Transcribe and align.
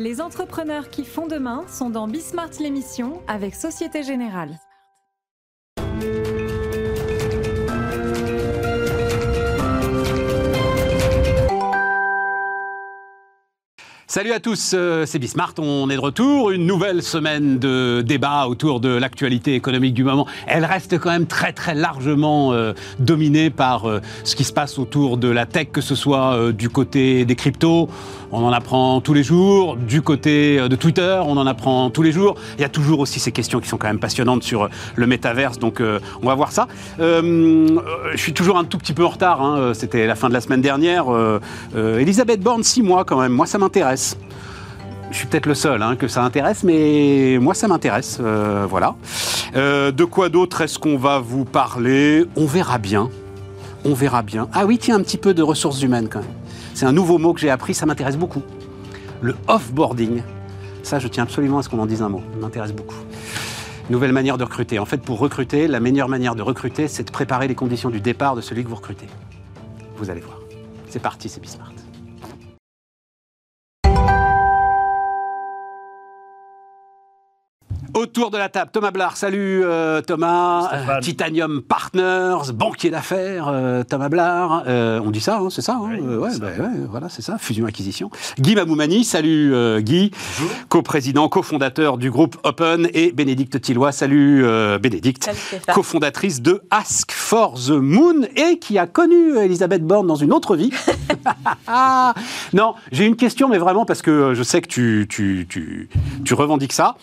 Les 0.00 0.22
entrepreneurs 0.22 0.88
qui 0.88 1.04
font 1.04 1.26
demain 1.26 1.66
sont 1.68 1.90
dans 1.90 2.08
Bismart 2.08 2.48
l'émission 2.58 3.20
avec 3.28 3.54
Société 3.54 4.02
Générale. 4.02 4.58
Salut 14.12 14.32
à 14.32 14.40
tous, 14.40 14.72
euh, 14.74 15.06
c'est 15.06 15.20
Bismart, 15.20 15.54
on 15.58 15.88
est 15.88 15.94
de 15.94 16.00
retour. 16.00 16.50
Une 16.50 16.66
nouvelle 16.66 17.00
semaine 17.00 17.60
de 17.60 18.02
débat 18.04 18.48
autour 18.48 18.80
de 18.80 18.88
l'actualité 18.88 19.54
économique 19.54 19.94
du 19.94 20.02
moment. 20.02 20.26
Elle 20.48 20.64
reste 20.64 20.98
quand 20.98 21.10
même 21.10 21.28
très 21.28 21.52
très 21.52 21.76
largement 21.76 22.52
euh, 22.52 22.72
dominée 22.98 23.50
par 23.50 23.88
euh, 23.88 24.00
ce 24.24 24.34
qui 24.34 24.42
se 24.42 24.52
passe 24.52 24.80
autour 24.80 25.16
de 25.16 25.28
la 25.28 25.46
tech, 25.46 25.68
que 25.70 25.80
ce 25.80 25.94
soit 25.94 26.50
du 26.50 26.68
côté 26.70 27.24
des 27.24 27.36
cryptos, 27.36 27.88
on 28.32 28.44
en 28.44 28.52
apprend 28.52 29.00
tous 29.00 29.14
les 29.14 29.22
jours, 29.22 29.76
du 29.76 30.02
côté 30.02 30.68
de 30.68 30.76
Twitter, 30.76 31.20
on 31.24 31.36
en 31.36 31.46
apprend 31.46 31.90
tous 31.90 32.02
les 32.02 32.12
jours. 32.12 32.36
Il 32.58 32.62
y 32.62 32.64
a 32.64 32.68
toujours 32.68 33.00
aussi 33.00 33.20
ces 33.20 33.32
questions 33.32 33.60
qui 33.60 33.68
sont 33.68 33.76
quand 33.76 33.88
même 33.88 33.98
passionnantes 33.98 34.42
sur 34.42 34.68
le 34.94 35.06
métaverse, 35.06 35.58
donc 35.58 35.82
on 36.22 36.26
va 36.26 36.34
voir 36.34 36.52
ça. 36.52 36.68
je 36.98 37.80
suis 38.16 38.32
toujours 38.32 38.58
un 38.58 38.64
tout 38.64 38.78
petit 38.78 38.92
peu 38.92 39.04
en 39.04 39.08
retard, 39.08 39.42
hein. 39.42 39.72
c'était 39.74 40.06
la 40.06 40.14
fin 40.14 40.28
de 40.28 40.34
la 40.34 40.40
semaine 40.40 40.60
dernière. 40.60 41.06
Elisabeth 41.76 42.40
Borne, 42.40 42.62
six 42.62 42.82
mois 42.82 43.04
quand 43.04 43.20
même, 43.20 43.32
moi 43.32 43.46
ça 43.46 43.58
m'intéresse. 43.58 44.16
Je 45.10 45.16
suis 45.16 45.26
peut-être 45.26 45.46
le 45.46 45.54
seul 45.54 45.82
hein, 45.82 45.96
que 45.96 46.06
ça 46.06 46.22
intéresse, 46.22 46.62
mais 46.62 47.38
moi 47.40 47.54
ça 47.54 47.66
m'intéresse. 47.66 48.18
Euh, 48.20 48.66
voilà. 48.68 48.94
Euh, 49.56 49.90
de 49.90 50.04
quoi 50.04 50.28
d'autre 50.28 50.60
est-ce 50.60 50.78
qu'on 50.78 50.96
va 50.96 51.18
vous 51.18 51.44
parler? 51.44 52.24
On 52.36 52.46
verra 52.46 52.78
bien. 52.78 53.10
On 53.84 53.94
verra 53.94 54.22
bien. 54.22 54.48
Ah 54.52 54.66
oui, 54.66 54.78
tiens, 54.78 54.96
un 54.96 55.02
petit 55.02 55.18
peu 55.18 55.34
de 55.34 55.42
ressources 55.42 55.82
humaines 55.82 56.08
quand 56.08 56.20
même. 56.20 56.39
C'est 56.80 56.86
un 56.86 56.92
nouveau 56.92 57.18
mot 57.18 57.34
que 57.34 57.40
j'ai 57.40 57.50
appris, 57.50 57.74
ça 57.74 57.84
m'intéresse 57.84 58.16
beaucoup. 58.16 58.42
Le 59.20 59.36
off-boarding. 59.48 60.22
Ça, 60.82 60.98
je 60.98 61.08
tiens 61.08 61.24
absolument 61.24 61.58
à 61.58 61.62
ce 61.62 61.68
qu'on 61.68 61.78
en 61.78 61.84
dise 61.84 62.00
un 62.00 62.08
mot. 62.08 62.22
Ça 62.32 62.38
m'intéresse 62.38 62.72
beaucoup. 62.72 62.96
Nouvelle 63.90 64.14
manière 64.14 64.38
de 64.38 64.44
recruter. 64.44 64.78
En 64.78 64.86
fait, 64.86 64.96
pour 64.96 65.18
recruter, 65.18 65.68
la 65.68 65.78
meilleure 65.78 66.08
manière 66.08 66.34
de 66.34 66.40
recruter, 66.40 66.88
c'est 66.88 67.02
de 67.02 67.10
préparer 67.10 67.48
les 67.48 67.54
conditions 67.54 67.90
du 67.90 68.00
départ 68.00 68.34
de 68.34 68.40
celui 68.40 68.64
que 68.64 68.68
vous 68.70 68.76
recrutez. 68.76 69.08
Vous 69.98 70.08
allez 70.08 70.22
voir. 70.22 70.40
C'est 70.88 71.00
parti, 71.02 71.28
c'est 71.28 71.42
Bismart. 71.42 71.79
Autour 77.94 78.30
de 78.30 78.38
la 78.38 78.48
table, 78.48 78.70
Thomas 78.72 78.90
Blard. 78.90 79.16
Salut 79.16 79.62
euh, 79.64 80.00
Thomas. 80.00 80.70
Euh, 80.72 81.00
Titanium 81.00 81.60
Partners, 81.62 82.52
banquier 82.54 82.90
d'affaires, 82.90 83.48
euh, 83.48 83.82
Thomas 83.82 84.08
Blard. 84.08 84.64
on 84.66 85.10
dit 85.10 85.20
ça, 85.20 85.38
hein, 85.38 85.48
c'est 85.50 85.62
ça, 85.62 85.76
hein, 85.76 85.98
ouais, 85.98 86.38
bah, 86.38 86.48
Voilà, 86.88 87.08
c'est 87.08 87.22
ça, 87.22 87.38
fusion-acquisition. 87.38 88.10
Guy 88.38 88.54
Mamoumani. 88.54 89.04
Salut 89.04 89.54
Guy. 89.82 90.12
Co-président, 90.68 91.28
cofondateur 91.28 91.98
du 91.98 92.10
groupe 92.10 92.36
Open. 92.44 92.88
Et 92.94 93.12
Bénédicte 93.12 93.60
Tillois. 93.60 93.92
Salut 93.92 94.44
Bénédicte. 94.80 95.30
Cofondatrice 95.72 96.42
de 96.42 96.62
Ask 96.70 97.10
for 97.12 97.54
the 97.54 97.70
Moon 97.70 98.26
et 98.36 98.58
qui 98.58 98.78
a 98.78 98.86
connu 98.86 99.36
Elisabeth 99.36 99.84
Borne 99.84 100.06
dans 100.06 100.16
une 100.16 100.32
autre 100.32 100.54
vie. 100.56 100.70
non, 102.52 102.74
j'ai 102.92 103.06
une 103.06 103.16
question, 103.16 103.48
mais 103.48 103.58
vraiment 103.58 103.84
parce 103.84 104.02
que 104.02 104.34
je 104.34 104.42
sais 104.42 104.60
que 104.60 104.68
tu, 104.68 105.06
tu, 105.08 105.46
tu, 105.48 105.88
tu 106.24 106.34
revendiques 106.34 106.72
ça. 106.72 106.96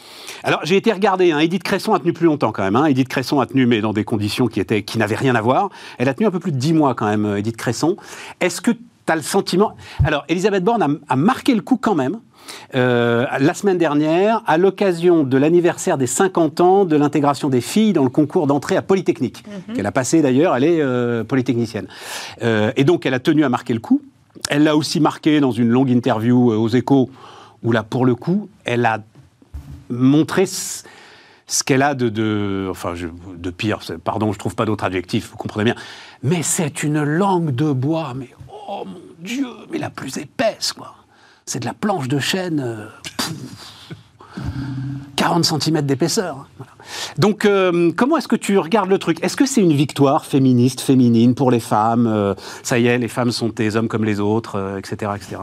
Alors, 0.43 0.61
j'ai 0.63 0.76
été 0.77 0.91
regardé. 0.91 1.31
Hein. 1.31 1.39
Edith 1.39 1.63
Cresson 1.63 1.93
a 1.93 1.99
tenu 1.99 2.13
plus 2.13 2.25
longtemps 2.25 2.51
quand 2.51 2.63
même. 2.63 2.75
Hein. 2.75 2.85
Edith 2.85 3.07
Cresson 3.07 3.39
a 3.39 3.45
tenu, 3.45 3.65
mais 3.65 3.81
dans 3.81 3.93
des 3.93 4.03
conditions 4.03 4.47
qui, 4.47 4.59
étaient, 4.59 4.83
qui 4.83 4.97
n'avaient 4.97 5.15
rien 5.15 5.35
à 5.35 5.41
voir. 5.41 5.69
Elle 5.97 6.09
a 6.09 6.13
tenu 6.13 6.27
un 6.27 6.31
peu 6.31 6.39
plus 6.39 6.51
de 6.51 6.57
dix 6.57 6.73
mois 6.73 6.95
quand 6.95 7.07
même, 7.07 7.25
euh, 7.25 7.37
Edith 7.37 7.57
Cresson. 7.57 7.97
Est-ce 8.39 8.61
que 8.61 8.71
tu 8.71 8.79
as 9.07 9.15
le 9.15 9.21
sentiment... 9.21 9.75
Alors, 10.03 10.25
Elisabeth 10.29 10.63
Borne 10.63 10.99
a, 11.07 11.15
marqué 11.15 11.55
le 11.55 11.61
coup 11.61 11.77
quand 11.77 11.95
même. 11.95 12.19
Euh, 12.75 13.25
la 13.39 13.53
semaine 13.53 13.77
dernière, 13.77 14.41
à 14.47 14.57
l'occasion 14.57 15.23
de 15.23 15.37
l'anniversaire 15.37 15.97
des 15.97 16.07
50 16.07 16.61
ans 16.61 16.85
de 16.85 16.95
l'intégration 16.95 17.49
des 17.49 17.61
filles 17.61 17.93
dans 17.93 18.03
le 18.03 18.09
concours 18.09 18.47
d'entrée 18.47 18.77
à 18.77 18.81
Polytechnique, 18.81 19.43
mhm. 19.45 19.75
qu'elle 19.75 19.85
a 19.85 19.91
passé 19.91 20.21
d'ailleurs, 20.21 20.55
elle 20.55 20.63
est 20.63 20.81
euh, 20.81 21.23
polytechnicienne. 21.23 21.87
et 22.41 22.83
donc, 22.83 23.05
elle 23.05 23.13
a 23.13 23.19
tenu 23.19 23.43
à 23.43 23.49
marquer 23.49 23.73
le 23.73 23.79
coup. 23.79 24.01
Elle 24.49 24.63
l'a 24.63 24.77
aussi 24.77 24.99
marqué 24.99 25.39
dans 25.39 25.51
une 25.51 25.69
longue 25.69 25.89
interview 25.89 26.51
aux 26.51 26.69
échos, 26.69 27.09
où 27.63 27.71
là, 27.71 27.83
pour 27.83 28.05
le 28.05 28.15
coup, 28.15 28.49
elle 28.65 28.85
a 28.85 28.99
montrer 29.89 30.45
ce 30.45 31.63
qu'elle 31.63 31.81
a 31.81 31.95
de, 31.95 32.09
de 32.09 33.49
pire, 33.51 33.79
pardon, 34.03 34.33
je 34.33 34.39
trouve 34.39 34.55
pas 34.55 34.65
d'autre 34.65 34.83
adjectif, 34.83 35.29
vous 35.31 35.37
comprenez 35.37 35.65
bien, 35.65 35.75
mais 36.23 36.43
c'est 36.43 36.83
une 36.83 37.03
langue 37.03 37.53
de 37.53 37.71
bois, 37.71 38.13
mais 38.15 38.29
oh 38.69 38.83
mon 38.85 39.01
Dieu, 39.19 39.47
mais 39.71 39.77
la 39.77 39.89
plus 39.89 40.17
épaisse, 40.17 40.73
quoi. 40.73 40.95
C'est 41.45 41.59
de 41.59 41.65
la 41.65 41.73
planche 41.73 42.09
de 42.09 42.19
chêne, 42.19 42.89
40 45.15 45.39
euh, 45.39 45.59
cm 45.59 45.81
d'épaisseur. 45.83 46.49
Donc, 47.17 47.45
euh, 47.45 47.91
comment 47.95 48.17
est-ce 48.17 48.27
que 48.27 48.35
tu 48.35 48.57
regardes 48.57 48.89
le 48.89 48.99
truc? 48.99 49.23
Est-ce 49.23 49.37
que 49.37 49.45
c'est 49.45 49.61
une 49.61 49.73
victoire 49.73 50.25
féministe, 50.25 50.81
féminine 50.81 51.35
pour 51.35 51.49
les 51.49 51.61
femmes 51.61 52.05
euh, 52.05 52.35
Ça 52.63 52.79
y 52.79 52.87
est, 52.87 52.97
les 52.97 53.07
femmes 53.07 53.31
sont 53.31 53.47
des 53.47 53.77
hommes 53.77 53.87
comme 53.87 54.03
les 54.03 54.19
autres, 54.19 54.77
etc., 54.77 55.11
etc. 55.15 55.37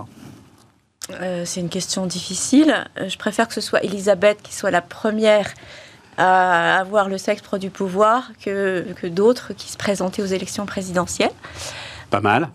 Euh, 1.11 1.43
c'est 1.45 1.61
une 1.61 1.69
question 1.69 2.07
difficile. 2.07 2.87
Euh, 2.99 3.09
je 3.09 3.19
préfère 3.19 3.49
que 3.49 3.55
ce 3.55 3.61
soit 3.61 3.83
Elisabeth 3.85 4.43
qui 4.43 4.55
soit 4.55 4.71
la 4.71 4.83
première 4.83 5.53
à 6.17 6.79
avoir 6.79 7.09
le 7.09 7.19
sexe 7.19 7.43
du 7.59 7.71
pouvoir 7.71 8.31
que, 8.45 8.87
que 9.01 9.07
d'autres 9.09 9.53
qui 9.53 9.71
se 9.71 9.77
présentaient 9.77 10.23
aux 10.23 10.27
élections 10.27 10.65
présidentielles. 10.65 11.33
Pas 12.11 12.21
mal. 12.21 12.49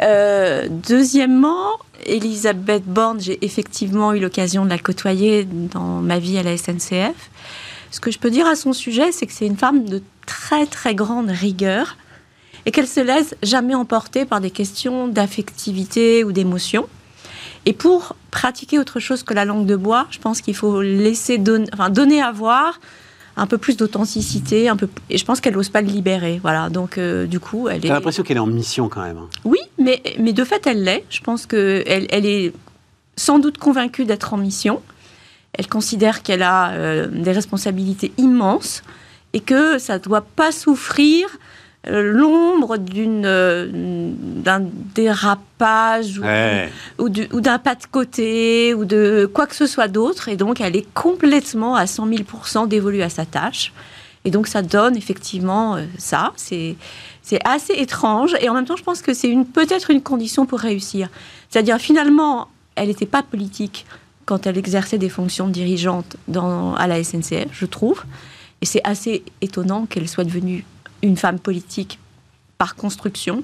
Euh, 0.00 0.68
deuxièmement, 0.70 1.72
Elisabeth 2.06 2.84
Borne, 2.84 3.20
j'ai 3.20 3.44
effectivement 3.44 4.14
eu 4.14 4.20
l'occasion 4.20 4.64
de 4.64 4.70
la 4.70 4.78
côtoyer 4.78 5.44
dans 5.44 6.00
ma 6.00 6.18
vie 6.18 6.38
à 6.38 6.42
la 6.42 6.56
SNCF. 6.56 7.30
Ce 7.90 8.00
que 8.00 8.10
je 8.10 8.18
peux 8.18 8.30
dire 8.30 8.46
à 8.46 8.56
son 8.56 8.72
sujet, 8.72 9.12
c'est 9.12 9.26
que 9.26 9.32
c'est 9.32 9.46
une 9.46 9.56
femme 9.56 9.84
de 9.84 10.02
très 10.24 10.64
très 10.66 10.94
grande 10.94 11.28
rigueur 11.28 11.96
et 12.66 12.70
qu'elle 12.70 12.88
se 12.88 13.00
laisse 13.00 13.34
jamais 13.42 13.74
emporter 13.74 14.24
par 14.24 14.40
des 14.40 14.50
questions 14.50 15.08
d'affectivité 15.08 16.24
ou 16.24 16.32
d'émotion. 16.32 16.88
Et 17.68 17.74
pour 17.74 18.16
pratiquer 18.30 18.78
autre 18.78 18.98
chose 18.98 19.22
que 19.22 19.34
la 19.34 19.44
langue 19.44 19.66
de 19.66 19.76
bois, 19.76 20.06
je 20.08 20.18
pense 20.18 20.40
qu'il 20.40 20.54
faut 20.54 20.80
laisser 20.80 21.36
donner, 21.36 21.66
enfin, 21.74 21.90
donner 21.90 22.22
à 22.22 22.32
voir 22.32 22.80
un 23.36 23.46
peu 23.46 23.58
plus 23.58 23.76
d'authenticité, 23.76 24.70
un 24.70 24.76
peu, 24.76 24.88
et 25.10 25.18
je 25.18 25.24
pense 25.26 25.42
qu'elle 25.42 25.52
n'ose 25.52 25.68
pas 25.68 25.82
le 25.82 25.88
libérer. 25.88 26.38
Voilà, 26.40 26.70
donc 26.70 26.96
euh, 26.96 27.26
du 27.26 27.40
coup, 27.40 27.68
elle 27.68 27.84
est. 27.84 27.90
l'impression 27.90 28.22
qu'elle 28.22 28.38
est 28.38 28.40
en 28.40 28.46
mission 28.46 28.88
quand 28.88 29.02
même. 29.02 29.18
Hein. 29.18 29.28
Oui, 29.44 29.58
mais, 29.76 30.02
mais 30.18 30.32
de 30.32 30.44
fait, 30.44 30.66
elle 30.66 30.82
l'est. 30.82 31.04
Je 31.10 31.20
pense 31.20 31.44
qu'elle 31.44 32.06
elle 32.08 32.24
est 32.24 32.54
sans 33.16 33.38
doute 33.38 33.58
convaincue 33.58 34.06
d'être 34.06 34.32
en 34.32 34.38
mission. 34.38 34.80
Elle 35.52 35.68
considère 35.68 36.22
qu'elle 36.22 36.44
a 36.44 36.70
euh, 36.70 37.06
des 37.06 37.32
responsabilités 37.32 38.12
immenses 38.16 38.82
et 39.34 39.40
que 39.40 39.78
ça 39.78 39.98
ne 39.98 40.02
doit 40.02 40.22
pas 40.22 40.52
souffrir 40.52 41.28
l'ombre 41.88 42.76
d'une 42.76 43.24
euh, 43.24 43.68
d'un 43.72 44.62
dérapage 44.94 46.20
ou, 46.98 47.08
d'un 47.08 47.58
pas 47.58 47.74
de 47.74 47.86
côté 47.90 48.74
ou 48.74 48.84
de 48.84 49.30
quoi 49.32 49.46
que 49.46 49.54
ce 49.54 49.66
soit 49.66 49.88
d'autre. 49.88 50.28
Et 50.28 50.36
donc 50.36 50.60
elle 50.60 50.76
est 50.76 50.86
complètement 50.94 51.74
à 51.74 51.86
100 51.86 52.08
000% 52.08 52.68
dévolue 52.68 53.02
à 53.02 53.08
sa 53.08 53.24
tâche. 53.24 53.72
Et 54.24 54.30
donc 54.30 54.46
ça 54.46 54.62
donne 54.62 54.96
effectivement 54.96 55.76
euh, 55.76 55.84
ça. 55.96 56.32
C'est 56.36 56.76
c'est 57.22 57.40
assez 57.46 57.74
étrange. 57.74 58.36
Et 58.40 58.48
en 58.48 58.54
même 58.54 58.66
temps 58.66 58.76
je 58.76 58.84
pense 58.84 59.00
que 59.00 59.14
c'est 59.14 59.28
une 59.28 59.46
peut-être 59.46 59.90
une 59.90 60.02
condition 60.02 60.46
pour 60.46 60.60
réussir. 60.60 61.08
C'est-à-dire 61.48 61.78
finalement 61.78 62.48
elle 62.74 62.88
n'était 62.88 63.06
pas 63.06 63.22
politique 63.22 63.86
quand 64.26 64.46
elle 64.46 64.58
exerçait 64.58 64.98
des 64.98 65.08
fonctions 65.08 65.48
dirigeantes 65.48 66.16
dans, 66.28 66.74
à 66.74 66.86
la 66.86 67.02
SNCF 67.02 67.48
je 67.52 67.66
trouve. 67.66 68.04
Et 68.60 68.66
c'est 68.66 68.82
assez 68.84 69.22
étonnant 69.40 69.86
qu'elle 69.86 70.08
soit 70.08 70.24
devenue 70.24 70.64
une 71.02 71.16
femme 71.16 71.38
politique 71.38 71.98
par 72.58 72.74
construction. 72.74 73.42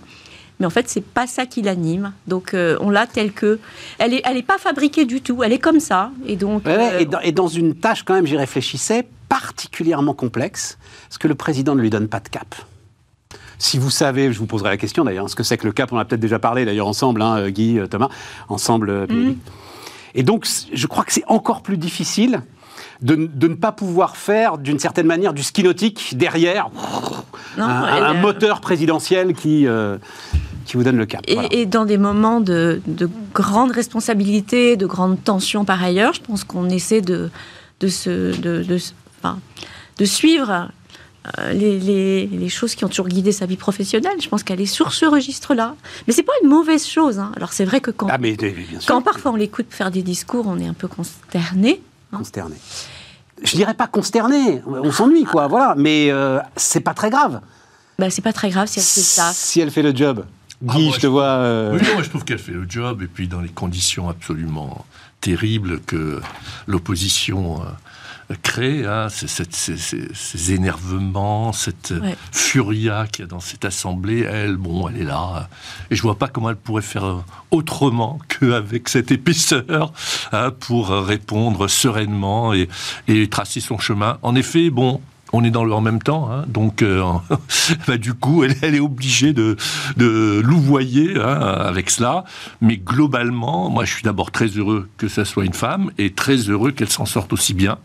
Mais 0.61 0.67
en 0.67 0.71
fait, 0.71 0.89
c'est 0.89 1.05
pas 1.05 1.27
ça 1.27 1.47
qui 1.47 1.63
l'anime. 1.63 2.13
Donc, 2.29 2.55
euh, 2.55 2.77
on 2.81 2.91
l'a 2.91 3.07
telle 3.07 3.33
que. 3.33 3.59
Elle 3.99 4.15
est, 4.15 4.23
elle 4.25 4.37
est 4.37 4.43
pas 4.43 4.59
fabriquée 4.59 5.05
du 5.05 5.21
tout. 5.21 5.43
Elle 5.43 5.53
est 5.53 5.59
comme 5.59 5.81
ça. 5.81 6.13
Et 6.27 6.37
donc. 6.37 6.67
Euh, 6.67 7.05
et, 7.23 7.33
dans, 7.33 7.49
une 7.49 7.75
tâche, 7.75 8.05
quand 8.05 8.15
même, 8.15 8.27
j'y 8.27 8.37
réfléchissais, 8.37 9.07
particulièrement 9.29 10.15
complexe, 10.15 10.79
parce 11.09 11.19
que 11.19 11.27
le 11.27 11.35
président 11.35 11.75
ne 11.75 11.81
lui 11.81 11.91
donne 11.91 12.09
pas 12.09 12.21
de 12.21 12.29
cap. 12.29 12.55
Si 13.59 13.79
vous 13.79 13.91
savez, 13.91 14.33
je 14.33 14.39
vous 14.39 14.47
poserai 14.47 14.71
la 14.71 14.77
question 14.77 15.05
d'ailleurs, 15.05 15.29
ce 15.31 15.35
que 15.35 15.43
c'est 15.43 15.57
que 15.57 15.67
le 15.67 15.73
cap, 15.73 15.93
on 15.93 15.99
a 15.99 16.05
peut-être 16.05 16.21
déjà 16.21 16.39
parlé 16.39 16.65
d'ailleurs 16.65 16.89
ensemble, 16.89 17.23
hein, 17.23 17.51
Guy, 17.51 17.79
euh, 17.79 17.87
Thomas, 17.87 18.09
ensemble. 18.49 19.07
Mhm. 19.09 19.37
Et 20.15 20.23
donc, 20.23 20.47
je 20.73 20.87
crois 20.87 21.05
que 21.05 21.13
c'est 21.13 21.25
encore 21.27 21.63
plus 21.63 21.77
difficile 21.77 22.43
de, 23.03 23.17
ne 23.17 23.55
pas 23.55 23.73
pouvoir 23.73 24.17
faire 24.17 24.59
d'une 24.59 24.79
certaine 24.79 25.07
manière 25.07 25.33
du 25.33 25.43
ski 25.43 25.63
nautique 25.63 26.17
derrière 26.17 26.69
un, 27.59 28.15
moteur 28.15 28.61
présidentiel 28.61 29.35
qui, 29.35 29.67
euh, 29.67 29.99
qui 30.65 30.77
vous 30.77 30.85
donne 30.85 30.97
le 30.97 31.07
cap. 31.07 31.23
Et, 31.27 31.67
dans 31.67 31.85
des 31.85 31.99
moments 31.99 32.41
de, 32.41 32.81
de, 32.87 33.09
grande 33.33 33.71
responsabilité, 33.71 34.77
de 34.77 34.87
grande 34.87 35.23
tension 35.23 35.65
par 35.65 35.83
ailleurs, 35.83 36.13
je 36.13 36.21
pense 36.21 36.45
qu'on 36.45 36.69
essaie 36.69 37.01
de, 37.01 37.31
de, 37.81 37.89
se, 37.89 38.39
de, 38.41 38.63
de, 38.63 38.79
de 39.99 40.05
suivre 40.05 40.69
euh, 41.39 41.53
les, 41.53 42.49
choses 42.51 42.75
qui 42.75 42.85
ont 42.85 42.89
toujours 42.89 43.09
guidé 43.09 43.33
sa 43.33 43.47
vie 43.47 43.57
professionnelle. 43.57 44.17
Je 44.21 44.29
pense 44.29 44.43
qu'elle 44.43 44.61
est 44.61 44.67
sur 44.67 44.93
ce 44.93 45.07
registre-là. 45.07 45.75
Mais 46.07 46.13
c'est 46.13 46.23
pas 46.23 46.35
une 46.43 46.51
mauvaise 46.51 46.87
chose. 46.87 47.19
Hein. 47.19 47.33
Alors 47.37 47.53
c'est 47.53 47.65
vrai 47.65 47.81
que 47.81 47.91
quand, 47.91 48.09
ah, 48.11 48.19
mais, 48.19 48.37
quand 48.87 49.01
parfois 49.01 49.33
on 49.33 49.37
l'écoute 49.37 49.67
faire 49.71 49.91
des 49.91 50.03
discours, 50.03 50.45
on 50.47 50.59
est 50.59 50.67
un 50.67 50.75
peu 50.75 50.87
consterné. 50.89 51.81
Consterné. 52.17 52.57
Je 53.43 53.57
dirais 53.57 53.75
pas 53.75 53.87
consterné. 53.87 54.63
On 54.67 54.93
s'ennuie, 54.93 55.25
quoi. 55.25 55.49
Voilà. 55.49 55.75
Mais 55.77 56.11
euh, 56.11 56.39
c'est 56.57 56.81
pas 56.81 56.95
très 56.95 57.11
grave. 57.11 57.41
Bah, 57.99 58.11
c'est 58.11 58.23
pas 58.23 58.33
très 58.33 58.51
grave 58.51 58.69
si 58.69 58.79
elle 58.79 58.85
fait 58.85 59.01
ça. 59.01 59.33
Si 59.33 59.61
elle 59.61 59.71
fait 59.71 59.83
le 59.83 59.95
job. 59.95 60.25
Ah, 60.69 60.75
Guy, 60.75 60.93
je 60.93 61.01
te 61.01 61.07
vois. 61.07 61.25
Euh, 61.25 61.79
oui, 61.79 61.87
moi 61.93 62.03
je 62.03 62.09
trouve 62.09 62.25
qu'elle 62.25 62.39
fait 62.39 62.53
le 62.53 62.67
job, 62.69 63.03
et 63.03 63.07
puis 63.07 63.29
dans 63.29 63.41
les 63.41 63.49
conditions 63.49 64.09
absolument 64.09 64.85
terribles 65.21 65.81
que 65.81 66.21
l'opposition 66.67 67.61
euh, 67.63 67.67
crée, 68.43 68.85
hein, 68.87 69.09
ces, 69.09 70.53
énervements, 70.53 71.53
cette 71.53 71.95
furia 72.33 73.07
qu'il 73.07 73.25
y 73.25 73.27
a 73.27 73.29
dans 73.29 73.41
cette 73.41 73.65
assemblée, 73.65 74.21
elle, 74.21 74.57
bon, 74.57 74.89
elle 74.89 75.03
est 75.03 75.05
là, 75.05 75.49
et 75.91 75.97
je 75.97 76.03
vois 76.03 76.19
pas 76.19 76.29
comment 76.29 76.51
elle 76.51 76.57
pourrait 76.57 76.83
faire 76.83 77.25
autrement 77.51 78.19
qu'avec 78.29 78.89
cette 78.89 79.11
épaisseur 79.11 79.93
hein, 80.33 80.51
pour 80.59 80.89
répondre 80.89 81.69
sereinement 81.69 82.55
et, 82.55 82.69
et 83.09 83.29
tracer 83.29 83.61
son 83.61 83.79
chemin. 83.79 84.19
En 84.23 84.35
effet, 84.35 84.71
bon, 84.71 85.01
on 85.35 85.43
est 85.43 85.51
dans 85.51 85.65
le 85.65 85.75
en 85.75 85.81
même 85.81 86.01
temps, 86.01 86.31
hein, 86.31 86.45
donc 86.47 86.83
euh, 86.83 87.03
bah, 87.89 87.97
du 87.97 88.15
coup, 88.15 88.45
elle, 88.45 88.75
est 88.75 88.81
obligée 88.81 89.33
de, 89.33 89.57
de 89.97 90.41
louvoyer 90.45 91.21
hein, 91.21 91.41
avec 91.41 91.91
cela. 91.91 92.25
Mais 92.61 92.77
globalement, 92.77 93.69
moi, 93.69 93.85
je 93.85 93.93
suis 93.93 94.03
d'abord 94.03 94.31
très 94.31 94.47
heureux 94.47 94.89
que 94.97 95.09
ça 95.09 95.25
soit 95.25 95.45
une 95.45 95.55
femme 95.55 95.91
et 95.99 96.13
très 96.13 96.37
heureux 96.37 96.71
qu'elle 96.71 96.91
s'en 96.91 97.07
sorte 97.07 97.33
aussi 97.33 97.53
bien. 97.53 97.79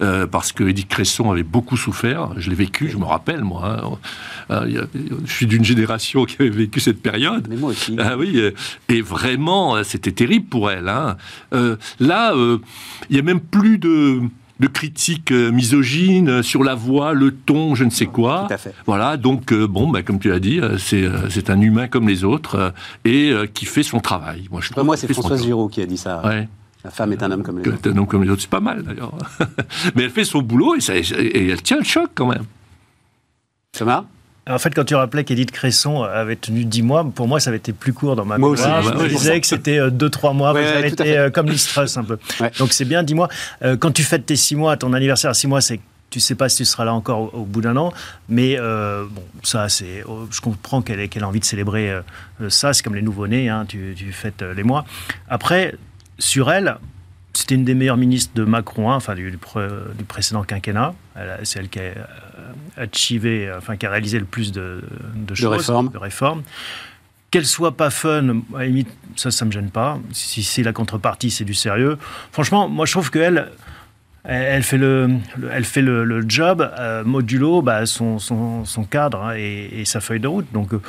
Euh, 0.00 0.26
parce 0.26 0.52
que 0.52 0.64
Edith 0.64 0.88
Cresson 0.88 1.30
avait 1.30 1.42
beaucoup 1.42 1.76
souffert. 1.76 2.30
Je 2.36 2.50
l'ai 2.50 2.56
vécu, 2.56 2.88
je 2.88 2.96
me 2.96 3.04
rappelle, 3.04 3.42
moi. 3.42 3.80
Hein. 3.82 3.98
Euh, 4.50 4.86
je 5.24 5.32
suis 5.32 5.46
d'une 5.46 5.64
génération 5.64 6.24
qui 6.24 6.36
avait 6.40 6.50
vécu 6.50 6.80
cette 6.80 7.00
période. 7.00 7.46
Mais 7.48 7.56
moi 7.56 7.70
aussi. 7.70 7.96
Ah 7.98 8.16
oui, 8.16 8.40
et 8.88 9.00
vraiment, 9.00 9.82
c'était 9.84 10.12
terrible 10.12 10.46
pour 10.46 10.70
elle. 10.70 10.84
là, 10.84 11.16
il 12.00 12.60
n'y 13.10 13.18
a 13.18 13.22
même 13.22 13.40
plus 13.40 13.78
de 13.78 14.20
de 14.60 14.66
critiques 14.68 15.32
euh, 15.32 15.50
misogynes 15.50 16.42
sur 16.42 16.64
la 16.64 16.74
voix, 16.74 17.12
le 17.12 17.30
ton, 17.30 17.74
je 17.74 17.84
ne 17.84 17.90
sais 17.90 18.06
quoi. 18.06 18.46
Tout 18.48 18.54
à 18.54 18.58
fait. 18.58 18.74
Voilà, 18.86 19.16
donc 19.16 19.52
euh, 19.52 19.66
bon, 19.66 19.90
bah, 19.90 20.02
comme 20.02 20.18
tu 20.18 20.30
l'as 20.30 20.40
dit, 20.40 20.60
euh, 20.60 20.78
c'est 20.78 21.50
un 21.50 21.60
humain 21.60 21.88
comme 21.88 22.08
les 22.08 22.24
autres 22.24 22.72
et 23.04 23.32
qui 23.52 23.66
fait 23.66 23.82
son 23.82 24.00
travail. 24.00 24.48
Moi, 24.50 24.60
je 24.60 24.80
moi 24.80 24.96
c'est 24.96 25.12
Françoise 25.12 25.42
Giraud 25.42 25.68
qui 25.68 25.82
a 25.82 25.86
dit 25.86 25.98
ça. 25.98 26.22
La 26.86 26.92
femme 26.92 27.12
est 27.12 27.22
un 27.24 27.32
homme 27.32 27.42
comme 27.42 27.58
les 27.58 27.68
autres. 27.68 27.90
Un 27.90 27.96
homme 27.96 28.06
comme 28.06 28.22
les 28.22 28.30
autres, 28.30 28.42
c'est 28.42 28.48
pas 28.50 28.60
mal 28.60 28.84
d'ailleurs. 28.84 29.12
Mais 29.96 30.04
elle 30.04 30.10
fait 30.10 30.24
son 30.24 30.40
boulot 30.40 30.76
et, 30.76 30.80
ça, 30.80 30.94
et 30.94 31.48
elle 31.48 31.60
tient 31.60 31.78
le 31.78 31.84
choc 31.84 32.10
quand 32.14 32.28
même. 32.28 32.44
Thomas 33.72 34.04
en 34.48 34.60
fait, 34.60 34.72
quand 34.72 34.84
tu 34.84 34.94
rappelais 34.94 35.24
qu'Edith 35.24 35.50
Cresson 35.50 36.04
avait 36.04 36.36
tenu 36.36 36.64
10 36.64 36.82
mois, 36.82 37.04
pour 37.12 37.26
moi, 37.26 37.40
ça 37.40 37.50
avait 37.50 37.56
été 37.56 37.72
plus 37.72 37.92
court 37.92 38.14
dans 38.14 38.24
ma 38.24 38.38
moi 38.38 38.50
Aussi, 38.50 38.62
je 38.62 38.90
me 38.90 39.08
disais 39.08 39.40
que 39.40 39.46
c'était 39.48 39.80
2-3 39.80 40.30
euh, 40.30 40.32
mois, 40.34 40.52
ça 40.52 40.78
avait 40.78 40.88
été 40.88 41.18
euh, 41.18 41.30
comme 41.30 41.48
l'Istrus 41.48 41.96
un 41.96 42.04
peu. 42.04 42.16
Donc 42.60 42.72
c'est 42.72 42.84
bien 42.84 43.02
10 43.02 43.14
mois. 43.14 43.28
Euh, 43.64 43.76
quand 43.76 43.90
tu 43.90 44.04
fêtes 44.04 44.24
tes 44.24 44.36
6 44.36 44.54
mois, 44.54 44.76
ton 44.76 44.92
anniversaire 44.92 45.32
à 45.32 45.34
6 45.34 45.48
mois, 45.48 45.60
c'est 45.60 45.80
tu 46.10 46.20
sais 46.20 46.36
pas 46.36 46.48
si 46.48 46.58
tu 46.58 46.64
seras 46.64 46.84
là 46.84 46.94
encore 46.94 47.34
au, 47.34 47.44
bout 47.44 47.60
d'un 47.60 47.76
an, 47.76 47.92
mais 48.28 48.56
bon, 48.56 49.22
ça, 49.42 49.68
c'est, 49.68 50.04
oh, 50.06 50.28
je 50.30 50.40
comprends 50.40 50.80
qu'elle 50.80 51.00
ait, 51.00 51.10
a 51.20 51.26
envie 51.26 51.40
de 51.40 51.44
célébrer 51.44 51.92
ça. 52.48 52.72
C'est 52.72 52.84
comme 52.84 52.94
les 52.94 53.02
nouveau-nés, 53.02 53.48
hein, 53.48 53.64
tu, 53.66 53.92
tu, 53.96 54.12
fêtes 54.12 54.42
les 54.42 54.62
mois. 54.62 54.84
Après, 55.28 55.74
sur 56.18 56.50
elle, 56.50 56.78
c'était 57.32 57.54
une 57.54 57.64
des 57.64 57.74
meilleures 57.74 57.96
ministres 57.96 58.32
de 58.34 58.44
Macron, 58.44 58.90
hein, 58.90 58.96
enfin 58.96 59.14
du, 59.14 59.30
du, 59.30 60.04
précédent 60.04 60.42
quinquennat. 60.42 60.94
C'est 61.44 61.58
elle 61.58 61.68
qui 61.68 61.80
a 61.80 61.92
euh, 62.78 63.58
enfin 63.58 63.76
qui 63.76 63.86
a 63.86 63.90
réalisé 63.90 64.18
le 64.18 64.24
plus 64.24 64.52
de, 64.52 64.82
choses. 65.34 65.66
De 65.92 65.98
réformes. 65.98 66.42
Qu'elle 67.30 67.46
soit 67.46 67.76
pas 67.76 67.90
fun, 67.90 68.42
à 68.56 68.64
limite, 68.64 68.88
ça, 69.16 69.30
ça 69.30 69.44
me 69.44 69.50
gêne 69.50 69.70
pas. 69.70 69.98
Si 70.12 70.42
c'est 70.42 70.62
la 70.62 70.72
contrepartie, 70.72 71.30
c'est 71.30 71.44
du 71.44 71.54
sérieux. 71.54 71.98
Franchement, 72.32 72.68
moi, 72.68 72.86
je 72.86 72.92
trouve 72.92 73.10
qu'elle, 73.10 73.50
elle 74.24 74.62
fait 74.62 74.78
le, 74.78 75.10
elle 75.52 75.64
fait 75.64 75.82
le, 75.82 76.24
job 76.28 76.70
euh, 76.78 77.04
modulo 77.04 77.62
bah, 77.62 77.84
son, 77.84 78.18
son, 78.18 78.64
son, 78.64 78.84
cadre 78.84 79.22
hein, 79.22 79.34
et, 79.36 79.84
sa 79.84 80.00
feuille 80.00 80.20
de 80.20 80.28
route. 80.28 80.46
Donc, 80.52 80.72
euh, 80.72 80.80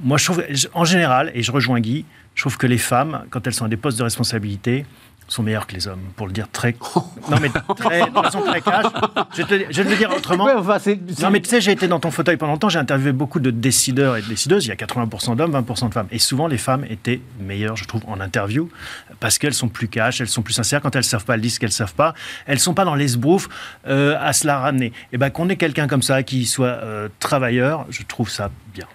moi, 0.00 0.18
je 0.18 0.24
trouve, 0.24 0.44
en 0.74 0.84
général, 0.84 1.30
et 1.34 1.42
je 1.42 1.52
rejoins 1.52 1.80
Guy, 1.80 2.04
je 2.34 2.42
trouve 2.42 2.56
que 2.56 2.66
les 2.66 2.78
femmes, 2.78 3.24
quand 3.30 3.46
elles 3.46 3.54
sont 3.54 3.64
à 3.64 3.68
des 3.68 3.76
postes 3.76 3.98
de 3.98 4.04
responsabilité, 4.04 4.84
sont 5.28 5.42
meilleurs 5.42 5.66
que 5.66 5.74
les 5.74 5.88
hommes, 5.88 6.02
pour 6.16 6.26
le 6.26 6.32
dire 6.32 6.48
très. 6.50 6.76
Non, 7.30 7.38
mais 7.40 7.48
très, 7.48 8.10
de 8.10 8.12
façon 8.12 8.42
très 8.42 8.60
cash. 8.60 8.84
Je 9.32 9.42
vais, 9.42 9.64
te, 9.64 9.80
le 9.80 9.96
dire 9.96 10.10
autrement. 10.14 10.46
Non, 10.46 11.30
mais 11.30 11.40
tu 11.40 11.48
sais, 11.48 11.62
j'ai 11.62 11.72
été 11.72 11.88
dans 11.88 11.98
ton 11.98 12.10
fauteuil 12.10 12.36
pendant 12.36 12.52
longtemps, 12.52 12.68
j'ai 12.68 12.78
interviewé 12.78 13.12
beaucoup 13.12 13.40
de 13.40 13.50
décideurs 13.50 14.18
et 14.18 14.22
de 14.22 14.28
décideuses. 14.28 14.66
Il 14.66 14.68
y 14.68 14.72
a 14.72 14.74
80% 14.74 15.36
d'hommes, 15.36 15.52
20% 15.52 15.88
de 15.88 15.94
femmes. 15.94 16.06
Et 16.10 16.18
souvent, 16.18 16.46
les 16.46 16.58
femmes 16.58 16.84
étaient 16.90 17.22
meilleures, 17.40 17.76
je 17.76 17.86
trouve, 17.86 18.02
en 18.08 18.20
interview, 18.20 18.68
parce 19.20 19.38
qu'elles 19.38 19.54
sont 19.54 19.68
plus 19.68 19.88
cash, 19.88 20.20
elles 20.20 20.28
sont 20.28 20.42
plus 20.42 20.52
sincères. 20.52 20.82
Quand 20.82 20.94
elles 20.94 21.00
ne 21.00 21.04
savent 21.04 21.24
pas, 21.24 21.34
elles 21.34 21.40
disent 21.40 21.58
qu'elles 21.58 21.70
ne 21.70 21.72
savent 21.72 21.94
pas. 21.94 22.12
Elles 22.44 22.56
ne 22.56 22.60
sont 22.60 22.74
pas 22.74 22.84
dans 22.84 22.94
l'esbrouf 22.94 23.48
euh, 23.86 24.16
à 24.20 24.34
se 24.34 24.46
la 24.46 24.58
ramener. 24.58 24.86
Et 24.86 24.92
eh 25.14 25.18
bien, 25.18 25.30
qu'on 25.30 25.48
ait 25.48 25.56
quelqu'un 25.56 25.86
comme 25.86 26.02
ça 26.02 26.22
qui 26.22 26.44
soit 26.44 26.66
euh, 26.66 27.08
travailleur, 27.20 27.86
je 27.88 28.02
trouve 28.02 28.28
ça 28.28 28.50
bien. 28.74 28.86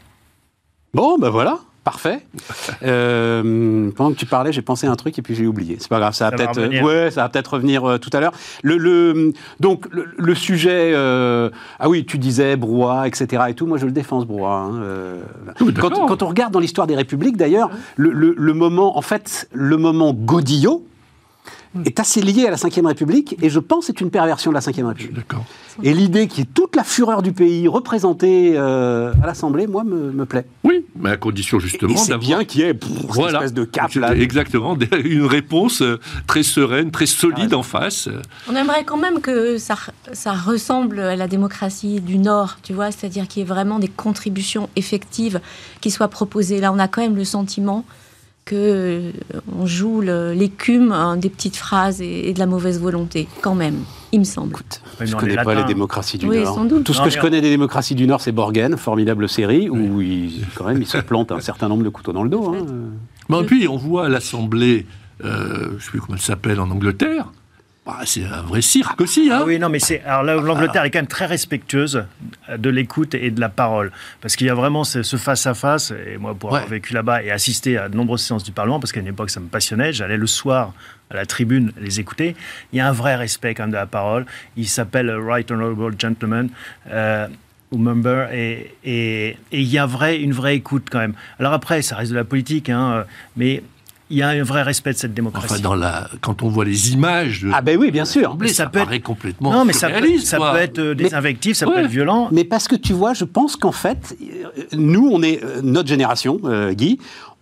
Bon, 0.94 1.18
ben 1.18 1.30
voilà. 1.30 1.59
Parfait. 1.83 2.25
Euh, 2.83 3.89
pendant 3.95 4.11
que 4.11 4.17
tu 4.17 4.25
parlais, 4.25 4.51
j'ai 4.51 4.61
pensé 4.61 4.85
à 4.85 4.91
un 4.91 4.95
truc 4.95 5.17
et 5.17 5.21
puis 5.21 5.33
j'ai 5.33 5.47
oublié. 5.47 5.77
C'est 5.79 5.87
pas 5.87 5.99
grave, 5.99 6.13
ça 6.13 6.29
va, 6.29 6.35
peut-être, 6.35 6.83
ouais, 6.83 7.09
ça 7.09 7.23
va 7.23 7.29
peut-être 7.29 7.53
revenir 7.53 7.85
euh, 7.85 7.97
tout 7.97 8.09
à 8.13 8.19
l'heure. 8.19 8.33
Le, 8.63 9.31
donc 9.59 9.85
le, 9.91 10.35
sujet, 10.35 10.91
euh, 10.93 11.49
ah 11.79 11.89
oui, 11.89 12.05
tu 12.05 12.17
disais 12.17 12.57
brouhaha, 12.57 13.07
etc. 13.07 13.43
et 13.49 13.53
tout. 13.53 13.65
Moi, 13.65 13.77
je 13.77 13.85
le 13.85 13.91
défends 13.91 14.19
ce 14.19 14.25
brouhaha. 14.25 14.69
Hein, 14.71 15.63
quand, 15.79 16.21
on 16.21 16.27
regarde 16.27 16.51
dans 16.51 16.59
l'histoire 16.59 16.85
des 16.85 16.95
républiques, 16.95 17.37
d'ailleurs, 17.37 17.69
le, 17.95 18.53
moment, 18.53 18.97
en 18.97 19.01
fait, 19.01 19.47
le 19.53 19.77
moment 19.77 20.13
Godillot. 20.13 20.85
Est 21.86 22.00
assez 22.00 22.21
lié 22.21 22.48
à 22.48 22.51
la 22.51 22.56
Ve 22.56 22.86
République, 22.86 23.36
et 23.42 23.50
je 23.50 23.60
pense 23.60 23.86
c'est 23.86 24.01
une 24.01 24.10
perversion 24.10 24.51
de 24.51 24.56
la 24.56 24.62
Ve 24.62 24.88
République. 24.88 25.25
Et 25.83 25.94
l'idée 25.94 26.27
qui 26.27 26.42
est 26.42 26.54
toute 26.54 26.75
la 26.75 26.83
fureur 26.83 27.21
du 27.21 27.31
pays 27.31 27.68
représentée 27.68 28.54
euh, 28.56 29.13
à 29.24 29.27
l'Assemblée, 29.27 29.68
moi, 29.68 29.83
me, 29.83 30.25
plaît. 30.25 30.45
Oui, 30.63 30.86
mais 30.95 31.12
à 31.12 31.18
condition 31.18 31.60
justement 31.60 31.95
c'est 31.95 32.18
bien 32.18 32.44
qu'il 32.44 32.62
y 32.62 32.63
ait 32.63 32.77
cette 33.13 33.25
espèce 33.25 33.54
de 33.54 33.63
cap 33.63 33.94
là. 33.94 34.16
Exactement, 34.16 34.77
une 35.04 35.25
réponse 35.25 35.81
euh, 35.81 36.00
très 36.27 36.44
sereine, 36.44 36.92
très 36.92 37.06
solide 37.06 37.54
en 37.54 37.63
face. 37.63 38.10
On 38.50 38.56
aimerait 38.56 38.83
quand 38.83 38.98
même 38.98 39.22
que 39.22 39.57
ça, 39.57 39.75
ça 40.12 40.33
ressemble 40.33 41.00
à 41.00 41.15
la 41.15 41.27
démocratie 41.27 42.01
du 42.01 42.18
Nord, 42.18 42.57
tu 42.63 42.74
vois, 42.74 42.92
c'est-à-dire 42.92 43.27
qu'il 43.27 43.42
y 43.42 43.45
ait 43.45 43.48
vraiment 43.48 43.80
des 43.80 43.88
contributions 43.88 44.69
effectives 44.75 45.39
qui 45.81 45.92
soient 45.92 46.07
proposées. 46.07 46.60
Là, 46.60 46.74
on 46.74 46.80
a 46.80 46.88
quand 46.88 47.01
même 47.01 47.15
le 47.15 47.25
sentiment 47.25 47.86
que 48.50 48.56
euh, 48.56 49.12
on 49.56 49.68
joue 49.68 50.01
l'écume 50.01 50.92
hein, 50.92 51.18
des 51.18 51.30
petites 51.30 51.56
phrases 51.56 52.01
et, 52.01 52.34
de 52.34 52.40
la 52.40 52.48
mauvaise 52.48 52.80
volonté, 52.80 53.28
quand 53.42 53.54
même, 53.54 53.84
il 54.12 54.20
me 54.20 54.25
semble. 54.25 54.56
je 55.00 55.06
ne 55.06 55.20
connais 55.20 55.36
pas 55.36 55.53
les 55.53 55.65
démocraties 55.65 56.18
du 56.18 56.27
Nord. 56.27 56.60
Tout 56.84 56.94
ce 56.94 57.01
que 57.03 57.12
je 57.12 57.20
connais 57.20 57.41
des 57.41 57.51
démocraties 57.51 57.94
du 57.94 58.08
Nord, 58.08 58.22
c'est 58.22 58.32
Borgen, 58.32 58.75
formidable 58.75 59.29
série, 59.29 59.70
où 59.70 60.01
ils, 60.01 60.46
quand 60.56 60.65
même, 60.65 60.82
ils 60.82 60.88
se 60.88 60.98
plantent 60.98 61.32
un 61.32 61.41
certain 61.41 61.70
nombre 61.70 61.84
de 61.84 61.89
couteaux 61.89 62.12
dans 62.12 62.24
le 62.24 62.29
dos. 62.29 62.56
Hein. 63.29 63.44
Puis, 63.46 63.68
on 63.68 63.77
voit 63.77 64.10
l'Assemblée, 64.10 64.88
euh, 65.24 65.70
je 65.70 65.75
ne 65.75 65.79
sais 65.79 65.89
plus 65.91 66.01
comment 66.01 66.15
elle 66.15 66.22
s'appelle 66.22 66.60
en 66.60 66.72
Angleterre, 66.72 67.32
bah, 67.89 68.05
c'est 68.05 68.24
un 68.25 68.41
vrai 68.41 68.62
cirque 68.62 69.01
aussi. 69.01 69.31
Hein 69.31 69.39
ah 69.41 69.46
oui, 69.46 69.58
non, 69.58 69.69
mais 69.69 69.79
c'est. 69.79 70.03
Alors 70.03 70.24
l'Angleterre 70.24 70.84
est 70.84 70.91
quand 70.91 71.00
même 71.00 71.08
très 71.08 71.25
respectueuse 71.25 72.05
de 72.55 72.69
l'écoute 72.69 73.15
et 73.15 73.31
de 73.31 73.39
la 73.39 73.50
parole. 73.50 73.91
Parce 74.22 74.36
qu'il 74.36 74.48
y 74.48 74.50
a 74.50 74.53
vraiment 74.53 74.84
ce 74.84 75.17
face-à-face. 75.17 75.91
et 75.91 76.17
moi, 76.17 76.36
pour 76.36 76.50
avoir 76.50 76.67
vécu 76.67 76.93
là-bas 76.93 77.24
et 77.24 77.31
assister 77.31 77.77
à 77.77 77.89
de 77.89 77.98
nombreuses 77.98 78.22
séances 78.22 78.43
du 78.43 78.51
Parlement, 78.51 78.79
parce 78.79 78.91
qu'à 78.91 79.00
une 79.00 79.08
époque, 79.08 79.29
ça 79.29 79.39
me 79.39 79.48
passionnait, 79.48 79.91
j'allais 79.93 80.17
le 80.17 80.27
soir 80.27 80.74
à 81.10 81.15
la 81.15 81.25
tribune 81.25 81.72
les 81.81 82.00
écouter. 82.00 82.36
Il 82.72 82.77
y 82.77 82.79
a 82.79 82.88
un 82.88 82.91
vrai 82.91 83.15
respect 83.15 83.55
quand 83.55 83.63
même 83.63 83.72
de 83.72 83.75
la 83.75 83.88
parole. 83.88 84.25
Il 84.55 84.67
s'appelle 84.67 85.10
Right 85.10 85.50
Honorable 85.50 85.96
Gentleman. 85.98 86.50
Euh, 86.91 87.27
ou 87.72 87.77
member 87.77 88.29
et, 88.34 88.75
et, 88.84 89.38
il 89.51 89.67
y 89.67 89.77
a 89.77 89.86
vrai, 89.86 90.19
une 90.19 90.31
vraie 90.31 90.55
écoute 90.55 90.88
quand 90.89 90.98
même. 90.98 91.13
Alors 91.39 91.53
après, 91.53 91.84
ça 91.84 91.98
reste 91.98 92.10
de 92.10 92.15
la 92.15 92.24
politique, 92.24 92.67
hein, 92.67 93.05
mais 93.38 93.62
il 94.10 94.18
y 94.18 94.22
a 94.22 94.30
un 94.30 94.44
vrai 94.44 94.63
respect 94.63 94.94
de 94.94 94.98
cette 94.98 95.13
démocratie. 95.13 95.54
Enfin, 95.54 95.62
dans 95.62 95.75
la, 95.75 96.10
quand 96.22 96.42
on 96.42 96.50
voit 96.50 96.66
les 96.66 96.94
images 96.94 97.44
de 97.44 97.51
ah 97.54 97.62
ben 97.62 97.78
oui, 97.78 97.92
bien 97.92 98.06
sûr, 98.06 98.36
mais 98.39 98.48
ça, 98.48 98.68
peut 98.68 98.80
être 98.80 99.04
complètement 99.04 99.51
non, 99.51 99.66
mais 99.66 99.74
ça 99.74 99.89
peut, 99.89 100.18
ça 100.20 100.38
peut 100.38 100.58
être 100.58 100.80
euh, 100.80 100.96
des 100.96 101.13
invectives, 101.13 101.56
ça 101.56 101.66
peut 101.66 101.80
être 101.80 101.89
violent. 101.89 102.30
Mais 102.32 102.44
parce 102.44 102.68
que 102.68 102.75
tu 102.75 102.94
vois, 102.94 103.13
je 103.13 103.25
pense 103.25 103.56
qu'en 103.56 103.72
fait, 103.72 104.18
euh, 104.22 104.63
nous, 104.74 105.10
on 105.12 105.22
est 105.22 105.44
euh, 105.44 105.62
notre 105.62 105.88
génération, 105.88 106.39
Guy, 106.72 107.00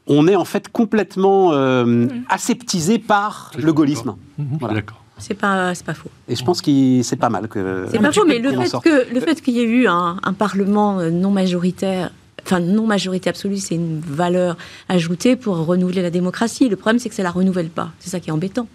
on 0.07 0.27
est 0.27 0.35
en 0.35 0.45
fait 0.45 0.69
complètement 0.69 1.51
euh, 1.53 2.07
aseptisé 2.29 2.99
par 2.99 3.51
le 3.57 3.71
gaullisme. 3.73 4.15
Mhm. 4.37 4.57
D'accord. 4.73 5.01
C'est 5.19 5.33
pas, 5.33 5.73
pas 5.85 5.93
faux. 5.95 6.11
Et 6.27 6.35
je 6.35 6.43
pense 6.43 6.61
que 6.61 7.01
c'est 7.01 7.15
pas 7.15 7.29
mal 7.29 7.47
que. 7.47 7.87
C'est 7.91 7.99
pas 7.99 8.11
faux, 8.11 8.25
mais 8.25 8.39
le 8.39 8.51
fait, 8.51 8.71
que, 8.83 9.13
le 9.13 9.19
fait 9.19 9.41
qu'il 9.41 9.55
y 9.55 9.61
ait 9.61 9.63
eu 9.63 9.87
un, 9.87 10.17
un 10.21 10.33
Parlement 10.33 11.01
non 11.09 11.31
majoritaire 11.31 12.11
enfin 12.47 12.61
non 12.61 12.87
majorité 12.87 13.29
absolue, 13.29 13.57
c'est 13.57 13.75
une 13.75 13.99
valeur 13.99 14.57
ajoutée 14.87 15.35
pour 15.35 15.57
renouveler 15.65 16.01
la 16.01 16.09
démocratie. 16.09 16.69
Le 16.69 16.77
problème, 16.77 16.99
c'est 16.99 17.09
que 17.09 17.15
ça 17.15 17.23
la 17.23 17.31
renouvelle 17.31 17.69
pas. 17.69 17.91
C'est 17.99 18.09
ça 18.09 18.19
qui 18.19 18.29
est 18.29 18.33
embêtant. 18.33 18.67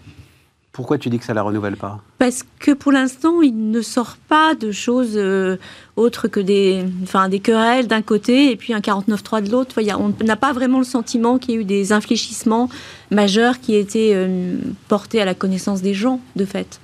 Pourquoi 0.73 0.97
tu 0.97 1.11
dis 1.11 1.19
que 1.19 1.25
ça 1.25 1.35
la 1.35 1.43
renouvelle 1.43 1.77
pas? 1.77 2.01
Parce 2.17 2.43
que 2.57 2.71
pour 2.71 2.91
l'instant, 2.91 3.43
il 3.43 3.69
ne 3.69 3.81
sort 3.83 4.17
pas 4.27 4.55
de 4.55 4.71
choses 4.71 5.13
euh, 5.15 5.57
autres 5.95 6.27
que 6.27 6.39
des, 6.39 6.83
enfin, 7.03 7.29
des 7.29 7.39
querelles 7.39 7.87
d'un 7.87 8.01
côté 8.01 8.51
et 8.51 8.55
puis 8.55 8.73
un 8.73 8.79
49-3 8.79 9.43
de 9.43 9.51
l'autre. 9.51 9.79
On 9.99 10.25
n'a 10.25 10.35
pas 10.35 10.51
vraiment 10.51 10.79
le 10.79 10.83
sentiment 10.83 11.37
qu'il 11.37 11.53
y 11.53 11.57
ait 11.57 11.61
eu 11.61 11.63
des 11.63 11.93
infléchissements 11.93 12.69
majeurs 13.11 13.59
qui 13.59 13.75
aient 13.75 13.81
été 13.81 14.15
euh, 14.15 14.55
portés 14.87 15.21
à 15.21 15.25
la 15.25 15.35
connaissance 15.35 15.83
des 15.83 15.93
gens, 15.93 16.19
de 16.35 16.45
fait. 16.45 16.79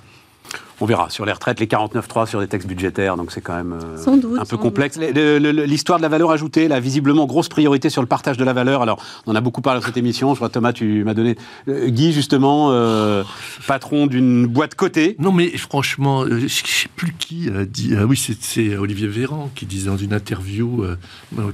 On 0.80 0.86
verra. 0.86 1.10
Sur 1.10 1.26
les 1.26 1.32
retraites, 1.32 1.60
les 1.60 1.66
49.3 1.66 2.26
sur 2.26 2.40
des 2.40 2.46
textes 2.46 2.66
budgétaires, 2.66 3.16
donc 3.16 3.32
c'est 3.32 3.40
quand 3.40 3.54
même 3.54 3.72
euh, 3.72 4.38
un 4.38 4.44
peu 4.44 4.56
complexe. 4.56 4.98
L'histoire 4.98 5.98
de 5.98 6.02
la 6.02 6.08
valeur 6.08 6.30
ajoutée, 6.30 6.68
la 6.68 6.80
visiblement 6.80 7.26
grosse 7.26 7.48
priorité 7.48 7.90
sur 7.90 8.00
le 8.00 8.08
partage 8.08 8.38
de 8.38 8.44
la 8.44 8.52
valeur. 8.52 8.80
Alors, 8.80 9.02
on 9.26 9.32
en 9.32 9.34
a 9.34 9.40
beaucoup 9.40 9.60
parlé 9.60 9.80
dans 9.80 9.86
cette 9.86 9.96
émission. 9.98 10.34
Je 10.34 10.38
vois, 10.38 10.48
Thomas, 10.48 10.72
tu 10.72 11.04
m'as 11.04 11.14
donné. 11.14 11.36
Euh, 11.68 11.88
Guy, 11.88 12.12
justement, 12.12 12.68
euh, 12.70 13.24
patron 13.66 14.06
d'une 14.06 14.46
boîte 14.46 14.74
cotée. 14.74 15.16
Non, 15.18 15.32
mais 15.32 15.48
franchement, 15.58 16.26
je 16.26 16.34
ne 16.34 16.48
sais 16.48 16.88
plus 16.96 17.12
qui 17.18 17.50
a 17.50 17.64
dit. 17.64 17.94
Ah 17.98 18.06
oui, 18.06 18.16
c'est 18.40 18.76
Olivier 18.76 19.08
Véran 19.08 19.50
qui 19.54 19.66
disait 19.66 19.90
dans 19.90 19.98
une 19.98 20.14
interview 20.14 20.84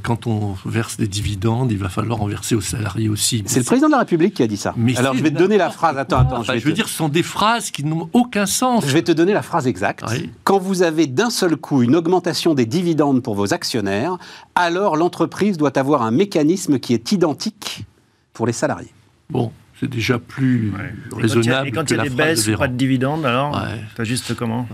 quand 0.03 0.27
on 0.27 0.55
verse 0.65 0.97
des 0.97 1.09
dividendes, 1.09 1.73
il 1.73 1.79
va 1.79 1.89
falloir 1.89 2.23
en 2.23 2.27
verser 2.27 2.55
aux 2.55 2.61
salariés 2.61 3.09
aussi. 3.09 3.43
C'est 3.47 3.61
le 3.61 3.65
président 3.65 3.89
de 3.89 3.93
la 3.93 4.01
République 4.01 4.35
qui 4.35 4.43
a 4.43 4.47
dit 4.47 4.57
ça. 4.57 4.75
Mais 4.77 4.97
Alors, 4.97 5.15
je 5.15 5.23
vais 5.23 5.31
te 5.31 5.39
donner 5.39 5.59
la 5.59 5.71
phrase. 5.71 5.99
Attends, 5.99 6.21
attends. 6.21 6.43
je, 6.43 6.65
veux 6.65 6.73
dire, 6.73 6.89
ce 6.89 6.95
sont 6.95 7.09
des 7.09 7.23
phrases 7.23 7.71
qui 7.71 7.85
n'ont 7.85 8.09
aucun 8.13 8.47
sens. 8.47 8.85
Je 8.87 8.93
vais 8.93 9.03
te 9.03 9.13
donner 9.17 9.33
la 9.33 9.43
phrase 9.43 9.67
exacte. 9.67 10.05
Quand 10.45 10.59
vous 10.59 10.83
avez 10.83 11.07
d'un 11.07 11.31
seul 11.31 11.57
coup 11.57 11.83
une 11.83 11.97
augmentation 11.97 12.55
des 12.55 12.67
dividendes 12.67 13.23
pour 13.23 13.35
vos 13.35 13.53
actionnaires, 13.53 14.19
alors 14.55 14.97
l'entreprise 14.97 15.57
doit 15.57 15.77
avoir 15.79 16.03
un 16.03 16.11
mécanisme 16.11 16.79
qui 16.79 16.95
est 16.95 17.13
identique 17.13 17.85
pour 18.33 18.47
les 18.47 18.53
salariés. 18.53 18.93
Bon, 19.31 19.51
c'est 19.79 19.91
déjà 19.91 20.19
plus 20.19 20.73
raisonnable. 21.13 21.69
Et 21.69 21.73
quand 21.73 21.91
il 21.91 21.97
y 21.97 22.01
a, 22.01 22.05
des 22.05 22.11
baisses, 22.11 22.49
pas 22.59 22.69
de 22.69 22.77
dividendes, 22.77 23.27
alors 23.27 23.61
ouais. 23.99 24.05
juste 24.05 24.35
comment? 24.35 24.67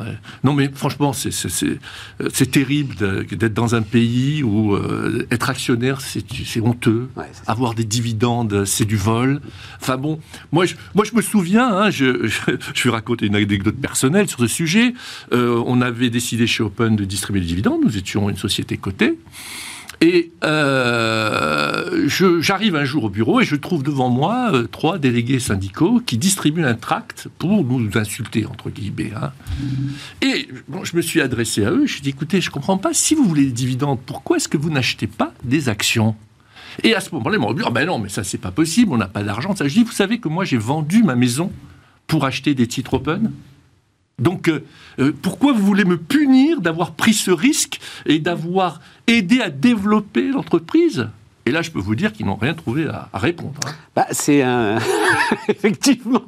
Non, 0.44 0.54
mais 0.54 0.71
franchement, 0.73 1.12
c'est 1.12 2.50
terrible 2.50 2.94
d'être 3.26 3.54
dans 3.54 3.75
un 3.75 3.82
pays 3.82 4.42
où 4.42 4.75
euh, 4.75 5.26
être 5.30 5.50
actionnaire, 5.50 6.00
c'est 6.00 6.61
honteux. 6.61 7.09
Avoir 7.47 7.75
des 7.75 7.85
dividendes, 7.85 8.64
c'est 8.64 8.85
du 8.85 8.97
vol. 8.97 9.40
Enfin 9.80 9.97
bon, 9.97 10.21
moi 10.52 10.66
je, 10.66 10.75
moi, 10.94 11.04
je 11.04 11.16
me 11.16 11.23
souviens, 11.23 11.68
hein, 11.68 11.90
je, 11.90 12.28
je, 12.75 12.82
vais 12.85 12.90
raconter 12.90 13.26
une 13.26 13.37
anecdote 13.37 13.76
personnelle 13.76 14.28
sur 14.28 14.38
ce 14.38 14.47
sujet. 14.47 14.94
Euh, 15.32 15.62
on 15.66 15.80
avait 15.80 16.11
décidé 16.11 16.47
chez 16.47 16.62
Open 16.62 16.97
de 16.97 17.04
distribuer 17.04 17.40
les 17.40 17.47
dividendes. 17.47 17.80
Nous 17.85 17.97
étions 17.97 18.30
une 18.30 18.37
société 18.37 18.76
cotée. 18.76 19.18
Et 20.02 20.32
euh, 20.42 22.09
j'arrive 22.40 22.75
un 22.75 22.85
jour 22.85 23.04
au 23.04 23.09
bureau 23.09 23.40
et 23.40 23.44
je 23.44 23.54
trouve 23.54 23.85
devant 23.85 24.11
moi 24.11 24.50
euh, 24.52 24.66
trois 24.66 24.99
délégués 24.99 25.38
syndicaux 25.38 26.02
qui 26.04 26.18
distribuent 26.18 26.64
un 26.64 26.75
tract 26.75 27.28
pour 27.38 27.62
nous 27.62 27.97
insulter, 27.97 28.44
entre 28.44 28.68
guillemets. 28.68 29.12
Hein. 29.14 29.30
Et 30.21 30.49
je 30.82 30.97
me 30.97 31.02
suis 31.02 31.21
adressé 31.21 31.64
à 31.64 31.71
eux, 31.71 31.87
je 31.87 32.00
dit, 32.00 32.09
écoutez, 32.09 32.40
je 32.40 32.49
ne 32.49 32.52
comprends 32.52 32.78
pas, 32.78 32.92
si 32.92 33.14
vous 33.14 33.23
voulez 33.23 33.44
des 33.44 33.52
dividendes, 33.52 34.00
pourquoi 34.04 34.38
est-ce 34.38 34.49
que 34.49 34.56
vous 34.56 34.71
n'achetez 34.71 35.06
pas 35.06 35.32
des 35.44 35.68
actions? 35.68 36.16
Et 36.82 36.97
à 36.97 37.00
ce 37.00 37.14
moment-là, 37.14 37.37
ils 37.37 37.40
m'ont 37.40 37.52
dit, 37.52 37.62
ah 37.64 37.71
ben 37.71 37.87
non, 37.87 38.00
mais 38.00 38.09
ça, 38.09 38.25
c'est 38.25 38.38
pas 38.38 38.50
possible, 38.50 38.90
on 38.92 38.97
n'a 38.97 39.06
pas 39.06 39.23
d'argent. 39.23 39.54
Je 39.56 39.73
dis, 39.73 39.85
vous 39.85 39.92
savez 39.92 40.18
que 40.18 40.28
moi, 40.28 40.44
j'ai 40.44 40.59
vendu 40.59 41.04
ma 41.04 41.14
maison 41.14 41.52
pour 42.09 42.25
acheter 42.25 42.56
des 42.56 42.66
titres 42.66 42.94
open? 42.94 43.30
Donc, 44.23 44.49
euh, 44.49 44.64
euh, 44.99 45.12
pourquoi 45.21 45.52
vous 45.52 45.64
voulez 45.64 45.85
me 45.85 45.97
punir 45.97 46.61
d'avoir 46.61 46.93
pris 46.93 47.12
ce 47.12 47.31
risque 47.31 47.81
et 48.07 48.19
d'avoir 48.19 48.81
aidé 49.07 49.41
à 49.41 49.50
développer 49.50 50.29
l'entreprise? 50.29 51.09
Et 51.45 51.50
là, 51.50 51.61
je 51.61 51.73
peux 51.73 51.81
vous 51.81 51.97
dire 51.97 52.12
qu'ils 52.12 52.26
n'ont 52.26 52.37
rien 52.37 52.55
trouvé 52.55 52.87
à, 52.87 53.09
répondre. 53.14 53.59
Hein. 53.67 53.73
Bah, 53.97 54.07
c'est 54.12 54.43
un. 54.43 54.79
Effectivement. 55.49 56.23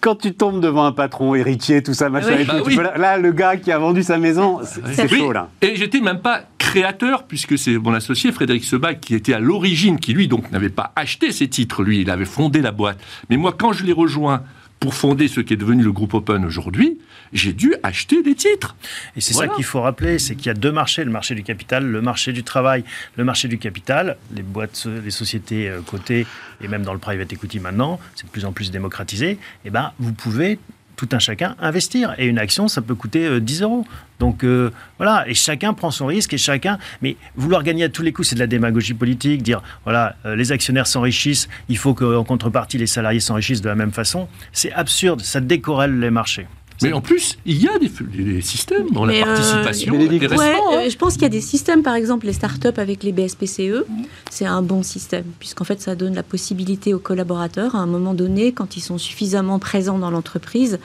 Quand 0.00 0.16
tu 0.16 0.34
tombes 0.34 0.60
devant 0.60 0.84
un 0.84 0.92
patron 0.92 1.34
héritier, 1.34 1.82
tout 1.82 1.94
ça, 1.94 2.10
machin, 2.10 2.44
bah 2.46 2.92
là, 2.96 3.16
le 3.16 3.32
gars 3.32 3.56
qui 3.56 3.72
a 3.72 3.78
vendu 3.78 4.02
sa 4.02 4.18
maison, 4.18 4.60
c'est 4.62 5.08
chaud, 5.08 5.32
là. 5.32 5.48
Et 5.62 5.76
j'étais 5.76 6.00
même 6.00 6.20
pas 6.20 6.42
créateur, 6.58 7.24
puisque 7.24 7.58
c'est 7.58 7.78
mon 7.78 7.94
associé 7.94 8.32
Frédéric 8.32 8.64
Sebag 8.64 9.00
qui 9.00 9.14
était 9.14 9.32
à 9.32 9.40
l'origine, 9.40 9.98
qui 9.98 10.12
lui, 10.12 10.28
donc, 10.28 10.50
n'avait 10.50 10.70
pas 10.70 10.92
acheté 10.96 11.30
ces 11.30 11.48
titres. 11.48 11.82
Lui, 11.82 12.00
il 12.00 12.10
avait 12.10 12.24
fondé 12.24 12.60
la 12.60 12.70
boîte. 12.70 12.98
Mais 13.30 13.36
moi, 13.36 13.54
quand 13.56 13.72
je 13.72 13.84
l'ai 13.84 13.92
rejoint 13.92 14.42
pour 14.80 14.94
fonder 14.94 15.28
ce 15.28 15.40
qui 15.40 15.54
est 15.54 15.56
devenu 15.56 15.82
le 15.82 15.92
groupe 15.92 16.14
Open 16.14 16.44
aujourd'hui, 16.44 16.98
j'ai 17.32 17.52
dû 17.52 17.74
acheter 17.82 18.22
des 18.22 18.34
titres. 18.34 18.76
Et 19.16 19.20
c'est 19.20 19.32
ça 19.32 19.48
qu'il 19.48 19.64
faut 19.64 19.80
rappeler, 19.80 20.18
c'est 20.18 20.34
qu'il 20.34 20.46
y 20.46 20.50
a 20.50 20.54
deux 20.54 20.72
marchés, 20.72 21.04
le 21.04 21.10
marché 21.10 21.34
du 21.34 21.42
capital, 21.42 21.84
le 21.84 22.00
marché 22.02 22.32
du 22.32 22.44
travail. 22.44 22.84
Le 23.16 23.24
marché 23.24 23.48
du 23.48 23.58
capital, 23.58 24.16
les 24.34 24.42
boîtes, 24.42 24.86
les 24.86 25.10
sociétés 25.10 25.68
euh, 25.68 25.80
cotées, 25.80 26.26
et 26.60 26.68
même 26.68 26.82
dans 26.82 26.92
le 26.92 26.98
private 26.98 27.32
equity 27.32 27.60
maintenant, 27.60 27.98
c'est 28.14 28.26
de 28.26 28.30
plus 28.30 28.44
en 28.44 28.52
plus 28.52 28.70
démocratisé, 28.70 29.30
et 29.32 29.38
eh 29.66 29.70
ben, 29.70 29.92
vous 29.98 30.12
pouvez 30.12 30.58
tout 30.96 31.08
un 31.12 31.18
chacun 31.18 31.56
investir. 31.60 32.14
Et 32.18 32.26
une 32.26 32.38
action, 32.38 32.68
ça 32.68 32.82
peut 32.82 32.94
coûter 32.94 33.40
10 33.40 33.62
euh, 33.62 33.64
euros. 33.64 33.86
Donc 34.20 34.44
euh, 34.44 34.70
voilà, 34.98 35.24
et 35.28 35.34
chacun 35.34 35.74
prend 35.74 35.90
son 35.90 36.06
risque 36.06 36.32
et 36.32 36.38
chacun. 36.38 36.78
Mais 37.02 37.16
vouloir 37.36 37.62
gagner 37.62 37.84
à 37.84 37.88
tous 37.88 38.02
les 38.02 38.12
coups, 38.12 38.28
c'est 38.28 38.34
de 38.34 38.40
la 38.40 38.46
démagogie 38.46 38.94
politique. 38.94 39.42
Dire 39.42 39.62
voilà, 39.84 40.16
euh, 40.24 40.36
les 40.36 40.52
actionnaires 40.52 40.86
s'enrichissent, 40.86 41.48
il 41.68 41.78
faut 41.78 41.94
qu'en 41.94 42.24
contrepartie 42.24 42.78
les 42.78 42.86
salariés 42.86 43.20
s'enrichissent 43.20 43.62
de 43.62 43.68
la 43.68 43.74
même 43.74 43.92
façon. 43.92 44.28
C'est 44.52 44.72
absurde, 44.72 45.20
ça 45.20 45.40
décorrèle 45.40 45.98
les 45.98 46.10
marchés. 46.10 46.46
Mais 46.82 46.92
en 46.92 47.00
plus, 47.00 47.38
il 47.46 47.62
y 47.62 47.68
a 47.68 47.78
des, 47.78 48.40
systèmes 48.40 48.90
dans 48.90 49.04
la 49.04 49.24
participation 49.24 49.94
euh, 49.94 49.98
hein. 49.98 50.88
Je 50.88 50.96
pense 50.96 51.14
qu'il 51.14 51.22
y 51.22 51.26
a 51.26 51.30
des 51.30 51.40
systèmes, 51.40 51.82
par 51.82 51.94
exemple 51.94 52.26
les 52.26 52.32
startups 52.32 52.78
avec 52.78 53.02
les 53.02 53.12
BSPCE, 53.12 53.84
c'est 54.30 54.46
un 54.46 54.62
bon 54.62 54.82
système, 54.82 55.24
puisqu'en 55.38 55.64
fait 55.64 55.80
ça 55.80 55.94
donne 55.94 56.14
la 56.14 56.22
possibilité 56.22 56.92
aux 56.92 56.98
collaborateurs, 56.98 57.74
à 57.74 57.78
un 57.78 57.86
moment 57.86 58.14
donné, 58.14 58.52
quand 58.52 58.76
ils 58.76 58.80
sont 58.80 58.98
suffisamment 58.98 59.58
présents 59.58 59.98
dans 59.98 60.10
l'entreprise, 60.10 60.78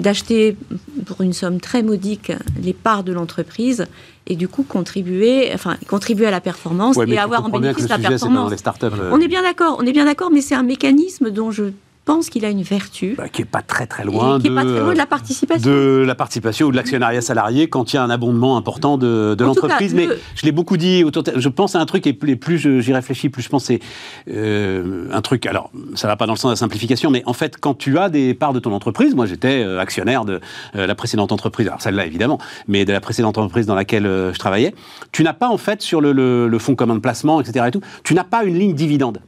d'acheter 0.00 0.56
pour 1.06 1.22
une 1.22 1.32
somme 1.32 1.60
très 1.60 1.82
modique 1.82 2.32
les 2.60 2.72
parts 2.72 3.04
de 3.04 3.12
l'entreprise 3.12 3.86
et 4.26 4.36
du 4.36 4.48
coup 4.48 4.64
contribuer, 4.64 5.50
enfin 5.54 5.76
contribuer 5.88 6.26
à 6.26 6.30
la 6.30 6.40
performance 6.40 6.96
et 7.06 7.18
avoir 7.18 7.44
en 7.44 7.48
bénéfice 7.48 7.88
la 7.88 7.98
performance. 7.98 8.52
Euh. 8.82 9.10
On 9.12 9.20
est 9.20 9.28
bien 9.28 9.42
d'accord, 9.42 9.76
on 9.80 9.86
est 9.86 9.92
bien 9.92 10.04
d'accord, 10.04 10.30
mais 10.30 10.40
c'est 10.40 10.54
un 10.54 10.62
mécanisme 10.62 11.30
dont 11.30 11.50
je 11.50 11.64
pense 12.04 12.30
qu'il 12.30 12.44
a 12.44 12.50
une 12.50 12.62
vertu. 12.62 13.14
Bah, 13.16 13.28
qui 13.28 13.42
n'est 13.42 13.46
pas 13.46 13.62
très 13.62 13.86
très 13.86 14.04
loin, 14.04 14.38
de, 14.38 14.48
de, 14.48 14.90
la 14.96 15.06
participation. 15.06 15.70
De 15.70 16.04
la 16.06 16.14
participation 16.14 16.66
ou 16.66 16.70
de 16.70 16.76
l'actionnariat 16.76 17.20
salarié 17.20 17.68
quand 17.68 17.92
il 17.92 17.96
y 17.96 17.98
a 17.98 18.02
un 18.02 18.10
abondement 18.10 18.56
important 18.56 18.98
de, 18.98 19.34
de 19.36 19.44
l'entreprise. 19.44 19.94
Mais 19.94 20.08
je 20.34 20.44
l'ai 20.44 20.52
beaucoup 20.52 20.76
dit, 20.76 21.04
autour 21.04 21.22
je 21.34 21.48
pense 21.48 21.76
à 21.76 21.80
un 21.80 21.86
truc, 21.86 22.06
et 22.06 22.12
plus, 22.12 22.58
j'y 22.58 22.92
réfléchis, 22.92 23.28
plus 23.28 23.42
je 23.42 23.48
pense 23.48 23.64
c'est 23.64 23.80
euh, 24.28 25.08
un 25.12 25.20
truc, 25.20 25.46
alors 25.46 25.70
ça 25.94 26.08
va 26.08 26.16
pas 26.16 26.26
dans 26.26 26.32
le 26.32 26.38
sens 26.38 26.50
de 26.50 26.52
la 26.52 26.56
simplification, 26.56 27.10
mais 27.10 27.22
en 27.26 27.32
fait 27.32 27.56
quand 27.58 27.74
tu 27.74 27.98
as 27.98 28.08
des 28.08 28.34
parts 28.34 28.52
de 28.52 28.58
ton 28.58 28.72
entreprise, 28.72 29.14
moi 29.14 29.26
j'étais 29.26 29.62
euh, 29.62 29.78
actionnaire 29.78 30.24
de 30.24 30.40
euh, 30.74 30.86
la 30.86 30.94
précédente 30.94 31.30
entreprise, 31.32 31.68
alors 31.68 31.80
celle-là 31.80 32.06
évidemment, 32.06 32.38
mais 32.66 32.84
de 32.84 32.92
la 32.92 33.00
précédente 33.00 33.38
entreprise 33.38 33.66
dans 33.66 33.74
laquelle 33.74 34.04
je 34.04 34.38
travaillais, 34.38 34.74
tu 35.12 35.22
n'as 35.22 35.32
pas 35.32 35.48
en 35.48 35.58
fait 35.58 35.82
sur 35.82 36.00
le, 36.00 36.12
le, 36.12 36.48
le 36.48 36.58
fonds 36.58 36.74
commun 36.74 36.94
de 36.94 37.00
placement, 37.00 37.40
etc. 37.40 37.66
Et 37.68 37.70
tout, 37.70 37.80
tu 38.02 38.14
n'as 38.14 38.24
pas 38.24 38.44
une 38.44 38.58
ligne 38.58 38.74
dividende. 38.74 39.20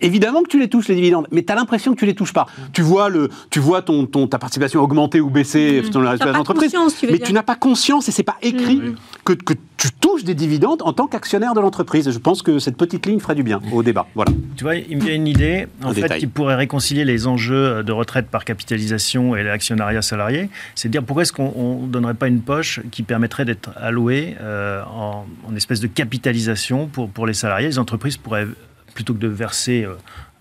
Évidemment 0.00 0.42
que 0.42 0.48
tu 0.48 0.58
les 0.58 0.68
touches, 0.68 0.88
les 0.88 0.94
dividendes, 0.94 1.26
mais 1.30 1.42
tu 1.42 1.52
as 1.52 1.56
l'impression 1.56 1.94
que 1.94 1.98
tu 1.98 2.06
les 2.06 2.14
touches 2.14 2.32
pas. 2.32 2.46
Tu 2.72 2.82
vois, 2.82 3.08
le, 3.08 3.30
tu 3.50 3.60
vois 3.60 3.82
ton, 3.82 4.06
ton, 4.06 4.26
ta 4.26 4.38
participation 4.38 4.82
augmenter 4.82 5.20
ou 5.20 5.30
baisser 5.30 5.82
mmh. 5.82 5.90
dans 5.90 6.00
le 6.00 6.08
reste 6.08 6.24
de 6.24 6.30
l'entreprise, 6.30 6.74
mais 7.08 7.18
tu 7.18 7.32
n'as 7.32 7.42
pas 7.42 7.56
conscience 7.56 8.08
et 8.08 8.12
c'est 8.12 8.22
pas 8.22 8.36
écrit 8.42 8.76
mmh. 8.76 8.94
que, 9.24 9.32
que, 9.32 9.54
tu 9.76 9.90
touches 10.00 10.24
des 10.24 10.34
dividendes 10.34 10.80
en 10.82 10.92
tant 10.92 11.06
qu'actionnaire 11.06 11.52
de 11.52 11.60
l'entreprise. 11.60 12.10
Je 12.10 12.18
pense 12.18 12.42
que 12.42 12.58
cette 12.58 12.76
petite 12.76 13.04
ligne 13.04 13.20
ferait 13.20 13.34
du 13.34 13.42
bien 13.42 13.60
au 13.72 13.82
débat. 13.82 14.06
Voilà. 14.14 14.32
Tu 14.56 14.64
vois, 14.64 14.76
il 14.76 14.96
me 14.96 15.02
vient 15.02 15.14
une 15.14 15.26
idée 15.26 15.66
en 15.82 15.92
fait, 15.92 16.16
qui 16.18 16.26
pourrait 16.26 16.54
réconcilier 16.54 17.04
les 17.04 17.26
enjeux 17.26 17.82
de 17.82 17.92
retraite 17.92 18.28
par 18.28 18.44
capitalisation 18.44 19.36
et 19.36 19.42
l'actionnariat 19.42 20.00
salarié. 20.00 20.48
C'est 20.74 20.88
de 20.88 20.92
dire 20.92 21.02
pourquoi 21.02 21.22
est-ce 21.22 21.32
qu'on 21.32 21.82
ne 21.82 21.88
donnerait 21.88 22.14
pas 22.14 22.28
une 22.28 22.40
poche 22.40 22.80
qui 22.90 23.02
permettrait 23.02 23.44
d'être 23.44 23.70
allouée 23.76 24.36
euh, 24.40 24.82
en, 24.84 25.26
en 25.46 25.56
espèce 25.56 25.80
de 25.80 25.86
capitalisation 25.86 26.86
pour, 26.86 27.10
pour 27.10 27.26
les 27.26 27.34
salariés? 27.34 27.68
Les 27.68 27.78
entreprises 27.78 28.16
pourraient 28.16 28.46
plutôt 28.94 29.14
que 29.14 29.18
de 29.18 29.28
verser 29.28 29.84
euh, 29.84 29.94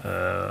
euh, 0.06 0.50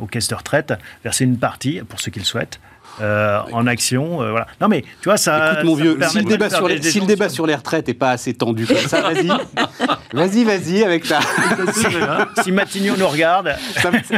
aux, 0.00 0.06
caisses 0.06 0.28
de 0.28 0.34
retraite, 0.34 0.74
verser 1.02 1.24
une 1.24 1.38
partie, 1.38 1.80
pour 1.88 2.00
ceux 2.00 2.10
qui 2.10 2.18
le 2.18 2.24
souhaitent, 2.24 2.60
euh, 3.00 3.40
en 3.52 3.66
action. 3.66 4.16
voilà. 4.16 4.46
Non 4.60 4.68
mais 4.68 4.82
tu 4.82 5.08
vois 5.08 5.16
ça. 5.16 5.52
Écoute 5.52 5.64
mon 5.64 5.74
vieux, 5.74 5.98
si 6.08 6.18
le 6.18 6.24
débat, 6.24 6.50
sur 6.50 6.68
les, 6.68 6.82
si 6.82 7.00
le 7.00 7.06
débat 7.06 7.28
sur 7.28 7.46
les 7.46 7.54
retraites 7.54 7.88
n'est 7.88 7.94
pas 7.94 8.10
assez 8.10 8.34
tendu 8.34 8.66
comme 8.66 8.76
ça, 8.76 9.00
vas-y, 9.00 9.28
vas-y, 10.12 10.44
vas-y 10.44 10.84
avec 10.84 11.06
ta. 11.06 11.20
si 12.42 12.52
Matignon 12.52 12.94
nous 12.98 13.08
regarde. 13.08 13.54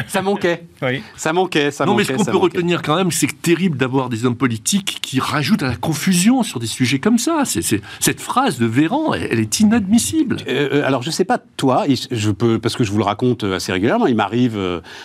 Ça, 0.09 0.23
manquait. 0.23 0.65
Oui. 0.83 1.03
Ça 1.17 1.33
manquait. 1.33 1.71
Ça 1.71 1.87
non 1.87 1.95
mais 1.95 2.05
ce 2.05 2.13
qu'on 2.13 2.25
peut 2.25 2.37
retenir 2.37 2.83
quand 2.83 2.97
même, 2.97 3.11
c'est 3.11 3.41
terrible 3.41 3.77
d'avoir 3.77 4.09
des 4.09 4.25
hommes 4.25 4.37
politiques 4.37 4.99
qui 5.03 5.21
rajoutent 5.21 5.63
à 5.63 5.69
la 5.69 5.77
confusion 5.77 6.43
sur 6.43 6.61
des 6.61 6.67
sujets 6.67 6.99
comme 6.99 7.19
ça. 7.19 7.43
Cette 7.45 8.21
phrase 8.21 8.59
de 8.59 8.67
Véran, 8.67 9.15
elle, 9.15 9.41
est 9.41 9.61
inadmissible. 9.61 10.39
alors 10.85 11.03
je 11.03 11.11
sais 11.11 11.25
pas 11.25 11.39
toi, 11.57 11.85
je 12.11 12.31
peux 12.31 12.59
parce 12.59 12.77
que 12.77 12.85
je 12.85 12.91
vous 12.91 12.99
le 12.99 13.05
raconte 13.05 13.45
assez 13.45 13.73
régulièrement. 13.73 14.07
Il 14.07 14.17
m'arrive 14.17 14.57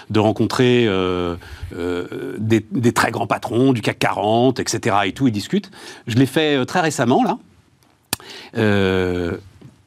de 0.10 0.20
rencontrer 0.20 0.88
des, 2.38 2.66
des 2.72 2.92
très 2.92 3.12
grands 3.12 3.28
patrons 3.28 3.74
du 3.74 3.82
CAC 3.82 4.00
40, 4.00 4.60
etc. 4.60 4.98
et 5.06 5.14
tout, 5.14 5.28
ils 5.28 5.32
discutent. 5.32 5.72
Je 6.08 6.16
l'ai 6.16 6.26
fait 6.26 6.58
euh, 6.58 6.66
très 6.66 6.82
récemment, 6.82 7.24
là. 7.24 7.38
Euh, 8.58 9.38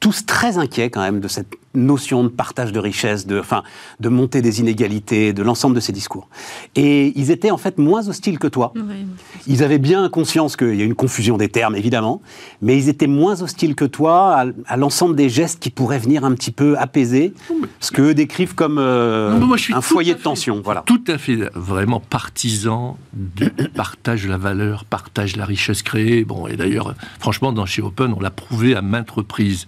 tous 0.05 0.27
très 0.27 0.59
inquiets 0.59 0.91
quand 0.91 1.01
même 1.01 1.21
de 1.21 1.29
cette 1.29 1.57
notion 1.73 2.25
de 2.25 2.29
partage 2.29 2.73
de 2.73 2.79
richesse, 2.79 3.27
de, 3.27 3.41
enfin, 3.41 3.63
de 4.01 4.11
montée 4.11 4.43
des 4.43 4.61
inégalités, 4.61 5.33
de 5.33 5.43
l'ensemble 5.43 5.75
de 5.75 5.81
ces 5.81 5.93
discours. 5.93 6.29
Et 6.77 7.19
ils 7.19 7.31
étaient 7.31 7.51
en 7.51 7.57
fait 7.57 7.79
moins 7.79 8.07
hostiles 8.07 8.39
que 8.39 8.47
toi. 8.47 8.75
ils 9.47 9.63
avaient 9.63 9.79
bien 9.79 10.11
conscience 10.11 10.57
qu'il 10.57 10.75
y 10.75 10.83
a 10.83 10.85
une 10.85 10.95
confusion 10.95 11.39
des 11.39 11.49
termes, 11.49 11.75
évidemment, 11.75 12.21
mais 12.61 12.77
ils 12.77 12.91
étaient 12.91 13.07
moins 13.07 13.41
hostiles 13.41 13.75
que 13.75 13.87
toi 13.87 14.45
à, 14.67 14.77
l'ensemble 14.77 15.17
des 15.17 15.31
gestes 15.31 15.59
qui 15.59 15.71
pourraient 15.71 15.99
venir 15.99 16.23
un 16.27 16.35
petit 16.35 16.53
peu 16.53 16.77
apaiser 16.79 17.33
ce 17.81 17.91
qu'eux 17.91 18.13
décrivent 18.13 18.55
comme 18.55 18.77
euh, 18.79 19.41
un 19.73 19.81
foyer 19.81 20.13
de 20.13 20.21
tension. 20.21 20.61
Voilà. 20.63 20.83
Tout 20.85 21.03
à 21.07 21.17
fait, 21.17 21.49
vraiment 21.55 22.01
partisan 22.01 22.99
de 23.15 23.49
partage 23.75 24.27
la 24.27 24.37
valeur, 24.37 24.85
partage 24.85 25.37
la 25.37 25.47
richesse 25.47 25.83
créée. 25.83 26.25
Bon, 26.25 26.47
et 26.47 26.57
d'ailleurs, 26.57 26.95
franchement, 27.19 27.53
dans 27.53 27.65
chez 27.65 27.81
Open, 27.81 28.13
on 28.15 28.21
l'a 28.21 28.31
prouvé 28.31 28.77
à 28.77 28.83
maintes 28.83 29.11
reprises. 29.11 29.67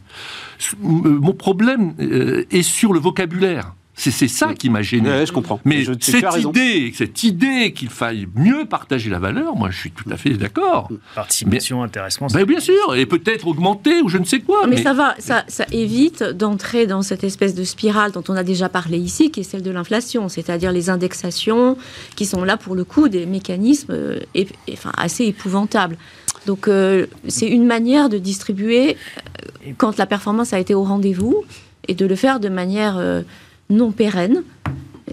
Mon 0.80 1.32
problème 1.32 1.94
euh, 2.00 2.44
est 2.50 2.62
sur 2.62 2.92
le 2.92 3.00
vocabulaire. 3.00 3.72
C'est 3.96 4.28
ça 4.28 4.52
qui 4.52 4.68
m'a 4.68 4.82
gêné. 4.82 5.24
je 5.24 5.32
comprends. 5.32 5.58
Mais 5.64 5.84
cette, 6.00 6.36
idée, 6.38 6.92
cette 6.94 7.22
idée 7.22 7.72
qu'il 7.72 7.88
faille 7.88 8.28
mieux 8.34 8.66
partager 8.66 9.08
la 9.08 9.18
valeur, 9.18 9.56
moi 9.56 9.70
je 9.70 9.78
suis 9.78 9.90
tout 9.90 10.08
à 10.10 10.18
fait 10.18 10.34
d'accord. 10.34 10.90
Participation, 11.14 11.82
intéressement. 11.82 12.26
Ben, 12.32 12.44
bien 12.44 12.60
sûr, 12.60 12.94
et 12.94 13.06
peut-être 13.06 13.46
augmenter 13.46 14.02
ou 14.02 14.08
je 14.08 14.18
ne 14.18 14.24
sais 14.24 14.40
quoi. 14.40 14.66
Mais, 14.66 14.82
ça 14.82 14.92
va, 14.92 15.14
ça, 15.18 15.44
ça 15.48 15.64
évite 15.72 16.22
d'entrer 16.22 16.86
dans 16.86 17.00
cette 17.00 17.24
espèce 17.24 17.54
de 17.54 17.64
spirale 17.64 18.12
dont 18.12 18.24
on 18.28 18.36
a 18.36 18.44
déjà 18.44 18.68
parlé 18.68 18.98
ici, 18.98 19.30
qui 19.30 19.40
est 19.40 19.44
celle 19.44 19.62
de 19.62 19.70
l'inflation, 19.70 20.28
c'est-à-dire 20.28 20.72
les 20.72 20.90
indexations, 20.90 21.78
qui 22.16 22.26
sont 22.26 22.44
là 22.44 22.58
pour 22.58 22.74
le 22.74 22.84
coup 22.84 23.08
des 23.08 23.24
mécanismes 23.24 23.92
euh, 23.92 24.20
enfin, 24.72 24.92
assez 24.98 25.24
épouvantables. 25.24 25.96
Donc 26.46 26.68
euh, 26.68 27.06
c'est 27.28 27.48
une 27.48 27.66
manière 27.66 28.08
de 28.08 28.18
distribuer 28.18 28.96
quand 29.78 29.96
la 29.98 30.06
performance 30.06 30.52
a 30.52 30.58
été 30.58 30.74
au 30.74 30.84
rendez-vous 30.84 31.44
et 31.88 31.94
de 31.94 32.06
le 32.06 32.16
faire 32.16 32.40
de 32.40 32.48
manière 32.48 33.00
non 33.70 33.92
pérenne, 33.92 34.42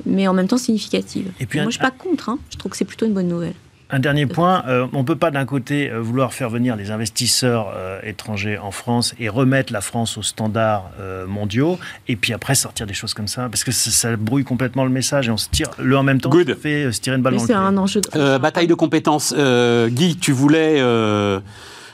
mais 0.05 0.27
en 0.27 0.33
même 0.33 0.47
temps 0.47 0.57
significative. 0.57 1.31
Et 1.39 1.45
puis 1.45 1.59
Moi, 1.59 1.63
je 1.63 1.67
ne 1.67 1.71
suis 1.71 1.79
pas 1.81 1.91
contre. 1.91 2.29
Hein. 2.29 2.39
Je 2.51 2.57
trouve 2.57 2.71
que 2.71 2.77
c'est 2.77 2.85
plutôt 2.85 3.05
une 3.05 3.13
bonne 3.13 3.27
nouvelle. 3.27 3.53
Un 3.89 3.99
dernier 3.99 4.25
point, 4.25 4.63
euh, 4.67 4.87
on 4.93 4.99
ne 4.99 5.03
peut 5.03 5.15
pas 5.15 5.29
d'un 5.29 5.45
côté 5.45 5.89
euh, 5.89 5.99
vouloir 5.99 6.33
faire 6.33 6.49
venir 6.49 6.77
des 6.77 6.89
investisseurs 6.89 7.71
euh, 7.75 7.99
étrangers 8.03 8.57
en 8.57 8.71
France 8.71 9.13
et 9.19 9.29
remettre 9.29 9.71
la 9.71 9.81
France 9.81 10.17
aux 10.17 10.23
standards 10.23 10.89
mondiaux, 11.27 11.79
et 12.07 12.15
puis 12.15 12.33
après 12.33 12.55
sortir 12.55 12.87
des 12.87 12.93
choses 12.93 13.13
comme 13.13 13.27
ça, 13.27 13.49
parce 13.49 13.63
que 13.63 13.71
ça, 13.71 14.15
brouille 14.15 14.43
complètement 14.43 14.83
le 14.83 14.89
message 14.89 15.27
et 15.27 15.31
on 15.31 15.37
se 15.37 15.49
tire 15.49 15.69
le 15.77 15.97
en 15.97 16.03
même 16.03 16.21
temps. 16.21 16.29
Good. 16.29 16.57
fait 16.59 16.91
se 16.91 17.01
tirer 17.01 17.17
une 17.17 17.21
balle 17.21 17.35
dans 17.35 17.45
le 17.45 17.53
un 17.53 17.77
enjeu 17.77 18.01
de... 18.01 18.37
bataille 18.37 18.67
de 18.67 18.73
compétences. 18.73 19.33
Guy, 19.33 20.17
tu 20.17 20.31
voulais 20.31 20.81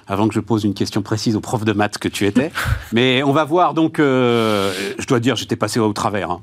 avant 0.09 0.27
que 0.27 0.33
je 0.33 0.39
pose 0.39 0.65
une 0.65 0.73
question 0.73 1.01
précise 1.01 1.35
au 1.35 1.39
prof 1.39 1.63
de 1.63 1.71
maths 1.71 1.99
que 1.99 2.07
tu 2.07 2.25
étais. 2.25 2.51
Mais 2.91 3.23
on 3.23 3.31
va 3.31 3.45
voir 3.45 3.73
donc, 3.73 3.99
euh, 3.99 4.73
je 4.97 5.05
dois 5.05 5.19
dire, 5.19 5.35
j'étais 5.35 5.55
passé 5.55 5.79
au 5.79 5.93
travers, 5.93 6.31
hein, 6.31 6.41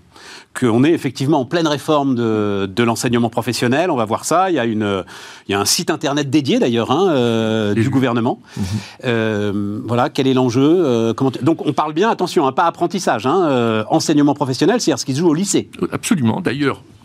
qu'on 0.59 0.85
est 0.85 0.93
effectivement 0.93 1.41
en 1.41 1.45
pleine 1.45 1.67
réforme 1.67 2.15
de, 2.15 2.67
de 2.67 2.83
l'enseignement 2.83 3.29
professionnel. 3.29 3.91
On 3.91 3.97
va 3.97 4.05
voir 4.05 4.25
ça. 4.25 4.51
Il 4.51 4.55
y 4.55 4.59
a, 4.59 4.65
une, 4.65 5.05
il 5.49 5.53
y 5.53 5.55
a 5.55 5.61
un 5.61 5.65
site 5.65 5.91
internet 5.91 6.31
dédié 6.31 6.59
d'ailleurs 6.59 6.91
hein, 6.91 7.09
euh, 7.11 7.75
du 7.75 7.91
gouvernement. 7.91 8.41
Mhm. 8.57 8.65
Euh, 9.05 9.81
voilà, 9.85 10.09
quel 10.09 10.27
est 10.27 10.35
l'enjeu 10.35 11.13
comment 11.17 11.33
Donc 11.43 11.67
on 11.67 11.73
parle 11.73 11.93
bien, 11.93 12.11
attention, 12.11 12.47
hein, 12.47 12.53
pas 12.53 12.65
apprentissage, 12.65 13.27
hein, 13.27 13.85
enseignement 13.91 14.35
professionnel, 14.35 14.81
c'est-à-dire 14.81 14.99
ce 14.99 15.05
qui 15.05 15.15
se 15.15 15.21
joue 15.21 15.29
au 15.29 15.35
lycée. 15.35 15.69
Absolument. 15.93 16.41
D'ailleurs, 16.41 16.77
euh, 16.77 16.96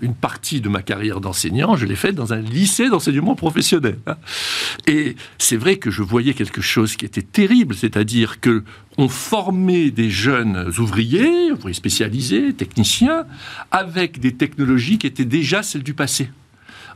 une 0.00 0.14
partie 0.14 0.60
de 0.60 0.68
ma 0.68 0.82
carrière 0.82 1.20
d'enseignant, 1.20 1.76
je 1.76 1.86
l'ai 1.86 1.96
faite 1.96 2.14
dans 2.14 2.32
un 2.32 2.40
lycée 2.40 2.88
d'enseignement 2.88 3.34
professionnel. 3.34 3.98
Hein. 4.06 4.16
Et 4.86 5.16
c'est 5.38 5.56
vrai 5.56 5.76
que 5.76 5.90
je 5.90 6.02
voyais 6.02 6.34
quelque 6.34 6.60
chose 6.60 6.96
qui 6.96 7.04
était 7.04 7.22
terrible, 7.22 7.74
c'est-à-dire 7.74 8.40
que 8.40 8.64
on 8.96 9.08
formait 9.08 9.90
des 9.90 10.10
jeunes 10.10 10.72
ouvriers, 10.78 11.52
ouvriers 11.52 11.74
spécialisés, 11.74 12.52
techniciens, 12.52 13.26
avec 13.70 14.20
des 14.20 14.34
technologies 14.34 14.98
qui 14.98 15.06
étaient 15.06 15.24
déjà 15.24 15.62
celles 15.62 15.82
du 15.82 15.94
passé 15.94 16.30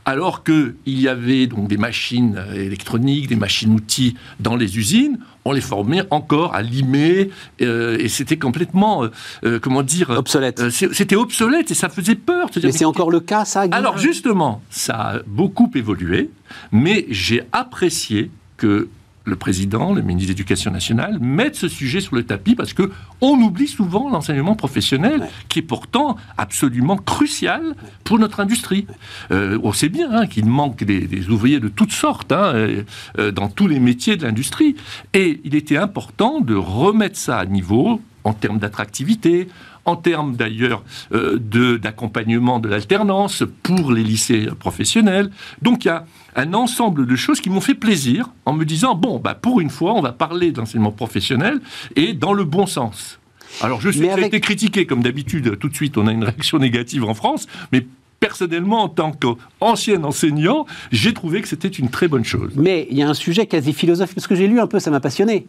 alors 0.05 0.43
qu'il 0.43 0.75
y 0.85 1.07
avait 1.07 1.47
donc 1.47 1.67
des 1.67 1.77
machines 1.77 2.43
électroniques, 2.53 3.27
des 3.27 3.35
machines-outils 3.35 4.15
dans 4.39 4.55
les 4.55 4.77
usines, 4.77 5.19
on 5.45 5.51
les 5.51 5.61
formait 5.61 6.03
encore 6.11 6.53
à 6.53 6.61
limer, 6.61 7.29
euh, 7.61 7.97
et 7.99 8.07
c'était 8.07 8.37
complètement, 8.37 9.03
euh, 9.03 9.11
euh, 9.43 9.59
comment 9.59 9.83
dire... 9.83 10.09
Obsolète. 10.11 10.69
c'était 10.69 11.15
obsolète, 11.15 11.71
et 11.71 11.73
ça 11.73 11.89
faisait 11.89 12.15
peur. 12.15 12.49
Mais 12.61 12.71
c'est 12.71 12.85
encore 12.85 13.09
le 13.09 13.19
cas, 13.19 13.45
ça 13.45 13.65
Alors 13.71 13.97
justement, 13.97 14.61
ça 14.69 14.93
a 14.93 15.19
beaucoup 15.25 15.71
évolué, 15.75 16.29
mais 16.71 17.05
j'ai 17.09 17.43
apprécié 17.51 18.31
que 18.57 18.89
le 19.29 19.35
président, 19.35 19.93
le 19.93 20.01
ministre 20.01 20.27
de 20.27 20.33
l'Éducation 20.33 20.71
nationale, 20.71 21.19
mettent 21.19 21.55
ce 21.55 21.67
sujet 21.67 22.01
sur 22.01 22.15
le 22.15 22.23
tapis 22.23 22.55
parce 22.55 22.73
que 22.73 22.91
on 23.21 23.37
oublie 23.39 23.67
souvent 23.67 24.09
l'enseignement 24.09 24.55
professionnel, 24.55 25.27
qui 25.47 25.59
est 25.59 25.63
pourtant 25.63 26.17
absolument 26.37 26.97
crucial 26.97 27.75
pour 28.03 28.19
notre 28.19 28.39
industrie. 28.39 28.87
Euh, 29.31 29.59
on 29.63 29.73
sait 29.73 29.89
bien 29.89 30.11
hein, 30.11 30.27
qu'il 30.27 30.45
manque 30.45 30.83
des, 30.83 31.29
ouvriers 31.29 31.59
de 31.59 31.69
toutes 31.69 31.91
sortes 31.91 32.31
hein, 32.31 32.51
euh, 32.53 32.83
euh, 33.17 33.31
dans 33.31 33.49
tous 33.49 33.67
les 33.67 33.79
métiers 33.79 34.17
de 34.17 34.23
l'industrie, 34.23 34.75
et 35.13 35.41
il 35.43 35.55
était 35.55 35.77
important 35.77 36.41
de 36.41 36.55
remettre 36.55 37.17
ça 37.17 37.37
à 37.37 37.45
niveau 37.45 38.01
en 38.23 38.33
termes 38.33 38.59
d'attractivité, 38.59 39.47
en 39.89 39.95
termes 39.95 40.35
d'ailleurs 40.35 40.83
d'accompagnement 41.11 42.59
de 42.59 42.69
l'alternance 42.69 43.43
pour 43.63 43.91
les 43.91 44.03
lycées 44.03 44.47
professionnels. 44.59 45.29
Donc 45.61 45.85
il 45.85 45.89
y 45.89 45.91
a 45.91 46.05
un 46.35 46.53
ensemble 46.53 47.05
de 47.05 47.15
choses 47.15 47.41
qui 47.41 47.49
m'ont 47.49 47.61
fait 47.61 47.73
plaisir 47.73 48.29
en 48.45 48.53
me 48.53 48.63
disant, 48.63 48.95
bon, 48.95 49.19
bah, 49.19 49.35
pour 49.35 49.59
une 49.59 49.69
fois, 49.69 49.93
on 49.93 50.01
va 50.01 50.11
parler 50.11 50.51
d'enseignement 50.51 50.91
professionnel 50.91 51.59
et 51.95 52.13
dans 52.13 52.33
le 52.33 52.43
bon 52.43 52.65
sens. 52.65 53.19
Alors 53.61 53.81
je 53.81 53.89
sais 53.89 54.07
que 54.07 54.13
ça 54.13 54.15
a 54.15 54.27
été 54.27 54.39
critiqué, 54.39 54.85
comme 54.85 55.01
d'habitude, 55.01 55.57
tout 55.57 55.69
de 55.69 55.75
suite 55.75 55.97
on 55.97 56.05
a 56.07 56.11
une 56.11 56.23
réaction 56.23 56.59
négative 56.59 57.03
en 57.03 57.15
France, 57.15 57.47
mais 57.71 57.85
personnellement, 58.19 58.83
en 58.83 58.89
tant 58.89 59.11
qu'ancien 59.11 60.03
enseignant, 60.03 60.65
j'ai 60.91 61.13
trouvé 61.13 61.41
que 61.41 61.47
c'était 61.47 61.67
une 61.67 61.89
très 61.89 62.07
bonne 62.07 62.25
chose. 62.25 62.51
Mais 62.55 62.85
il 62.91 62.97
y 62.97 63.01
a 63.01 63.09
un 63.09 63.13
sujet 63.13 63.47
quasi 63.47 63.73
philosophique, 63.73 64.19
ce 64.19 64.27
que 64.27 64.35
j'ai 64.35 64.47
lu 64.47 64.59
un 64.59 64.67
peu, 64.67 64.79
ça 64.79 64.91
m'a 64.91 64.99
passionné. 64.99 65.47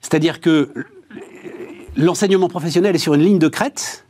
C'est-à-dire 0.00 0.40
que 0.40 0.70
l'enseignement 1.98 2.48
professionnel 2.48 2.94
est 2.94 2.98
sur 2.98 3.14
une 3.14 3.22
ligne 3.22 3.38
de 3.38 3.48
crête, 3.48 4.06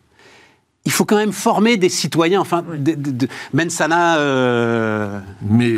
il 0.89 0.91
faut 0.91 1.05
quand 1.05 1.19
même 1.19 1.33
former 1.33 1.77
des 1.77 1.91
citoyens, 1.91 2.41
enfin, 2.41 2.65
de, 2.67 3.29
Mensana. 3.53 4.17
Euh, 4.21 5.21
mais 5.43 5.75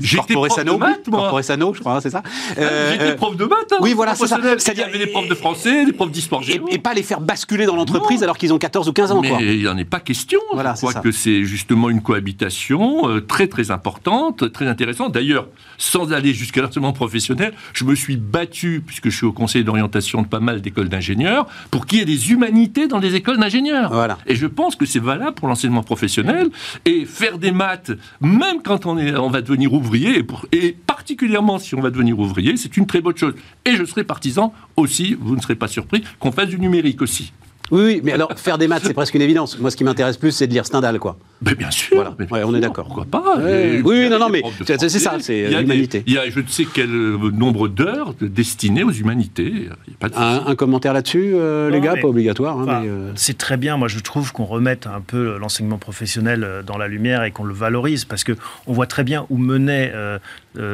j'étais 0.00 0.32
prof 0.32 0.64
de 0.64 0.72
maths, 0.72 1.06
moi. 1.06 1.30
je 1.74 1.80
crois, 1.80 2.00
c'est 2.00 2.08
ça. 2.08 2.22
Ah, 2.24 2.60
euh, 2.60 2.92
j'étais 2.92 3.04
euh, 3.10 3.14
prof 3.16 3.36
de 3.36 3.44
maths. 3.44 3.72
Hein, 3.72 3.76
oui, 3.82 3.92
voilà, 3.92 4.14
c'est 4.14 4.26
ça. 4.26 4.38
C'est-à-dire, 4.56 4.86
il 4.88 4.92
y 4.92 4.94
avait 4.94 5.04
des 5.04 5.12
profs 5.12 5.28
de 5.28 5.34
français, 5.34 5.84
des 5.84 5.92
profs 5.92 6.10
d'histoire 6.10 6.40
et, 6.48 6.62
et, 6.70 6.78
pas 6.78 6.94
les 6.94 7.02
faire 7.02 7.20
basculer 7.20 7.66
dans 7.66 7.76
l'entreprise 7.76 8.22
alors 8.22 8.38
qu'ils 8.38 8.54
ont 8.54 8.58
14 8.58 8.88
ou 8.88 8.94
15 8.94 9.12
ans. 9.12 9.20
Mais 9.20 9.36
il 9.54 9.58
n'y 9.58 9.68
en 9.68 9.76
est 9.76 9.84
pas 9.84 10.00
question. 10.00 10.40
Voilà, 10.54 10.72
je 10.72 10.80
crois 10.80 10.94
que 10.94 11.12
c'est 11.12 11.44
justement 11.44 11.90
une 11.90 12.00
cohabitation 12.00 13.06
euh, 13.06 13.20
très 13.20 13.48
très 13.48 13.70
importante, 13.70 14.50
très 14.50 14.66
intéressante. 14.66 15.12
D'ailleurs, 15.12 15.48
sans 15.76 16.14
aller 16.14 16.32
jusqu'à 16.32 16.62
l'enseignement 16.62 16.94
professionnel, 16.94 17.52
je 17.74 17.84
me 17.84 17.94
suis 17.94 18.16
battu, 18.16 18.82
puisque 18.86 19.10
je 19.10 19.16
suis 19.18 19.26
au 19.26 19.32
conseil 19.32 19.62
d'orientation 19.62 20.22
de 20.22 20.26
pas 20.26 20.40
mal 20.40 20.62
d'écoles 20.62 20.88
d'ingénieurs, 20.88 21.46
pour 21.70 21.84
qu'il 21.84 21.98
y 21.98 22.00
ait 22.00 22.06
des 22.06 22.32
humanités 22.32 22.86
dans 22.86 22.98
les 22.98 23.14
écoles 23.14 23.38
d'ingénieurs. 23.38 23.92
Voilà. 23.92 24.16
Et 24.26 24.36
je 24.36 24.46
pense 24.54 24.76
que 24.76 24.86
c'est 24.86 25.00
valable 25.00 25.34
pour 25.34 25.48
l'enseignement 25.48 25.82
professionnel. 25.82 26.48
Et 26.84 27.04
faire 27.04 27.38
des 27.38 27.52
maths, 27.52 27.92
même 28.20 28.62
quand 28.62 28.86
on, 28.86 28.98
est, 28.98 29.14
on 29.16 29.30
va 29.30 29.42
devenir 29.42 29.72
ouvrier, 29.72 30.24
et 30.52 30.72
particulièrement 30.72 31.58
si 31.58 31.74
on 31.74 31.80
va 31.80 31.90
devenir 31.90 32.18
ouvrier, 32.18 32.56
c'est 32.56 32.76
une 32.76 32.86
très 32.86 33.00
bonne 33.00 33.16
chose. 33.16 33.34
Et 33.64 33.76
je 33.76 33.84
serai 33.84 34.04
partisan 34.04 34.52
aussi, 34.76 35.16
vous 35.18 35.36
ne 35.36 35.40
serez 35.40 35.54
pas 35.54 35.68
surpris, 35.68 36.02
qu'on 36.18 36.32
fasse 36.32 36.48
du 36.48 36.58
numérique 36.58 37.02
aussi. 37.02 37.32
Oui, 37.70 37.82
oui, 37.84 38.00
mais 38.04 38.12
alors 38.12 38.32
faire 38.36 38.58
des 38.58 38.68
maths, 38.68 38.82
c'est 38.84 38.94
presque 38.94 39.14
une 39.14 39.22
évidence. 39.22 39.58
Moi, 39.58 39.70
ce 39.70 39.76
qui 39.76 39.84
m'intéresse 39.84 40.16
plus, 40.16 40.32
c'est 40.32 40.46
de 40.46 40.52
lire 40.52 40.66
Stendhal, 40.66 40.98
quoi. 40.98 41.16
Mais 41.42 41.54
bien 41.54 41.70
sûr. 41.70 42.14
Voilà. 42.28 42.46
on 42.46 42.54
est 42.54 42.60
d'accord. 42.60 42.86
Pourquoi 42.86 43.04
pas 43.06 43.38
Oui, 43.84 44.08
non, 44.08 44.18
non, 44.18 44.28
mais 44.28 44.42
c'est 44.64 44.88
ça, 44.88 45.16
c'est 45.20 45.48
l'humanité. 45.48 46.02
Il 46.06 46.12
y 46.12 46.18
a 46.18 46.28
je 46.28 46.40
ne 46.40 46.46
sais 46.46 46.66
quel 46.72 46.90
nombre 46.90 47.68
d'heures 47.68 48.14
destinées 48.20 48.84
aux 48.84 48.90
humanités. 48.90 49.68
un, 50.02 50.54
commentaire 50.56 50.92
là-dessus, 50.92 51.32
euh, 51.34 51.70
les 51.70 51.80
gars, 51.80 51.94
pas 52.00 52.08
obligatoire. 52.08 52.58
Hein, 52.58 52.84
euh, 52.86 53.12
c'est 53.14 53.38
très 53.38 53.56
bien. 53.56 53.76
Moi, 53.76 53.88
je 53.88 53.98
trouve 54.00 54.32
qu'on 54.32 54.44
remette 54.44 54.86
un 54.86 55.00
peu 55.00 55.36
l'enseignement 55.38 55.78
professionnel 55.78 56.44
euh, 56.44 56.62
dans 56.62 56.78
la 56.78 56.88
lumière 56.88 57.24
et 57.24 57.30
qu'on 57.30 57.44
le 57.44 57.54
valorise 57.54 58.04
parce 58.04 58.24
que 58.24 58.32
on 58.66 58.72
voit 58.72 58.86
très 58.86 59.04
bien 59.04 59.26
où 59.30 59.38
menait 59.38 59.92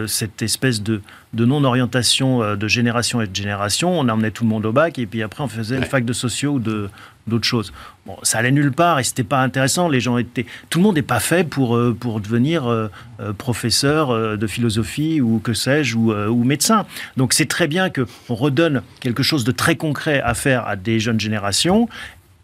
cette 0.06 0.42
espèce 0.42 0.82
de, 0.82 1.00
de 1.32 1.44
non-orientation 1.44 2.56
de 2.56 2.68
génération 2.68 3.20
et 3.20 3.26
de 3.26 3.34
génération. 3.34 3.98
On 3.98 4.08
emmenait 4.08 4.30
tout 4.30 4.44
le 4.44 4.50
monde 4.50 4.66
au 4.66 4.72
bac 4.72 4.98
et 4.98 5.06
puis 5.06 5.22
après 5.22 5.42
on 5.42 5.48
faisait 5.48 5.76
une 5.76 5.84
fac 5.84 6.04
de 6.04 6.12
sociaux 6.12 6.52
ou 6.52 6.58
de, 6.58 6.90
d'autres 7.30 7.46
choses. 7.46 7.72
Bon, 8.06 8.16
ça 8.22 8.38
allait 8.38 8.50
nulle 8.50 8.72
part 8.72 8.98
et 8.98 9.04
c'était 9.04 9.24
pas 9.24 9.40
intéressant. 9.40 9.88
Les 9.88 10.00
gens 10.00 10.18
étaient, 10.18 10.44
tout 10.68 10.78
le 10.78 10.82
monde 10.82 10.96
n'est 10.96 11.02
pas 11.02 11.20
fait 11.20 11.44
pour 11.44 11.76
euh, 11.76 11.96
pour 11.98 12.20
devenir 12.20 12.66
euh, 12.66 12.88
euh, 13.20 13.32
professeur 13.32 14.36
de 14.36 14.46
philosophie 14.46 15.20
ou 15.20 15.38
que 15.38 15.54
sais-je 15.54 15.96
ou, 15.96 16.12
ou, 16.12 16.44
médecin. 16.44 16.84
Donc 17.16 17.32
c'est 17.32 17.46
très 17.46 17.68
bien 17.68 17.88
que 17.88 18.06
on 18.28 18.34
redonne 18.34 18.82
quelque 19.00 19.22
chose 19.22 19.44
de 19.44 19.52
très 19.52 19.76
concret 19.76 20.20
à 20.20 20.34
faire 20.34 20.66
à 20.66 20.76
des 20.76 21.00
jeunes 21.00 21.20
générations 21.20 21.88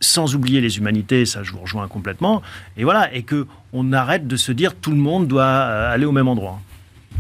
sans 0.01 0.35
oublier 0.35 0.61
les 0.61 0.77
humanités, 0.77 1.25
ça 1.25 1.43
je 1.43 1.53
vous 1.53 1.61
rejoins 1.61 1.89
complètement, 1.89 2.43
et 2.77 2.85
voilà, 2.85 3.13
et 3.15 3.23
que 3.23 3.47
on 3.73 3.95
arrête 3.95 4.29
de 4.29 4.37
se 4.37 4.53
dire 4.53 4.75
tout 4.75 4.91
le 4.91 4.99
monde 4.99 5.27
doit 5.27 5.47
aller 5.47 6.05
au 6.05 6.13
même 6.13 6.29
endroit. 6.29 6.61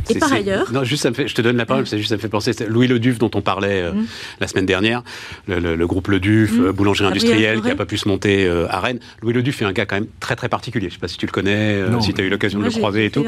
Et 0.08 0.18
par 0.18 0.32
ailleurs 0.32 0.72
Non, 0.72 0.84
juste 0.84 1.02
ça 1.02 1.10
me 1.10 1.14
fait, 1.14 1.28
je 1.28 1.34
te 1.34 1.42
donne 1.42 1.56
la 1.56 1.66
parole, 1.66 1.86
c'est 1.86 1.98
juste 1.98 2.10
ça 2.10 2.16
me 2.16 2.20
fait 2.20 2.28
penser, 2.28 2.52
Louis 2.68 2.86
Leduf 2.86 3.18
dont 3.18 3.30
on 3.34 3.40
parlait 3.40 3.82
euh, 3.82 3.92
mm. 3.92 4.06
la 4.40 4.46
semaine 4.46 4.66
dernière, 4.66 5.02
le, 5.48 5.86
groupe 5.86 6.08
Leduf, 6.08 6.52
mm. 6.52 6.70
boulangerie 6.70 7.06
industrielle, 7.06 7.60
qui 7.60 7.68
n'a 7.68 7.74
pas 7.76 7.86
pu 7.86 7.98
se 7.98 8.08
monter 8.08 8.48
à 8.68 8.80
Rennes. 8.80 9.00
Louis 9.22 9.32
Leduf 9.32 9.62
est 9.62 9.64
un 9.64 9.72
gars 9.72 9.86
quand 9.86 9.96
même 9.96 10.08
très 10.20 10.36
très 10.36 10.48
particulier. 10.48 10.88
Je 10.88 10.94
ne 10.94 10.98
sais 10.98 11.00
pas 11.00 11.08
si 11.08 11.16
tu 11.16 11.26
le 11.26 11.32
connais, 11.32 11.82
si 12.00 12.14
tu 12.14 12.20
as 12.20 12.24
eu 12.24 12.28
l'occasion 12.28 12.58
de 12.58 12.64
le 12.64 12.70
croiser 12.70 13.06
et 13.06 13.10
tout. 13.10 13.24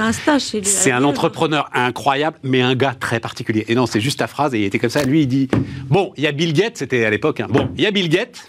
C'est 0.63 0.93
un 0.93 1.05
entrepreneur 1.05 1.69
incroyable, 1.75 2.39
mais 2.43 2.63
un 2.63 2.75
gars 2.75 2.95
très 2.99 3.21
particulier. 3.21 3.65
Et 3.69 3.75
non, 3.75 3.87
c'est 3.87 4.01
juste 4.01 4.19
ta 4.19 4.27
phrase, 4.27 4.55
et 4.55 4.61
il 4.61 4.65
était 4.65 4.79
comme 4.79 4.91
ça. 4.91 5.05
Lui, 5.05 5.23
il 5.23 5.27
dit 5.27 5.49
Bon, 5.89 6.13
il 6.17 6.25
y 6.25 6.27
a 6.27 6.33
Bill 6.33 6.53
Gates, 6.53 6.79
c'était 6.79 7.05
à 7.05 7.11
l'époque, 7.11 7.41
hein. 7.41 7.47
bon, 7.49 7.71
il 7.77 7.83
y 7.83 7.87
a 7.87 7.91
Bill 7.91 8.09
Gates. 8.09 8.49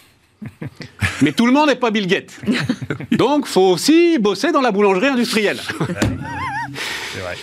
Mais 1.21 1.31
tout 1.31 1.45
le 1.45 1.51
monde 1.51 1.67
n'est 1.67 1.75
pas 1.75 1.91
Bill 1.91 2.07
Gates. 2.07 2.39
Donc, 3.11 3.45
faut 3.45 3.69
aussi 3.69 4.17
bosser 4.19 4.51
dans 4.51 4.61
la 4.61 4.71
boulangerie 4.71 5.07
industrielle. 5.07 5.59
C'est 5.59 7.19
vrai. 7.19 7.35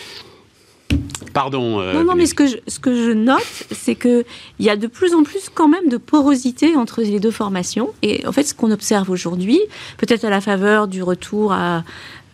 Pardon. 1.37 1.81
Euh, 1.81 1.93
non, 1.93 2.05
non, 2.05 2.15
mais 2.15 2.25
ce 2.25 2.33
que 2.33 2.47
je, 2.47 2.57
ce 2.67 2.79
que 2.79 2.95
je 2.97 3.11
note, 3.11 3.43
c'est 3.71 3.95
qu'il 3.95 4.25
y 4.59 4.71
a 4.71 4.77
de 4.77 4.87
plus 4.87 5.15
en 5.15 5.23
plus 5.23 5.51
quand 5.55 5.69
même 5.69 5.91
de 5.91 5.99
porosité 5.99 6.77
entre 6.77 7.03
les 7.03 7.21
deux 7.21 7.31
formations. 7.31 7.91
Et 8.01 8.27
en 8.27 8.33
fait, 8.33 8.45
ce 8.45 8.55
qu'on 8.55 8.71
observe 8.71 9.11
aujourd'hui, 9.11 9.61
peut-être 9.99 10.25
à 10.25 10.31
la 10.31 10.41
faveur 10.41 10.89
du 10.89 11.03
retour 11.03 11.53
à 11.53 11.85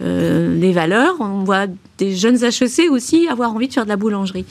euh, 0.02 0.56
des 0.56 0.70
valeurs, 0.70 1.16
on 1.18 1.42
voit 1.42 1.66
des 1.98 2.14
jeunes 2.14 2.38
HEC 2.44 2.92
aussi 2.92 3.26
avoir 3.26 3.52
envie 3.52 3.66
de 3.66 3.72
faire 3.72 3.82
de 3.82 3.88
la 3.88 3.96
boulangerie. 3.96 4.44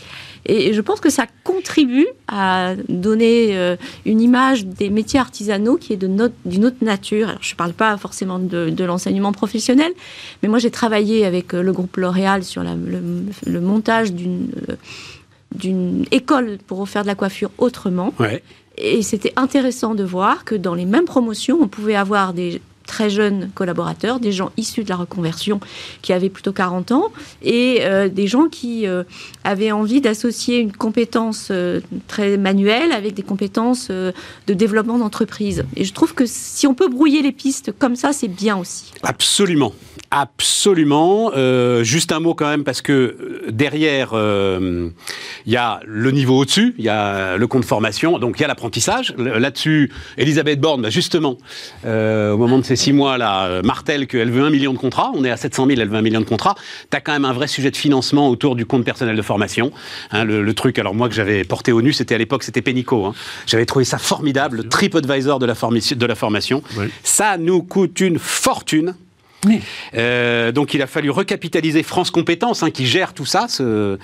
Et 0.46 0.74
je 0.74 0.82
pense 0.82 1.00
que 1.00 1.10
ça 1.10 1.26
contribue 1.44 2.08
à 2.28 2.74
donner 2.90 3.58
euh, 3.58 3.76
une 4.06 4.22
image 4.22 4.66
des 4.66 4.90
métiers 4.90 5.20
artisanaux 5.20 5.78
qui 5.78 5.94
est 5.94 5.98
d'une 5.98 6.66
autre 6.66 6.78
nature. 6.82 7.30
Alors, 7.30 7.44
je 7.44 7.54
ne 7.54 7.58
parle 7.58 7.74
pas 7.74 7.96
forcément 7.98 8.40
de, 8.40 8.84
l'enseignement 8.84 9.32
professionnel, 9.32 9.92
mais 10.42 10.50
moi 10.50 10.58
j'ai 10.58 10.72
travaillé 10.72 11.26
avec 11.26 11.54
euh, 11.54 11.62
le 11.62 11.72
groupe 11.72 11.98
L'Oréal 11.98 12.44
sur 12.44 12.64
le, 12.64 13.62
montage 13.62 14.14
d'une 14.14 14.50
euh, 14.70 14.76
d'une 15.54 16.06
école 16.12 16.58
pour 16.66 16.88
faire 16.88 17.02
de 17.02 17.08
la 17.08 17.16
coiffure 17.16 17.52
autrement. 17.58 18.14
Et 18.78 19.02
c'était 19.02 19.34
intéressant 19.36 19.96
de 19.96 20.04
voir 20.04 20.46
que 20.46 20.56
dans 20.56 20.74
les 20.74 20.86
mêmes 20.86 21.04
promotions, 21.04 21.60
on 21.62 21.68
pouvait 21.68 21.96
avoir 21.96 22.34
des 22.34 22.62
très 22.92 23.10
jeunes 23.10 23.50
collaborateurs, 23.56 24.20
des 24.20 24.34
gens 24.34 24.52
issus 24.58 24.84
de 24.84 24.90
la 24.90 24.98
reconversion 24.98 25.62
qui 26.02 26.12
avaient 26.12 26.30
plutôt 26.30 26.52
40 26.52 26.92
ans 26.92 27.06
et 27.42 27.80
euh, 27.84 28.10
des 28.10 28.28
gens 28.28 28.50
qui 28.50 28.86
euh, 28.86 29.04
avaient 29.46 29.72
envie 29.72 30.02
d'associer 30.02 30.58
une 30.58 30.74
compétence 30.74 31.48
euh, 31.52 31.80
très 32.10 32.38
manuelle 32.38 32.92
avec 32.92 33.14
des 33.14 33.24
compétences 33.24 33.90
de 33.90 34.54
développement 34.54 34.98
d'entreprise. 34.98 35.64
Et 35.78 35.86
je 35.86 35.94
trouve 35.94 36.14
que 36.14 36.26
si 36.28 36.68
on 36.68 36.74
peut 36.74 36.90
brouiller 36.90 37.22
les 37.22 37.32
pistes 37.32 37.72
comme 37.80 37.96
ça, 37.96 38.12
c'est 38.12 38.28
bien 38.28 38.58
aussi. 38.58 38.92
Absolument. 39.04 39.74
Absolument. 40.14 41.32
juste 41.84 42.12
un 42.12 42.20
mot 42.20 42.34
quand 42.34 42.50
même 42.50 42.66
parce 42.66 42.82
que 42.82 43.46
derrière, 43.50 44.10
il 44.14 44.92
y 45.52 45.56
a 45.56 45.80
le 45.86 46.12
niveau 46.12 46.40
au-dessus, 46.40 46.76
il 46.78 46.84
y 46.84 46.90
a 46.90 47.38
le 47.38 47.48
compte 47.48 47.64
formation, 47.64 48.20
donc 48.20 48.38
il 48.38 48.42
y 48.42 48.44
a 48.44 48.50
l'apprentissage. 48.50 49.14
Là-dessus, 49.18 49.90
Elisabeth 50.18 50.60
Borne, 50.60 50.82
bah, 50.82 50.90
justement, 50.90 51.38
au 51.86 52.38
moment 52.38 52.58
de 52.58 52.66
ses 52.66 52.76
six 52.82 52.94
mois, 52.94 53.20
là, 53.20 53.46
euh, 53.46 53.62
martèle 53.62 54.08
qu'elle 54.08 54.32
veut 54.32 54.42
un 54.42 54.50
million 54.50 54.74
de 54.74 54.78
contrats. 54.80 55.12
On 55.14 55.24
est 55.24 55.30
à 55.30 55.38
700 55.38 55.68
000, 55.68 55.80
elle 55.80 55.90
veut 55.90 55.98
un 55.98 56.02
million 56.02 56.20
de 56.20 56.26
contrats. 56.26 56.56
Tu 56.90 56.98
as 56.98 57.02
quand 57.02 57.12
même 57.12 57.26
un 57.26 57.34
vrai 57.34 57.48
sujet 57.48 57.70
de 57.70 57.78
financement 57.78 58.28
autour 58.28 58.56
du 58.56 58.66
compte 58.66 58.84
personnel 58.84 59.16
de 59.16 59.22
formation. 59.22 59.72
Hein, 60.10 60.24
le, 60.24 60.54
truc, 60.54 60.80
alors 60.80 60.96
moi, 60.96 61.08
que 61.08 61.14
j'avais 61.14 61.44
porté 61.44 61.72
au 61.72 61.82
nu, 61.84 61.94
c'était 61.94 62.16
à 62.16 62.18
l'époque, 62.18 62.42
c'était 62.44 62.64
Pénico. 62.64 63.06
Hein. 63.06 63.14
J'avais 63.46 63.68
trouvé 63.68 63.86
ça 63.86 64.00
formidable, 64.00 64.58
le 64.58 64.64
TripAdvisor 64.64 65.38
de 65.38 65.46
la, 65.46 65.54
de 65.54 66.06
la 66.06 66.16
formation. 66.16 66.64
Ça 67.04 67.38
nous 67.38 67.62
coûte 67.62 68.00
une 68.00 68.18
fortune. 68.18 68.96
Euh, 69.96 70.52
donc 70.52 70.74
il 70.76 70.82
a 70.82 70.88
fallu 70.88 71.10
recapitaliser 71.10 71.84
France 71.84 72.12
Compétences, 72.12 72.64
hein, 72.64 72.72
qui 72.72 72.86
gère 72.86 73.14
tout 73.14 73.26
ça, 73.26 73.48
ce, 73.48 73.98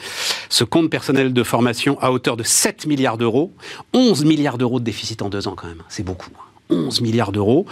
ce, 0.49 0.63
compte 0.63 0.89
personnel 0.89 1.31
de 1.31 1.43
formation 1.43 1.99
à 2.01 2.11
hauteur 2.11 2.37
de 2.37 2.43
7 2.43 2.87
milliards 2.87 3.17
d'euros. 3.17 3.53
11 3.93 4.25
milliards 4.25 4.57
d'euros 4.57 4.79
de 4.79 4.85
déficit 4.85 5.21
en 5.21 5.29
deux 5.29 5.47
ans 5.47 5.53
quand 5.55 5.67
même, 5.67 5.83
c'est 5.89 6.03
beaucoup. 6.03 6.31
11 6.69 7.01
milliards 7.01 7.32
d'euros. 7.32 7.65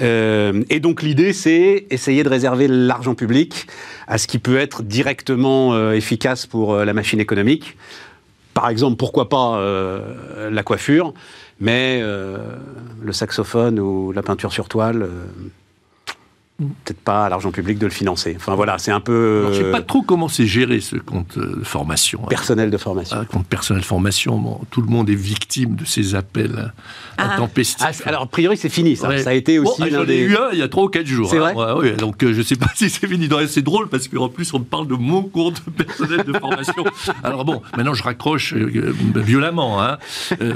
Euh, 0.00 0.62
et 0.70 0.80
donc 0.80 1.02
l'idée, 1.02 1.32
c'est 1.32 1.86
essayer 1.90 2.22
de 2.22 2.28
réserver 2.28 2.68
l'argent 2.68 3.14
public 3.14 3.66
à 4.06 4.18
ce 4.18 4.26
qui 4.26 4.38
peut 4.38 4.58
être 4.58 4.82
directement 4.82 5.74
euh, 5.74 5.92
efficace 5.92 6.46
pour 6.46 6.74
euh, 6.74 6.84
la 6.84 6.92
machine 6.92 7.20
économique. 7.20 7.76
Par 8.54 8.68
exemple, 8.68 8.96
pourquoi 8.96 9.30
pas 9.30 9.58
la 10.50 10.62
coiffure, 10.62 11.14
mais 11.58 12.02
le 12.02 13.12
saxophone 13.12 13.80
ou 13.80 14.12
la 14.12 14.22
peinture 14.22 14.52
sur 14.52 14.68
toile 14.68 15.08
peut-être 16.84 17.00
pas 17.00 17.26
à 17.26 17.28
l'argent 17.28 17.50
public 17.50 17.78
de 17.78 17.86
le 17.86 17.92
financer. 17.92 18.34
Enfin 18.36 18.54
voilà, 18.54 18.78
c'est 18.78 18.90
un 18.90 19.00
peu. 19.00 19.44
je 19.52 19.58
ne 19.58 19.64
sais 19.64 19.70
pas 19.70 19.82
trop 19.82 20.02
comment 20.02 20.28
c'est 20.28 20.46
géré 20.46 20.80
ce 20.80 20.96
compte 20.96 21.38
de 21.38 21.64
formation. 21.64 22.20
Hein. 22.24 22.28
Personnel 22.28 22.70
de 22.70 22.76
formation. 22.76 23.16
Un 23.16 23.24
compte 23.24 23.46
personnel 23.46 23.82
de 23.82 23.86
formation, 23.86 24.60
tout 24.70 24.82
le 24.82 24.88
monde 24.88 25.10
est 25.10 25.14
victime 25.14 25.76
de 25.76 25.84
ces 25.84 26.14
appels 26.14 26.72
ah. 27.18 27.34
intempestifs. 27.34 28.02
Ah, 28.04 28.08
alors 28.08 28.22
a 28.22 28.26
priori 28.26 28.56
c'est 28.56 28.68
fini, 28.68 28.96
ça. 28.96 29.16
Ça 29.18 29.30
a 29.30 29.34
été 29.34 29.58
aussi 29.58 29.82
bon, 29.90 30.04
des. 30.04 30.18
eu 30.18 30.36
un 30.36 30.50
il 30.52 30.58
y 30.58 30.62
a 30.62 30.68
3 30.68 30.84
ou 30.84 30.88
4 30.88 31.06
jours. 31.06 31.28
C'est 31.30 31.38
vrai. 31.38 31.54
Ouais, 31.54 31.92
donc 31.92 32.22
euh, 32.22 32.32
je 32.32 32.38
ne 32.38 32.42
sais 32.42 32.56
pas 32.56 32.70
si 32.74 32.90
c'est 32.90 33.06
fini. 33.06 33.28
C'est 33.48 33.62
drôle 33.62 33.88
parce 33.88 34.08
qu'en 34.08 34.28
plus 34.28 34.52
on 34.54 34.60
parle 34.60 34.86
de 34.86 34.94
mon 34.94 35.22
compte 35.22 35.62
personnel 35.76 36.24
de 36.24 36.32
formation. 36.38 36.84
alors 37.22 37.44
bon, 37.44 37.62
maintenant 37.76 37.94
je 37.94 38.02
raccroche 38.02 38.54
euh, 38.54 38.94
violemment. 39.14 39.82
Hein. 39.82 39.98
Euh, 40.40 40.54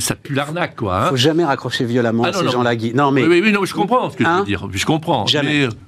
ça 0.00 0.14
pue 0.14 0.34
l'arnaque 0.34 0.76
quoi. 0.76 1.04
Hein. 1.04 1.08
Faut 1.10 1.16
jamais 1.16 1.44
raccrocher 1.44 1.84
violemment 1.84 2.24
ah, 2.24 2.32
ces 2.32 2.48
gens-là. 2.48 2.74
Non 2.94 3.10
mais. 3.10 3.26
Oui, 3.26 3.40
oui, 3.42 3.52
non, 3.52 3.64
je 3.64 3.74
comprends 3.74 4.10
ce 4.10 4.16
que 4.16 4.24
je 4.24 4.28
veux 4.28 4.34
hein 4.34 4.44
dire. 4.44 4.68
Je 4.72 4.86
comprends 4.86 5.26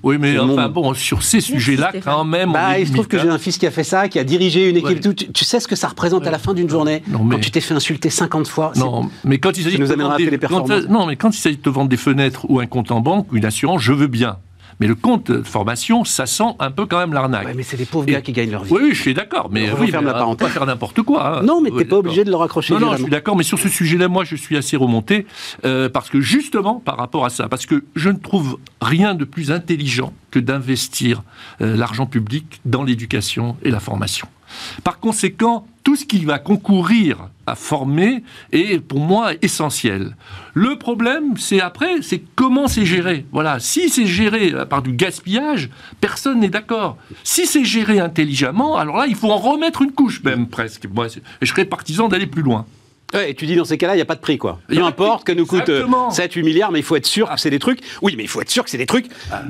oui, 0.02 0.16
mais 0.18 0.38
enfin 0.38 0.68
bon, 0.68 0.94
sur 0.94 1.22
ces 1.22 1.40
sujets-là, 1.40 1.92
quand 2.04 2.24
même. 2.24 2.52
Bah, 2.52 2.78
il 2.78 2.87
se 2.87 2.92
trouve 2.92 3.08
que 3.08 3.18
j'ai 3.18 3.28
un 3.28 3.38
fils 3.38 3.58
qui 3.58 3.66
a 3.66 3.70
fait 3.70 3.84
ça, 3.84 4.08
qui 4.08 4.18
a 4.18 4.24
dirigé 4.24 4.68
une 4.68 4.76
équipe. 4.76 5.00
Tu, 5.32 5.44
sais 5.44 5.61
ce 5.61 5.68
que 5.68 5.76
ça 5.76 5.88
représente 5.88 6.26
à 6.26 6.30
la 6.30 6.38
fin 6.38 6.54
d'une 6.54 6.68
journée 6.68 7.02
quand 7.12 7.40
tu 7.40 7.50
t'es 7.50 7.61
fait 7.61 7.74
insulter 7.74 8.11
50 8.11 8.48
fois. 8.48 8.72
Non, 8.76 9.08
mais 9.24 9.38
quand 9.38 9.56
il 9.56 9.64
s'agit 9.64 9.78
de 9.78 10.88
non, 10.88 11.06
mais 11.06 11.16
quand 11.16 11.30
il 11.30 11.38
s'agit 11.38 11.56
de 11.56 11.62
te 11.62 11.68
vendre 11.68 11.88
des 11.88 11.96
fenêtres 11.96 12.46
ou 12.48 12.61
un 12.61 12.66
compte 12.66 12.90
en 12.90 13.00
banque 13.00 13.32
ou 13.32 13.37
une 13.37 13.44
assurance, 13.44 13.82
je 13.82 13.92
veux 13.92 14.06
bien. 14.06 14.38
Mais 14.81 14.87
le 14.87 14.95
compte 14.95 15.31
de 15.31 15.43
formation, 15.43 16.05
ça 16.05 16.27
sent 16.27 16.55
un 16.59 16.71
peu 16.71 16.87
quand 16.87 16.99
même 16.99 17.12
l'arnaque. 17.12 17.55
mais 17.55 17.62
c'est 17.62 17.77
des 17.77 17.85
pauvres 17.85 18.07
gars 18.07 18.21
qui 18.21 18.33
gagnent 18.33 18.51
leur 18.51 18.64
vie. 18.64 18.73
Oui, 18.73 18.91
je 18.93 19.01
suis 19.01 19.14
d'accord. 19.14 19.49
Mais 19.51 19.71
oui, 19.73 19.91
ferme 19.91 20.07
la 20.07 20.14
parenthèse. 20.14 20.49
pas 20.49 20.53
faire 20.53 20.67
n'importe 20.67 21.03
quoi. 21.03 21.38
Hein. 21.38 21.43
Non, 21.43 21.61
mais 21.61 21.71
tu 21.71 21.79
t'es 21.79 21.85
pas 21.85 21.97
obligé 21.97 22.25
de 22.25 22.31
le 22.31 22.37
raccrocher. 22.37 22.75
Non, 22.75 22.81
non, 22.81 22.93
je 22.93 23.03
suis 23.03 23.11
d'accord. 23.11 23.37
Mais 23.37 23.43
sur 23.43 23.59
ce 23.59 23.69
sujet-là, 23.69 24.09
moi, 24.09 24.25
je 24.25 24.37
suis 24.37 24.57
assez 24.57 24.77
remonté 24.77 25.27
euh, 25.64 25.88
parce 25.88 26.11
que 26.11 26.21
justement, 26.21 26.77
par 26.77 26.97
rapport 26.97 27.25
à 27.25 27.31
ça, 27.31 27.49
parce 27.49 27.67
que 27.67 27.85
je 27.97 28.11
ne 28.11 28.19
trouve 28.19 28.59
rien 28.81 29.14
de 29.14 29.25
plus 29.25 29.51
intelligent 29.51 30.12
que 30.31 30.38
d'investir 30.38 31.23
euh, 31.61 31.77
l'argent 31.77 32.07
public 32.07 32.61
dans 32.64 32.85
l'éducation 32.85 33.57
et 33.62 33.71
la 33.71 33.81
formation. 33.81 34.29
Par 34.85 34.99
conséquent, 34.99 35.67
tout 35.85 35.97
ce 35.97 36.05
qui 36.05 36.25
va 36.25 36.38
concourir 36.38 37.29
à 37.48 37.54
former 37.54 38.22
est 38.52 38.80
pour 38.80 39.00
moi 39.00 39.32
essentiel. 39.42 40.16
Le 40.54 40.76
problème, 40.76 41.37
c'est 41.37 41.61
après, 41.61 42.02
c'est 42.02 42.22
comment 42.34 42.68
c'est 42.68 42.87
géré. 42.87 43.26
Voilà, 43.32 43.61
si 43.61 43.88
c'est 43.88 44.06
géré 44.06 44.52
par 44.68 44.82
du 44.82 44.92
gaspillage, 44.92 45.70
personne 46.00 46.40
n'est 46.40 46.48
d'accord. 46.48 46.96
Si 47.24 47.46
c'est 47.46 47.64
géré 47.64 48.00
intelligemment, 48.00 48.76
alors 48.76 48.96
là, 48.96 49.06
il 49.06 49.14
faut 49.14 49.30
en 49.30 49.37
remettre 49.37 49.82
une 49.82 49.92
couche 49.92 50.22
même 50.22 50.48
presque. 50.48 50.87
Moi, 50.92 51.06
je 51.40 51.46
serais 51.46 51.64
partisan 51.64 52.08
d'aller 52.08 52.26
plus 52.26 52.42
loin. 52.42 52.66
Ouais, 53.14 53.31
et 53.31 53.35
tu 53.35 53.47
dis 53.47 53.57
dans 53.57 53.64
ces 53.64 53.79
cas-là, 53.79 53.94
il 53.94 53.97
n'y 53.97 54.03
a 54.03 54.07
pas 54.07 54.14
de 54.14 54.21
prix, 54.21 54.37
quoi. 54.37 54.61
Peu 54.68 54.83
importe 54.83 55.25
que 55.27 55.33
nous 55.33 55.47
coûte 55.47 55.68
7-8 55.68 56.42
milliards, 56.42 56.73
mais 56.73 56.81
il 56.81 56.85
faut 56.85 56.97
être 56.97 57.07
sûr 57.07 57.31
que 57.31 57.40
c'est 57.40 57.51
des 57.51 57.59
trucs. 57.59 57.81
Oui, 58.03 58.14
mais 58.16 58.25
il 58.25 58.29
faut 58.29 58.40
être 58.40 58.51
sûr 58.51 58.64
que 58.64 58.71
c'est 58.71 58.79
des 58.79 58.87
trucs 58.87 59.07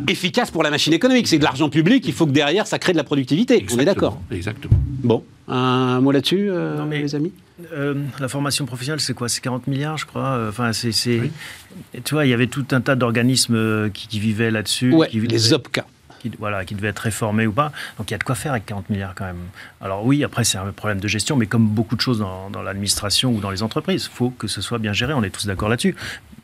efficaces 0.09 0.51
pour 0.51 0.63
la 0.63 0.71
machine 0.71 0.93
économique. 0.93 1.27
C'est 1.27 1.39
de 1.39 1.45
l'argent 1.45 1.69
public, 1.69 2.05
il 2.07 2.13
faut 2.13 2.27
que 2.27 2.31
derrière, 2.31 2.67
ça 2.67 2.79
crée 2.79 2.93
de 2.93 2.99
la 2.99 3.05
productivité. 3.05 3.67
On 3.73 3.79
est 3.79 3.85
d'accord. 3.85 4.21
Exactement. 4.31 4.79
Bon, 5.03 5.25
un 5.49 6.01
mot 6.01 6.13
là-dessus, 6.13 6.49
euh, 6.51 6.85
mes 6.85 7.15
amis? 7.15 7.33
euh, 7.73 7.95
la 8.21 8.29
formation 8.29 8.67
professionnelle, 8.67 9.01
c'est 9.01 9.15
quoi? 9.15 9.29
C'est 9.29 9.41
40 9.41 9.67
milliards, 9.67 9.97
je 9.97 10.07
crois. 10.07 10.29
Euh, 10.29 10.51
enfin, 10.51 10.73
c'est, 10.73 10.91
tu 10.93 12.15
vois, 12.15 12.25
il 12.25 12.31
y 12.31 12.35
avait 12.35 12.47
tout 12.47 12.67
un 12.71 12.81
tas 12.81 12.95
d'organismes 12.95 13.91
qui, 13.91 14.21
vivaient 14.21 14.51
là-dessus. 14.51 14.93
Ouais, 14.93 15.09
les 15.13 15.53
OPCA 15.53 15.85
qui, 16.19 16.31
voilà, 16.39 16.65
qui 16.65 16.75
devait 16.75 16.89
être 16.89 17.01
réformé 17.01 17.47
ou 17.47 17.53
pas. 17.53 17.73
Donc 17.99 18.11
il 18.11 18.13
y 18.13 18.15
a 18.15 18.19
de 18.19 18.25
quoi 18.25 18.35
faire 18.35 18.53
avec 18.53 18.67
40 18.67 18.91
milliards 18.91 19.15
quand 19.15 19.25
même. 19.25 19.41
Alors 19.81 20.05
oui, 20.05 20.25
après 20.25 20.45
c'est 20.45 20.59
un 20.59 20.73
problème 20.73 21.01
de 21.01 21.09
gestion, 21.09 21.37
mais 21.37 21.47
comme 21.47 21.67
beaucoup 21.67 21.97
de 21.97 22.01
choses 22.01 22.19
dans, 22.19 22.63
l'administration 22.63 23.33
ou 23.33 23.41
dans 23.41 23.51
les 23.51 23.63
entreprises, 23.63 24.09
il 24.13 24.17
faut 24.17 24.31
que 24.31 24.47
ce 24.47 24.61
soit 24.61 24.79
bien 24.79 24.93
géré, 24.93 25.13
on 25.15 25.23
est 25.23 25.31
tous 25.31 25.47
d'accord 25.47 25.69
là-dessus. 25.69 25.95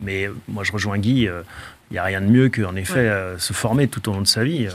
Mais 0.00 0.26
euh, 0.26 0.34
moi 0.48 0.64
je 0.64 0.72
rejoins 0.72 0.98
Guy, 0.98 1.28
euh, 1.28 1.42
il 1.90 1.94
n'y 1.94 1.98
a 1.98 2.04
rien 2.04 2.20
de 2.20 2.26
mieux 2.26 2.48
qu'en 2.48 2.76
effet 2.76 2.98
euh, 2.98 3.38
se 3.38 3.52
former 3.52 3.88
tout 3.88 4.08
au 4.08 4.12
long 4.12 4.22
de 4.22 4.26
sa 4.26 4.44
vie 4.44 4.68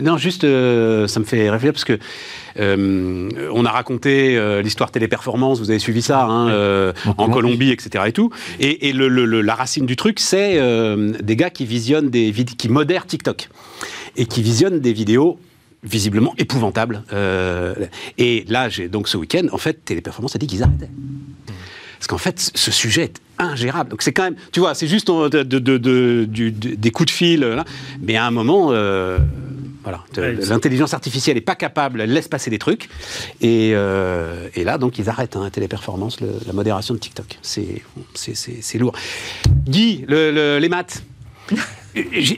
non, 0.00 0.16
juste, 0.16 0.44
euh, 0.44 1.08
ça 1.08 1.20
me 1.20 1.24
fait 1.24 1.50
réfléchir 1.50 1.72
parce 1.72 1.84
que 1.84 1.98
euh, 2.58 3.28
on 3.52 3.64
a 3.64 3.70
raconté 3.70 4.36
euh, 4.36 4.62
l'histoire 4.62 4.90
téléperformance, 4.90 5.58
vous 5.58 5.70
avez 5.70 5.80
suivi 5.80 6.02
ça, 6.02 6.24
hein, 6.24 6.92
en 7.16 7.28
Colombie, 7.28 7.70
etc. 7.70 8.04
et 8.06 8.12
tout. 8.12 8.30
Et, 8.60 8.92
la 8.92 9.54
racine 9.54 9.86
du 9.86 9.96
truc, 9.96 10.20
c'est 10.20 10.58
des 11.20 11.36
gars 11.36 11.50
qui 11.50 11.66
visionnent 11.66 12.10
des 12.10 12.32
qui 12.32 12.68
modèrent 12.68 13.06
TikTok 13.06 13.48
et 14.16 14.26
qui 14.26 14.42
visionnent 14.42 14.80
des 14.80 14.92
vidéos 14.92 15.38
visiblement 15.82 16.34
épouvantables. 16.38 17.02
et 18.18 18.44
là, 18.48 18.68
j'ai 18.68 18.88
donc 18.88 19.08
ce 19.08 19.16
week-end, 19.16 19.46
en 19.52 19.58
fait, 19.58 19.84
téléperformance 19.84 20.36
a 20.36 20.38
dit 20.38 20.46
qu'ils 20.46 20.62
arrêtaient. 20.62 20.90
Parce 21.98 22.06
qu'en 22.06 22.18
fait, 22.18 22.52
ce 22.54 22.70
sujet 22.70 23.04
est 23.04 23.20
ingérable. 23.38 23.90
Donc 23.90 24.02
c'est 24.02 24.12
quand 24.12 24.22
même, 24.22 24.36
tu 24.52 24.60
vois, 24.60 24.74
c'est 24.74 24.86
juste 24.86 25.08
de, 25.08 26.24
des 26.24 26.90
coups 26.92 27.06
de 27.06 27.10
fil, 27.10 27.64
mais 28.00 28.16
à 28.16 28.24
un 28.24 28.30
moment, 28.30 28.72
Voilà. 29.82 30.04
L'intelligence 30.48 30.94
artificielle 30.94 31.36
n'est 31.36 31.42
pas 31.42 31.54
capable, 31.54 32.00
elle 32.00 32.12
laisse 32.12 32.28
passer 32.28 32.50
des 32.50 32.58
trucs. 32.58 32.88
Et, 33.40 33.72
euh, 33.74 34.48
et 34.54 34.64
là, 34.64 34.78
donc, 34.78 34.98
ils 34.98 35.08
arrêtent 35.08 35.36
hein, 35.36 35.48
téléperformance, 35.50 36.18
la 36.20 36.52
modération 36.52 36.94
de 36.94 36.98
TikTok. 36.98 37.38
C'est 37.42 38.78
lourd. 38.78 38.92
Guy, 39.66 40.04
les 40.08 40.68
maths. 40.68 41.02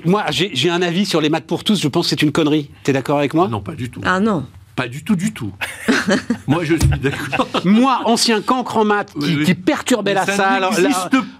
moi, 0.04 0.26
j'ai 0.30 0.70
un 0.70 0.82
avis 0.82 1.06
sur 1.06 1.20
les 1.20 1.28
maths 1.28 1.46
pour 1.46 1.64
tous. 1.64 1.80
Je 1.80 1.88
pense 1.88 2.06
que 2.06 2.10
c'est 2.10 2.22
une 2.22 2.32
connerie. 2.32 2.70
Tu 2.84 2.90
es 2.90 2.94
d'accord 2.94 3.18
avec 3.18 3.34
moi? 3.34 3.48
Non, 3.48 3.60
pas 3.60 3.74
du 3.74 3.90
tout. 3.90 4.00
Ah 4.04 4.20
non. 4.20 4.46
Pas 4.80 4.88
du 4.88 5.04
tout, 5.04 5.14
du 5.14 5.30
tout. 5.34 5.52
Moi, 6.46 6.64
je 6.64 6.74
suis 6.74 6.88
d'accord. 6.88 7.46
Moi, 7.66 8.00
ancien 8.06 8.40
cancre 8.40 8.78
en 8.78 8.86
maths, 8.86 9.12
qui, 9.44 9.54
perturbait 9.54 10.14
la 10.14 10.24
salle, 10.24 10.64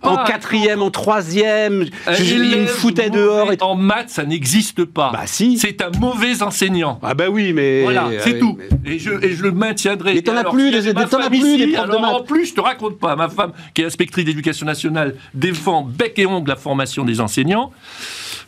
en 0.02 0.24
quatrième, 0.24 0.82
en 0.82 0.90
troisième, 0.90 1.86
je, 2.06 2.34
il 2.34 2.60
me 2.60 2.66
foutait 2.66 3.08
dehors. 3.08 3.50
Et... 3.50 3.56
En 3.62 3.76
maths, 3.76 4.10
ça 4.10 4.24
n'existe 4.24 4.84
pas. 4.84 5.10
Bah 5.14 5.22
si. 5.24 5.56
C'est 5.56 5.80
un 5.80 5.90
mauvais 5.98 6.42
enseignant. 6.42 7.00
Ah 7.02 7.14
bah 7.14 7.30
oui, 7.30 7.54
mais... 7.54 7.82
Voilà, 7.82 8.10
c'est 8.22 8.38
tout. 8.38 8.58
Et, 8.84 8.98
je, 8.98 9.12
et 9.24 9.34
je 9.34 9.42
le 9.42 9.52
maintiendrai. 9.52 10.12
Mais 10.12 10.20
t'en 10.20 10.36
as 10.36 10.44
plus, 10.44 10.70
des, 10.70 10.92
t'en 10.92 11.20
as 11.20 11.30
plus 11.30 11.56
des 11.56 11.68
profs 11.68 11.88
de 11.88 11.96
maths. 11.96 12.12
En 12.12 12.22
plus, 12.22 12.44
je 12.44 12.54
te 12.54 12.60
raconte 12.60 12.98
pas, 12.98 13.16
ma 13.16 13.30
femme, 13.30 13.52
qui 13.72 13.80
est 13.80 13.86
inspectrice 13.86 14.26
d'éducation 14.26 14.66
nationale, 14.66 15.14
défend 15.32 15.82
bec 15.82 16.18
et 16.18 16.26
ongle 16.26 16.50
la 16.50 16.56
formation 16.56 17.06
des 17.06 17.22
enseignants 17.22 17.72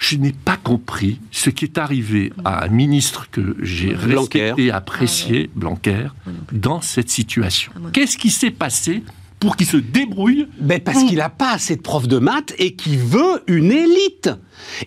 je 0.02 0.16
n'ai 0.16 0.32
pas 0.32 0.56
compris 0.56 1.20
ce 1.30 1.48
qui 1.48 1.64
est 1.64 1.78
arrivé 1.78 2.32
à 2.44 2.64
un 2.64 2.68
ministre 2.68 3.28
que 3.30 3.56
j'ai 3.60 3.94
respecté 3.94 4.64
et 4.64 4.70
apprécié, 4.82 5.48
ah 5.48 5.52
Blanquer, 5.54 6.06
dans 6.50 6.80
cette 6.80 7.08
situation. 7.08 7.72
Ah, 7.76 7.88
Qu'est-ce 7.92 8.18
qui 8.18 8.30
s'est 8.30 8.50
passé 8.50 9.04
pour 9.38 9.56
qu'il 9.56 9.66
se 9.66 9.76
débrouille 9.76 10.46
ben 10.60 10.80
Parce 10.80 11.02
qu'il 11.02 11.18
n'a 11.18 11.28
pas 11.28 11.52
assez 11.52 11.74
de 11.76 11.82
profs 11.82 12.06
de 12.06 12.18
maths 12.18 12.54
et 12.58 12.74
qu'il 12.74 12.98
veut 12.98 13.42
une 13.48 13.72
élite. 13.72 14.30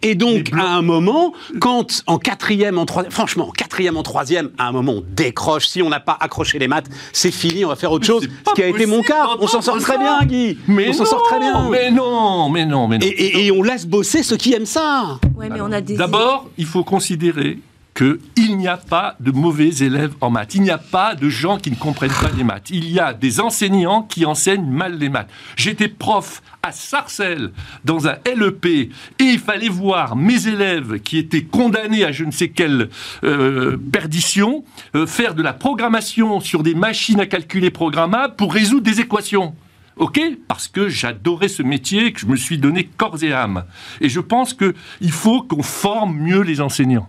Et 0.01 0.15
donc, 0.15 0.51
à 0.53 0.75
un 0.75 0.81
moment, 0.81 1.33
quand 1.59 2.03
en 2.07 2.17
quatrième, 2.17 2.77
en 2.77 2.85
troisième, 2.85 3.11
franchement, 3.11 3.49
en 3.49 3.51
quatrième, 3.51 3.97
en 3.97 4.03
troisième, 4.03 4.51
à 4.57 4.67
un 4.67 4.71
moment, 4.71 4.93
on 4.93 5.03
décroche. 5.05 5.67
Si 5.67 5.81
on 5.81 5.89
n'a 5.89 5.99
pas 5.99 6.17
accroché 6.19 6.57
les 6.57 6.69
maths, 6.69 6.87
c'est 7.11 7.31
fini, 7.31 7.65
on 7.65 7.69
va 7.69 7.75
faire 7.75 7.91
autre 7.91 8.05
chose. 8.05 8.29
Ce 8.47 8.53
qui 8.53 8.63
a 8.63 8.67
été 8.67 8.85
mon 8.85 9.01
cas. 9.01 9.27
On 9.39 9.47
s'en 9.47 9.61
sort 9.61 9.79
très 9.79 9.97
bien, 9.97 10.23
Guy. 10.23 10.57
Mais 10.67 10.89
on 10.89 10.93
s'en 10.93 11.05
sort 11.05 11.23
très 11.23 11.39
bien. 11.39 11.69
Mais 11.69 11.91
non, 11.91 12.49
mais 12.49 12.65
non, 12.65 12.87
mais 12.87 12.97
non. 12.97 13.05
Et, 13.05 13.51
on 13.51 13.61
laisse 13.61 13.85
bosser 13.85 14.23
ceux 14.23 14.37
qui 14.37 14.53
aiment 14.53 14.65
ça. 14.65 15.19
Ouais, 15.35 15.49
mais 15.49 15.59
on 15.61 15.71
a 15.71 15.81
des... 15.81 15.95
D'abord, 15.95 16.49
il 16.57 16.65
faut 16.65 16.83
considérer 16.83 17.59
qu'il 17.95 18.57
n'y 18.57 18.67
a 18.67 18.75
pas 18.75 19.15
de 19.21 19.31
mauvais 19.31 19.69
élèves 19.69 20.13
en 20.19 20.29
maths. 20.29 20.53
Il 20.53 20.61
n'y 20.61 20.69
a 20.69 20.77
pas 20.77 21.15
de 21.15 21.29
gens 21.29 21.57
qui 21.57 21.71
ne 21.71 21.75
comprennent 21.75 22.11
pas 22.11 22.29
les 22.37 22.43
maths. 22.43 22.69
Il 22.69 22.91
y 22.91 22.99
a 22.99 23.13
des 23.13 23.39
enseignants 23.39 24.03
qui 24.03 24.25
enseignent 24.25 24.69
mal 24.69 24.97
les 24.99 25.07
maths. 25.07 25.29
J'étais 25.55 25.87
prof 25.87 26.43
à 26.61 26.73
Sarcelles 26.73 27.51
dans 27.85 28.07
un 28.07 28.17
LEP 28.25 28.65
et 28.65 28.91
il 29.19 29.39
fallait 29.39 29.69
voir 29.69 30.17
mes 30.17 30.47
élèves 30.47 30.99
qui 30.99 31.17
étaient 31.17 31.45
condamnés 31.45 32.03
à 32.03 32.11
je 32.11 32.25
ne 32.25 32.31
sais 32.31 32.49
quelle 32.49 32.89
euh, 33.23 33.77
perdition 33.91 34.65
euh, 34.95 35.07
faire 35.07 35.33
de 35.33 35.41
la 35.41 35.53
programmation 35.53 36.41
sur 36.41 36.63
des 36.63 36.75
machines 36.75 37.21
à 37.21 37.25
calculer 37.25 37.69
programmables 37.69 38.35
pour 38.35 38.53
résoudre 38.53 38.83
des 38.83 38.99
équations. 38.99 39.55
OK? 39.95 40.19
Parce 40.49 40.67
que 40.67 40.89
j'adorais 40.89 41.47
ce 41.47 41.63
métier, 41.63 42.11
que 42.11 42.19
je 42.19 42.25
me 42.25 42.35
suis 42.35 42.57
donné 42.57 42.83
corps 42.83 43.23
et 43.23 43.31
âme. 43.31 43.63
Et 44.01 44.09
je 44.09 44.19
pense 44.19 44.53
qu'il 44.53 45.11
faut 45.11 45.43
qu'on 45.43 45.63
forme 45.63 46.17
mieux 46.17 46.41
les 46.41 46.59
enseignants. 46.59 47.07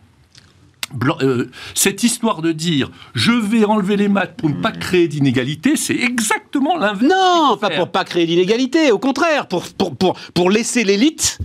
Euh, 1.22 1.50
cette 1.74 2.04
histoire 2.04 2.42
de 2.42 2.52
dire 2.52 2.90
je 3.14 3.32
vais 3.32 3.64
enlever 3.64 3.96
les 3.96 4.08
maths 4.08 4.36
pour 4.36 4.48
ne 4.48 4.54
pas 4.54 4.70
créer 4.70 5.08
d'inégalité, 5.08 5.76
c'est 5.76 5.96
exactement 5.96 6.76
l'inverse. 6.78 7.12
Non, 7.12 7.56
pas 7.56 7.70
pour 7.70 7.88
pas 7.90 8.04
créer 8.04 8.26
d'inégalité, 8.26 8.92
au 8.92 8.98
contraire, 8.98 9.46
pour, 9.48 9.64
pour, 9.64 9.96
pour, 9.96 10.18
pour 10.34 10.50
laisser 10.50 10.84
l'élite 10.84 11.38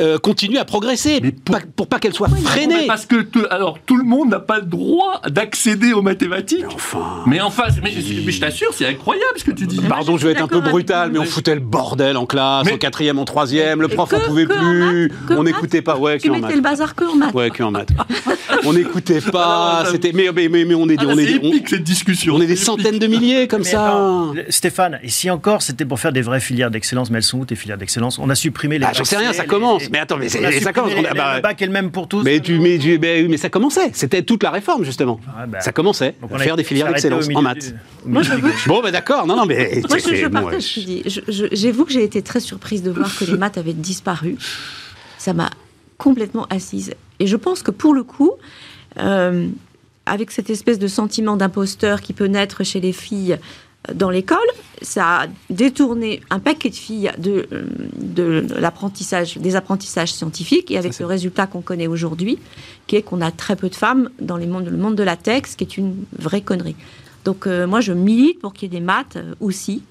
euh, 0.00 0.18
continuer 0.18 0.58
à 0.58 0.64
progresser, 0.64 1.20
mais 1.22 1.32
pour, 1.32 1.56
pas, 1.56 1.86
pas 1.86 1.98
qu'elle 1.98 2.14
soit 2.14 2.28
freinée. 2.28 2.86
parce 2.86 3.06
que 3.06 3.24
alors 3.50 3.78
tout 3.84 3.96
le 3.96 4.04
monde 4.04 4.30
n'a 4.30 4.40
pas 4.40 4.58
le 4.58 4.66
droit 4.66 5.20
d'accéder 5.28 5.92
aux 5.92 6.02
mathématiques. 6.02 6.64
Mais 6.64 6.72
enfin, 6.74 7.22
mais, 7.26 7.40
enfin, 7.40 7.64
mais, 7.82 7.92
je 7.92 8.40
t'assure, 8.40 8.72
c'est 8.72 8.86
incroyable 8.86 9.38
ce 9.38 9.44
que 9.44 9.52
tu 9.52 9.66
dis. 9.66 9.80
Pardon, 9.88 10.16
je 10.16 10.26
vais 10.26 10.32
être 10.32 10.42
un 10.42 10.48
peu 10.48 10.60
brutal, 10.60 11.10
mais 11.12 11.18
on 11.18 11.24
foutait 11.24 11.54
le 11.54 11.60
bordel 11.60 12.16
en 12.16 12.26
classe, 12.26 12.70
en 12.70 12.76
quatrième, 12.76 13.18
en 13.18 13.24
troisième, 13.24 13.82
le 13.82 13.88
prof 13.88 14.12
en 14.12 14.20
pouvait 14.20 14.46
plus, 14.46 15.12
on 15.30 15.44
n'écoutait 15.44 15.82
pas. 15.82 15.96
Ouais, 15.96 16.18
tu 16.18 16.30
mettais 16.30 16.56
le 16.56 16.60
bazar 16.60 16.94
que 16.94 17.04
en 17.04 17.14
maths. 17.14 17.34
Ouais, 17.34 17.50
que 17.50 17.62
en 17.62 17.70
maths. 17.70 17.90
on 18.64 18.74
n'écoutait 18.84 19.20
pas, 19.20 19.84
c'était 19.90 20.12
mais, 20.12 20.28
mais, 20.32 20.48
mais, 20.48 20.74
on 20.74 20.88
est, 20.88 20.96
ah, 20.98 21.04
on 21.06 21.18
est, 21.18 21.24
épique, 21.24 21.68
cette 21.68 21.82
discussion. 21.82 22.34
On 22.34 22.40
est 22.40 22.46
des 22.46 22.56
centaines 22.56 22.98
de 22.98 23.06
milliers 23.06 23.48
comme 23.48 23.64
ça. 23.64 24.00
Stéphane, 24.48 24.98
et 25.02 25.08
si 25.08 25.30
encore 25.30 25.62
c'était 25.62 25.84
pour 25.84 26.00
faire 26.00 26.12
des 26.12 26.22
vraies 26.22 26.40
filières 26.40 26.70
d'excellence, 26.70 27.10
mais 27.10 27.18
elles 27.18 27.24
sont 27.24 27.38
où 27.40 27.44
tes 27.44 27.56
filières 27.56 27.78
d'excellence? 27.78 28.18
On 28.18 28.30
a 28.30 28.34
supprimé 28.34 28.78
les. 28.78 28.86
Ah, 28.86 28.92
j'en 28.94 29.04
sais 29.04 29.16
rien, 29.16 29.32
ça 29.32 29.44
commence. 29.44 29.90
Mais 29.90 29.98
attends, 29.98 30.16
mais 30.16 30.28
ça 30.28 30.72
commence. 30.72 30.92
le 30.94 31.40
bac 31.40 31.60
est 31.60 31.66
le 31.66 31.72
même 31.72 31.90
pour 31.90 32.08
tous. 32.08 32.22
Mais 32.22 32.40
tu, 32.40 32.58
mais, 32.58 32.78
mais, 33.28 33.36
ça 33.36 33.48
commençait. 33.48 33.90
C'était 33.92 34.22
toute 34.22 34.42
la 34.42 34.50
réforme 34.50 34.84
justement. 34.84 35.20
Ah, 35.36 35.46
bah. 35.46 35.60
ça 35.60 35.72
commençait. 35.72 36.14
à 36.32 36.38
faire 36.38 36.56
des 36.56 36.64
filières 36.64 36.88
d'excellence 36.88 37.28
en 37.34 37.42
maths. 37.42 37.74
Bon, 38.66 38.82
ben 38.82 38.90
d'accord. 38.90 39.26
Non, 39.26 39.36
non, 39.36 39.46
mais 39.46 39.82
moi, 39.88 39.98
je, 39.98 40.14
je 40.14 40.26
partage 40.26 40.78
J'avoue 41.52 41.84
que 41.84 41.92
j'ai 41.92 42.04
été 42.04 42.22
très 42.22 42.40
surprise 42.40 42.82
de 42.82 42.90
voir 42.90 43.14
que 43.16 43.24
les 43.24 43.36
maths 43.36 43.58
avaient 43.58 43.72
disparu. 43.72 44.36
Ça 45.18 45.32
m'a 45.32 45.50
complètement 45.98 46.46
assise. 46.50 46.94
Et 47.20 47.26
je 47.26 47.36
pense 47.36 47.62
que 47.62 47.70
pour 47.70 47.94
le 47.94 48.02
coup, 48.02 48.32
euh, 48.98 49.48
avec 50.06 50.30
cette 50.30 50.50
espèce 50.50 50.78
de 50.78 50.86
sentiment 50.86 51.36
d'imposteur 51.36 52.00
qui 52.00 52.12
peut 52.12 52.26
naître 52.26 52.64
chez 52.64 52.80
les 52.80 52.92
filles 52.92 53.38
euh, 53.88 53.94
dans 53.94 54.10
l'école, 54.10 54.38
ça 54.82 55.22
a 55.22 55.26
détourné 55.50 56.20
un 56.30 56.38
paquet 56.38 56.70
de 56.70 56.74
filles 56.74 57.10
de, 57.18 57.46
euh, 57.52 57.64
de 57.96 58.46
l'apprentissage, 58.58 59.38
des 59.38 59.56
apprentissages 59.56 60.12
scientifiques, 60.12 60.70
et 60.70 60.78
avec 60.78 60.98
le 60.98 61.06
résultat 61.06 61.46
qu'on 61.46 61.62
connaît 61.62 61.86
aujourd'hui, 61.86 62.38
qui 62.86 62.96
est 62.96 63.02
qu'on 63.02 63.20
a 63.20 63.30
très 63.30 63.56
peu 63.56 63.68
de 63.68 63.74
femmes 63.74 64.10
dans 64.20 64.36
les 64.36 64.46
mondes, 64.46 64.68
le 64.68 64.76
monde 64.76 64.96
de 64.96 65.02
la 65.02 65.16
tech, 65.16 65.44
ce 65.46 65.56
qui 65.56 65.64
est 65.64 65.76
une 65.76 66.04
vraie 66.18 66.42
connerie. 66.42 66.76
Donc 67.24 67.46
moi, 67.46 67.80
je 67.80 67.94
milite 67.94 68.38
pour 68.40 68.52
qu'il 68.52 68.70
y 68.70 68.76
ait 68.76 68.78
des 68.78 68.84
maths 68.84 69.16
aussi, 69.40 69.82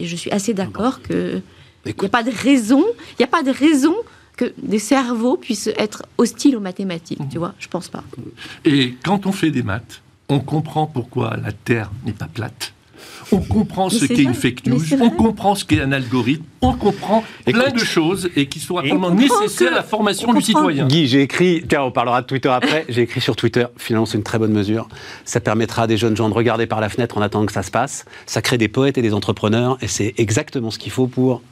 et 0.00 0.04
je 0.04 0.16
suis 0.16 0.30
assez 0.30 0.52
d'accord 0.52 1.00
que 1.00 1.40
il 1.86 1.94
n'y 1.98 2.06
a 2.06 2.10
pas 2.10 2.22
de 2.22 2.30
raison, 2.30 2.84
il 3.12 3.16
n'y 3.20 3.24
a 3.24 3.28
pas 3.28 3.42
de 3.42 3.50
raison 3.50 3.94
que 4.36 4.52
des 4.62 4.78
cerveaux 4.78 5.36
puissent 5.36 5.70
être 5.76 6.04
hostiles 6.18 6.56
aux 6.56 6.60
mathématiques, 6.60 7.20
tu 7.30 7.38
vois 7.38 7.54
Je 7.58 7.68
pense 7.68 7.88
pas. 7.88 8.04
Et 8.64 8.94
quand 9.04 9.26
on 9.26 9.32
fait 9.32 9.50
des 9.50 9.62
maths, 9.62 10.02
on 10.28 10.40
comprend 10.40 10.86
pourquoi 10.86 11.36
la 11.42 11.52
Terre 11.52 11.90
n'est 12.04 12.12
pas 12.12 12.28
plate. 12.32 12.72
On 13.32 13.40
comprend 13.40 13.88
ce 13.90 14.04
qu'est 14.04 14.22
une 14.22 14.34
fake 14.34 14.66
news, 14.66 14.80
on 15.00 15.10
comprend 15.10 15.54
ce 15.54 15.64
qu'est 15.64 15.80
un 15.80 15.92
algorithme, 15.92 16.44
on 16.60 16.74
comprend 16.74 17.24
plein 17.46 17.70
de 17.70 17.78
choses 17.78 18.30
et 18.36 18.46
qui 18.46 18.60
sont 18.60 18.76
absolument 18.76 19.10
nécessaires 19.10 19.72
à 19.72 19.76
la 19.76 19.82
formation 19.82 20.32
du 20.32 20.42
citoyen. 20.42 20.86
Guy, 20.86 21.06
j'ai 21.06 21.22
écrit, 21.22 21.64
tiens, 21.68 21.82
on 21.82 21.90
parlera 21.90 22.22
de 22.22 22.26
Twitter 22.26 22.48
après, 22.48 22.84
j'ai 22.88 23.02
écrit 23.02 23.20
sur 23.20 23.34
Twitter, 23.34 23.66
finalement 23.76 24.06
c'est 24.06 24.18
une 24.18 24.24
très 24.24 24.38
bonne 24.38 24.52
mesure. 24.52 24.88
Ça 25.24 25.40
permettra 25.40 25.82
à 25.82 25.86
des 25.86 25.96
jeunes 25.96 26.16
gens 26.16 26.28
de 26.28 26.34
regarder 26.34 26.66
par 26.66 26.80
la 26.80 26.88
fenêtre 26.88 27.18
en 27.18 27.22
attendant 27.22 27.46
que 27.46 27.52
ça 27.52 27.62
se 27.62 27.70
passe. 27.70 28.04
Ça 28.26 28.42
crée 28.42 28.58
des 28.58 28.68
poètes 28.68 28.98
et 28.98 29.02
des 29.02 29.14
entrepreneurs 29.14 29.78
et 29.80 29.88
c'est 29.88 30.14
exactement 30.18 30.70
ce 30.70 30.78
qu'il 30.78 30.92
faut 30.92 31.06
pour 31.06 31.42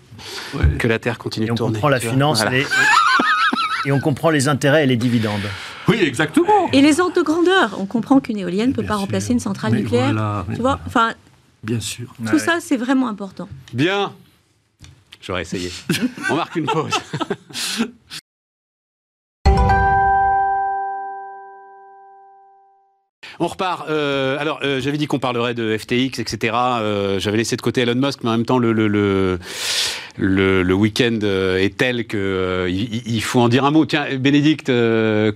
que 0.79 0.89
la 0.89 0.99
Terre 0.99 1.19
continue 1.19 1.47
de 1.47 1.55
tourner. 1.55 1.71
On 1.71 1.73
comprend 1.75 1.89
la 1.89 2.01
finance 2.01 2.43
et, 3.85 3.93
on 3.93 4.01
comprend 4.01 4.31
les 4.31 4.49
intérêts 4.49 4.85
et 4.85 4.87
les 4.87 4.97
dividendes. 4.97 5.41
Oui, 5.89 5.99
exactement. 6.01 6.71
Et 6.73 6.81
les 6.81 7.01
ordres 7.01 7.17
de 7.17 7.23
grandeur. 7.23 7.77
On 7.79 7.87
comprend 7.87 8.21
qu'une 8.21 8.39
éolienne 8.39 8.71
ne 8.71 8.75
peut 8.75 8.85
pas 8.85 8.97
remplacer 8.97 9.33
une 9.33 9.41
centrale 9.41 9.73
nucléaire. 9.73 10.45
tu 10.55 10.61
vois 10.61 10.81
enfin, 10.87 11.15
Bien 11.63 11.81
sûr. 11.81 12.13
Tout 12.29 12.39
ça, 12.39 12.59
c'est 12.61 12.77
vraiment 12.77 13.09
important. 13.09 13.49
Bien. 13.73 14.13
J'aurais 15.21 15.43
essayé. 15.43 15.71
on 16.31 16.35
marque 16.35 16.57
une 16.57 16.67
pause. 16.67 16.93
On 23.39 23.47
repart. 23.47 23.89
Euh, 23.89 24.37
alors, 24.39 24.61
euh, 24.63 24.81
j'avais 24.81 24.99
dit 24.99 25.07
qu'on 25.07 25.21
parlerait 25.21 25.55
de 25.55 25.77
FTX, 25.77 26.19
etc. 26.19 26.55
Euh, 26.55 27.19
j'avais 27.19 27.37
laissé 27.39 27.57
de 27.57 27.63
côté 27.63 27.83
Elon 27.83 27.95
Musk, 27.95 28.21
mais 28.25 28.31
en 28.31 28.33
même 28.33 28.47
temps, 28.47 28.59
le, 28.59 28.73
le, 28.73 28.89
le, 28.89 29.39
le, 30.19 30.73
week-end 30.73 31.19
est 31.23 31.77
tel 31.77 32.07
que 32.07 32.67
il, 32.69 33.23
faut 33.23 33.41
en 33.41 33.49
dire 33.49 33.65
un 33.65 33.71
mot. 33.71 33.87
Tiens, 33.87 34.07
Bénédicte, 34.19 34.71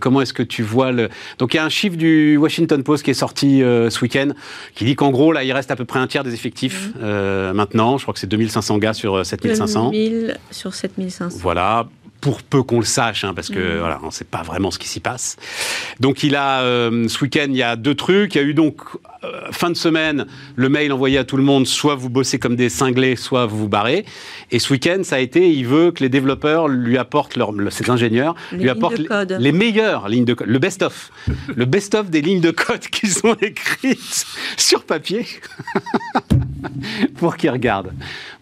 comment 0.01 0.21
est-ce 0.21 0.33
que 0.33 0.43
tu 0.43 0.62
vois 0.62 0.93
le 0.93 1.09
Donc, 1.39 1.55
il 1.55 1.59
y 1.59 1.61
a 1.61 1.65
un 1.65 1.69
chiffre 1.69 1.97
du 1.97 2.37
Washington 2.37 2.83
Post 2.83 3.05
qui 3.05 3.11
est 3.11 3.15
sorti 3.15 3.61
ce 3.61 4.01
week-end 4.03 4.31
qui 4.75 4.85
dit 4.85 4.97
qu'en 4.97 5.11
gros, 5.11 5.33
là, 5.33 5.45
il 5.45 5.53
reste 5.53 5.71
à 5.71 5.77
peu 5.77 5.85
près 5.85 5.99
un 5.99 6.07
tiers 6.07 6.25
des 6.25 6.35
effectifs 6.35 6.91
mmh. 6.95 7.53
maintenant. 7.53 7.99
Je 7.99 8.05
crois 8.05 8.15
que 8.15 8.21
c'est 8.21 8.27
2500 8.27 8.79
gars 8.79 8.95
sur 8.95 9.25
7500. 9.25 9.91
2000 9.91 10.39
sur 10.51 10.75
7500. 10.75 11.39
Voilà 11.41 11.89
pour 12.20 12.42
peu 12.42 12.62
qu'on 12.62 12.79
le 12.79 12.85
sache, 12.85 13.24
hein, 13.24 13.35
parce 13.35 13.48
que 13.48 13.59
mm. 13.59 13.79
voilà, 13.79 14.00
on 14.02 14.07
ne 14.07 14.11
sait 14.11 14.24
pas 14.24 14.42
vraiment 14.42 14.70
ce 14.70 14.79
qui 14.79 14.88
s'y 14.88 15.00
passe. 15.00 15.37
Donc 16.00 16.22
il 16.22 16.37
a 16.37 16.62
euh, 16.62 17.09
ce 17.09 17.22
week-end, 17.22 17.46
il 17.48 17.57
y 17.57 17.62
a 17.62 17.76
deux 17.76 17.94
trucs. 17.94 18.35
Il 18.35 18.38
y 18.38 18.40
a 18.40 18.44
eu 18.44 18.55
donc 18.55 18.81
euh, 19.24 19.50
fin 19.50 19.70
de 19.70 19.76
semaine 19.76 20.26
le 20.57 20.68
mail 20.68 20.92
envoyé 20.92 21.18
à 21.18 21.24
tout 21.24 21.37
le 21.37 21.42
monde, 21.42 21.66
soit 21.66 21.94
vous 21.94 22.11
bossez 22.11 22.38
comme 22.38 22.57
des 22.57 22.68
cinglés, 22.68 23.16
soit 23.16 23.46
vous 23.46 23.59
vous 23.59 23.68
barrez. 23.68 24.05
Et 24.50 24.59
ce 24.59 24.72
week-end, 24.72 25.00
ça 25.02 25.16
a 25.16 25.18
été, 25.18 25.50
il 25.50 25.66
veut 25.66 25.90
que 25.90 26.02
les 26.02 26.09
développeurs 26.09 26.68
lui 26.68 26.98
apportent 26.98 27.37
leur, 27.37 27.52
ses 27.70 27.90
ingénieurs 27.90 28.35
lui 28.52 28.68
apportent 28.68 29.00
les, 29.38 29.52
meilleures 29.52 30.09
lignes 30.09 30.24
de 30.24 30.35
code, 30.35 30.48
le 30.48 30.59
best-of, 30.59 31.11
le 31.55 31.64
best-of 31.64 32.11
des 32.11 32.22
lignes 32.22 32.40
de 32.40 32.50
code 32.50 32.81
qu'ils 32.81 33.18
ont 33.24 33.35
écrites 33.40 34.26
sur 34.57 34.85
papier 34.85 35.26
pour 37.16 37.37
qu'ils 37.37 37.50
regardent. 37.50 37.92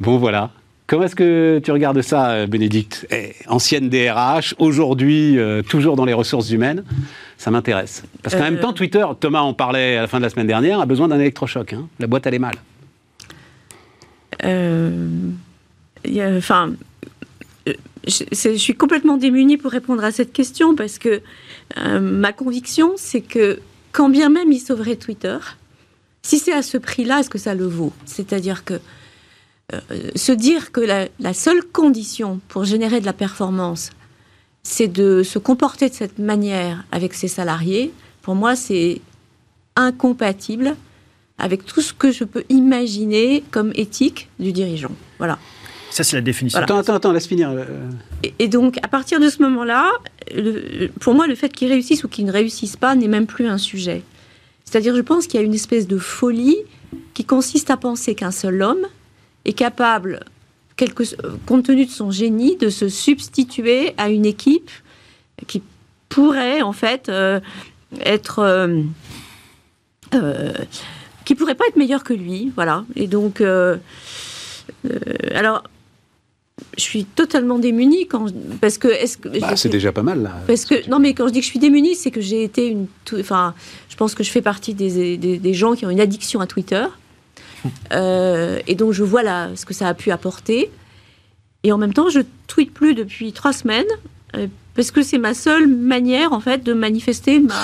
Bon 0.01 0.19
voilà. 0.19 0.51
Comment 0.87 1.05
est-ce 1.05 1.17
que 1.17 1.61
tu 1.65 1.73
regardes 1.73 2.03
ça, 2.03 2.47
Bénédicte 2.47 3.07
eh, 3.11 3.35
Ancienne 3.49 3.89
DRH, 3.89 4.55
aujourd'hui 4.59 5.39
euh, 5.39 5.63
toujours 5.63 5.97
dans 5.97 6.05
les 6.05 6.13
ressources 6.13 6.51
humaines. 6.51 6.85
Ça 7.39 7.51
m'intéresse. 7.51 8.05
Parce 8.23 8.35
qu'en 8.35 8.43
même 8.43 8.61
temps, 8.61 8.75
Twitter, 8.75 9.05
Thomas 9.19 9.41
en 9.41 9.55
parlait 9.55 9.97
à 9.97 10.03
la 10.03 10.07
fin 10.09 10.19
de 10.19 10.25
la 10.25 10.31
semaine 10.31 10.47
dernière, 10.47 10.81
a 10.81 10.87
besoin 10.87 11.09
d'un 11.09 11.19
électrochoc. 11.19 11.73
Hein. 11.73 11.89
La 11.99 12.07
boîte, 12.07 12.27
elle 12.27 12.35
est 12.35 12.39
mal. 12.39 12.55
Enfin, 16.37 16.73
je, 18.07 18.55
suis 18.57 18.75
complètement 18.75 19.17
démunie 19.17 19.57
pour 19.57 19.71
répondre 19.71 20.05
à 20.05 20.13
cette 20.13 20.35
question 20.35 20.75
parce 20.75 20.99
que 20.99 21.23
ma 21.99 22.33
conviction, 22.33 22.93
c'est 22.97 23.23
que 23.23 23.59
quand 23.93 24.11
bien 24.11 24.29
même 24.29 24.53
il 24.53 24.61
sauverait 24.61 24.97
Twitter, 24.97 25.39
si 26.23 26.39
c'est 26.39 26.53
à 26.53 26.63
ce 26.63 26.77
prix-là, 26.77 27.21
est-ce 27.21 27.31
que 27.31 27.39
ça 27.39 27.55
le 27.55 27.67
vaut? 27.67 27.93
C'est-à-dire 28.05 28.65
que 28.65 28.81
euh, 29.73 29.81
se 30.15 30.33
dire 30.33 30.73
que 30.73 30.81
la, 30.81 31.35
seule 31.35 31.63
condition 31.63 32.41
pour 32.49 32.65
générer 32.65 33.01
de 33.01 33.07
la 33.07 33.15
performance, 33.15 33.91
c'est 34.63 34.89
de 34.89 35.23
se 35.23 35.39
comporter 35.39 35.89
de 35.89 35.95
cette 35.95 36.19
manière 36.19 36.85
avec 36.93 37.15
ses 37.15 37.29
salariés, 37.29 37.93
pour 38.23 38.35
moi, 38.35 38.57
c'est 38.57 39.01
incompatible 39.77 40.77
avec 41.39 41.65
tout 41.65 41.81
ce 41.81 41.93
que 41.93 42.13
je 42.13 42.25
peux 42.25 42.45
imaginer 42.49 43.43
comme 43.51 43.73
éthique 43.75 44.29
du 44.39 44.53
dirigeant. 44.53 44.93
Voilà. 45.19 45.39
Ça, 45.91 46.05
c'est 46.05 46.17
la 46.17 46.23
définition. 46.23 46.59
Attends, 46.59 46.79
attends, 46.79 46.95
attends, 46.95 47.13
laisse 47.13 47.27
finir. 47.27 47.51
Euh. 47.51 47.65
Et, 48.39 48.49
donc, 48.49 48.79
à 48.83 48.89
partir 48.89 49.21
de 49.21 49.29
ce 49.29 49.43
moment-là, 49.43 49.91
pour 51.01 51.15
moi, 51.15 51.27
le 51.27 51.35
fait 51.35 51.51
qu'il 51.51 51.69
réussisse 51.69 52.05
ou 52.05 52.09
qu'il 52.09 52.25
ne 52.25 52.33
réussisse 52.33 52.77
pas 52.77 52.95
n'est 52.95 53.09
même 53.09 53.27
plus 53.27 53.47
un 53.47 53.59
sujet. 53.59 54.03
C'est-à-dire, 54.65 54.97
je 54.97 55.03
pense 55.03 55.27
qu'il 55.27 55.39
y 55.39 55.43
a 55.43 55.47
une 55.47 55.55
espèce 55.55 55.87
de 55.87 55.99
folie 55.99 56.57
qui 57.15 57.25
consiste 57.25 57.71
à 57.71 57.77
penser 57.77 58.15
qu'un 58.15 58.31
seul 58.31 58.63
homme 58.63 58.87
est 59.45 59.53
capable, 59.53 60.21
compte 61.47 61.67
tenu 61.67 61.87
de 61.87 61.91
son 61.91 62.11
génie, 62.11 62.57
de 62.57 62.69
se 62.69 62.89
substituer 62.89 63.95
à 63.97 64.09
une 64.09 64.27
équipe 64.27 64.71
qui 65.47 65.63
pourrait 66.09 66.63
en 66.63 66.73
fait 66.73 67.09
euh, 67.09 67.41
être 68.01 68.39
euh, 68.39 68.83
euh, 70.15 70.53
qui 71.25 71.35
pourrait 71.35 71.55
pas 71.55 71.65
être 71.69 71.77
meilleure 71.77 72.05
que 72.05 72.13
lui, 72.13 72.53
voilà. 72.55 72.85
Et 72.97 73.07
donc, 73.07 73.43
alors, 75.35 75.65
je 76.77 76.83
suis 76.83 77.05
totalement 77.05 77.59
démunie 77.59 78.07
quand 78.07 78.27
parce 78.61 78.79
que 78.79 78.89
est-ce 78.89 79.17
que 79.19 79.29
bah, 79.41 79.57
c'est 79.57 79.69
déjà 79.71 79.91
pas 79.91 80.03
mal 80.03 80.23
là. 80.23 80.33
Parce 80.47 80.67
que 80.67 80.89
non 80.89 80.99
mais 80.99 81.15
quand 81.15 81.27
je 81.27 81.33
dis 81.33 81.41
que 81.41 81.47
je 81.47 81.51
suis 81.51 81.59
démunie, 81.59 81.95
c'est 81.95 82.11
que 82.11 82.21
j'ai 82.21 82.45
été 82.45 82.69
une 82.69 82.87
enfin 83.19 83.55
je 83.89 83.97
pense 83.97 84.15
que 84.15 84.23
je 84.23 84.31
fais 84.31 84.43
partie 84.43 84.75
des, 84.75 85.17
des, 85.17 85.55
gens 85.55 85.75
qui 85.75 85.87
ont 85.87 85.91
une 85.91 86.01
addiction 86.01 86.41
à 86.41 86.47
Twitter 86.47 86.85
euh, 87.93 88.61
et 88.67 88.75
donc 88.75 88.93
je 88.93 89.03
vois 89.03 89.23
là 89.23 89.51
ce 89.55 89.65
que 89.65 89.75
ça 89.75 89.89
a 89.89 89.95
pu 89.95 90.11
apporter 90.11 90.71
et 91.63 91.73
en 91.73 91.79
même 91.79 91.95
temps 91.95 92.09
je 92.09 92.21
tweete 92.47 92.73
plus 92.73 92.95
depuis 92.95 93.33
trois 93.33 93.53
semaines 93.53 93.87
euh, 94.37 94.47
parce 94.75 94.91
que 94.91 95.03
c'est 95.03 95.19
ma 95.19 95.35
seule 95.35 95.69
manière 95.69 96.33
en 96.33 96.41
fait 96.41 96.65
de 96.65 96.73
manifester 96.73 97.39
ma 97.39 97.55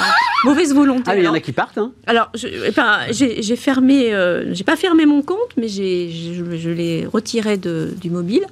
mauvaise 0.44 0.72
volonté. 0.72 1.04
Ah, 1.06 1.16
il 1.16 1.24
y 1.24 1.28
en 1.28 1.34
a 1.34 1.40
qui 1.40 1.52
partent. 1.52 1.78
Hein 1.78 1.92
alors, 2.06 2.30
j'ai 2.34 3.56
fermé, 3.56 4.14
euh, 4.14 4.54
j'ai 4.54 4.62
pas 4.62 4.76
fermé 4.76 5.06
mon 5.06 5.22
compte, 5.22 5.56
mais 5.56 5.68
je, 5.68 6.56
je 6.56 6.70
l'ai 6.70 7.06
retiré 7.06 7.56
de, 7.56 7.92
du 8.00 8.10
mobile. 8.10 8.46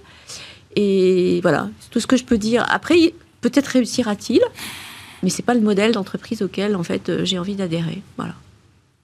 Et 0.75 1.41
voilà, 1.43 1.69
c'est 1.81 1.91
tout 1.91 2.01
ce 2.01 2.07
que 2.09 2.17
je 2.17 2.25
peux 2.25 2.39
dire. 2.39 2.67
Après, 2.69 3.15
peut-être 3.41 3.69
réussira-t-il, 3.69 4.41
mais 5.23 5.31
c'est 5.31 5.45
pas 5.45 5.55
le 5.55 5.61
modèle 5.61 5.93
d'entreprise 5.93 6.43
auquel 6.43 6.75
en 6.75 6.83
fait 6.83 7.25
j'ai 7.25 7.39
envie 7.39 7.55
d'adhérer. 7.55 8.03
Voilà. 8.17 8.35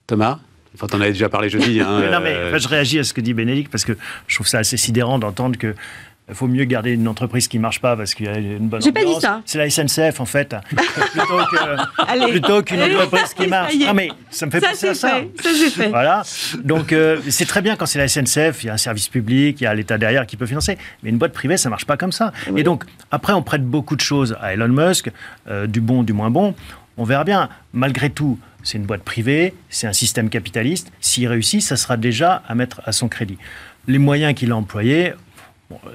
Thomas? 0.08 0.40
Enfin, 0.74 0.86
t'en 0.86 1.00
avais 1.00 1.12
déjà 1.12 1.28
parlé 1.28 1.48
jeudi. 1.48 1.80
Hein, 1.84 2.10
non, 2.10 2.20
mais 2.20 2.34
euh, 2.34 2.58
je 2.58 2.68
réagis 2.68 2.98
à 2.98 3.04
ce 3.04 3.12
que 3.12 3.20
dit 3.20 3.34
Bénédicte 3.34 3.70
parce 3.70 3.84
que 3.84 3.96
je 4.26 4.34
trouve 4.34 4.46
ça 4.46 4.58
assez 4.58 4.76
sidérant 4.76 5.18
d'entendre 5.18 5.58
que 5.58 5.74
il 6.28 6.34
faut 6.34 6.46
mieux 6.46 6.64
garder 6.64 6.92
une 6.92 7.06
entreprise 7.06 7.48
qui 7.48 7.58
marche 7.58 7.80
pas 7.82 7.96
parce 7.96 8.14
qu'il 8.14 8.24
y 8.24 8.28
a 8.30 8.38
une 8.38 8.68
bonne 8.68 8.80
J'ai 8.80 8.92
pas 8.92 9.04
dit 9.04 9.14
ça. 9.20 9.42
C'est 9.44 9.58
la 9.58 9.68
SNCF 9.68 10.20
en 10.20 10.24
fait, 10.24 10.56
plutôt 12.30 12.62
qu'une 12.62 12.82
entreprise 12.82 13.34
qui 13.34 13.46
marche. 13.46 13.74
Non 13.74 13.92
mais 13.92 14.08
ça 14.30 14.46
me 14.46 14.50
fait 14.50 14.60
penser 14.60 14.88
à 14.88 14.94
ça. 14.94 15.20
Ça 15.42 15.50
c'est 15.54 15.70
fait. 15.70 15.88
Voilà. 15.90 16.22
Donc 16.62 16.94
euh, 16.94 17.20
c'est 17.28 17.44
très 17.44 17.60
bien 17.60 17.76
quand 17.76 17.84
c'est 17.84 17.98
la 17.98 18.08
SNCF, 18.08 18.64
il 18.64 18.68
y 18.68 18.70
a 18.70 18.72
un 18.72 18.78
service 18.78 19.08
public, 19.08 19.60
il 19.60 19.64
y 19.64 19.66
a 19.66 19.74
l'État 19.74 19.98
derrière 19.98 20.26
qui 20.26 20.38
peut 20.38 20.46
financer. 20.46 20.78
Mais 21.02 21.10
une 21.10 21.18
boîte 21.18 21.34
privée, 21.34 21.58
ça 21.58 21.68
marche 21.68 21.84
pas 21.84 21.98
comme 21.98 22.12
ça. 22.12 22.32
Et 22.56 22.62
donc 22.62 22.84
après, 23.10 23.34
on 23.34 23.42
prête 23.42 23.64
beaucoup 23.64 23.96
de 23.96 24.00
choses 24.00 24.34
à 24.40 24.54
Elon 24.54 24.68
Musk, 24.68 25.10
euh, 25.48 25.66
du 25.66 25.82
bon, 25.82 26.02
du 26.02 26.14
moins 26.14 26.30
bon. 26.30 26.54
On 26.96 27.04
verra 27.04 27.24
bien. 27.24 27.50
Malgré 27.74 28.08
tout, 28.08 28.38
c'est 28.64 28.78
une 28.78 28.84
boîte 28.84 29.02
privée, 29.02 29.54
c'est 29.68 29.86
un 29.86 29.92
système 29.92 30.28
capitaliste. 30.28 30.90
S'il 31.00 31.28
réussit, 31.28 31.62
ça 31.62 31.76
sera 31.76 31.96
déjà 31.96 32.42
à 32.48 32.54
mettre 32.54 32.80
à 32.84 32.92
son 32.92 33.08
crédit. 33.08 33.38
Les 33.86 33.98
moyens 33.98 34.34
qu'il 34.34 34.50
a 34.50 34.56
employés, 34.56 35.12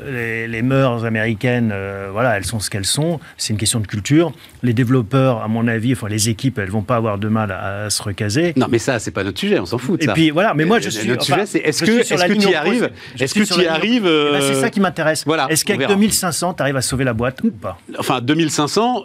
les, 0.06 0.62
mœurs 0.62 1.06
américaines, 1.06 1.72
euh, 1.74 2.10
voilà, 2.12 2.38
elles 2.38 2.46
sont 2.46 2.60
ce 2.60 2.70
qu'elles 2.70 2.86
sont. 2.86 3.20
C'est 3.38 3.54
une 3.54 3.60
question 3.60 3.80
de 3.80 3.88
culture. 3.88 4.34
Les 4.64 4.74
développeurs, 4.74 5.42
à 5.42 5.48
mon 5.48 5.68
avis, 5.68 5.94
enfin 5.94 6.08
les 6.08 6.30
équipes, 6.30 6.58
elles 6.60 6.70
vont 6.70 6.82
pas 6.82 6.96
avoir 6.96 7.18
de 7.18 7.28
mal 7.28 7.52
à, 7.52 7.90
se 7.90 8.02
recaser. 8.02 8.54
Non, 8.56 8.68
mais 8.70 8.80
ça, 8.80 9.00
c'est 9.00 9.12
pas 9.12 9.24
notre 9.24 9.40
sujet. 9.40 9.60
On 9.60 9.66
s'en 9.66 9.78
fout. 9.78 10.00
De 10.00 10.06
ça. 10.06 10.12
Et 10.12 10.14
puis 10.14 10.30
voilà. 10.32 10.54
Mais 10.54 10.66
moi, 10.66 10.80
je 10.80 10.90
suis. 10.90 11.08
Notre 11.08 11.24
sujet, 11.24 11.46
c'est 11.46 11.60
est-ce 11.60 11.84
que, 11.84 12.00
est-ce 12.00 12.26
que 12.26 12.34
tu 12.34 12.50
y 12.50 12.56
arrives 12.56 12.90
Est-ce 13.20 13.34
que 13.34 13.44
tu 13.44 13.62
y 13.62 13.68
arrives 13.68 14.08
eh 14.08 14.32
ben, 14.32 14.42
C'est 14.42 14.56
ça 14.56 14.70
qui 14.70 14.80
m'intéresse. 14.80 15.24
Voilà. 15.26 15.48
Est-ce 15.50 15.66
qu'avec 15.66 15.88
2500, 15.88 16.56
tu 16.56 16.64
arrives 16.64 16.78
à 16.78 16.82
sauver 16.82 17.04
la 17.04 17.14
boîte 17.14 17.42
ou 17.44 17.52
pas? 17.52 17.80
Enfin, 17.98 18.22
2500 18.22 19.04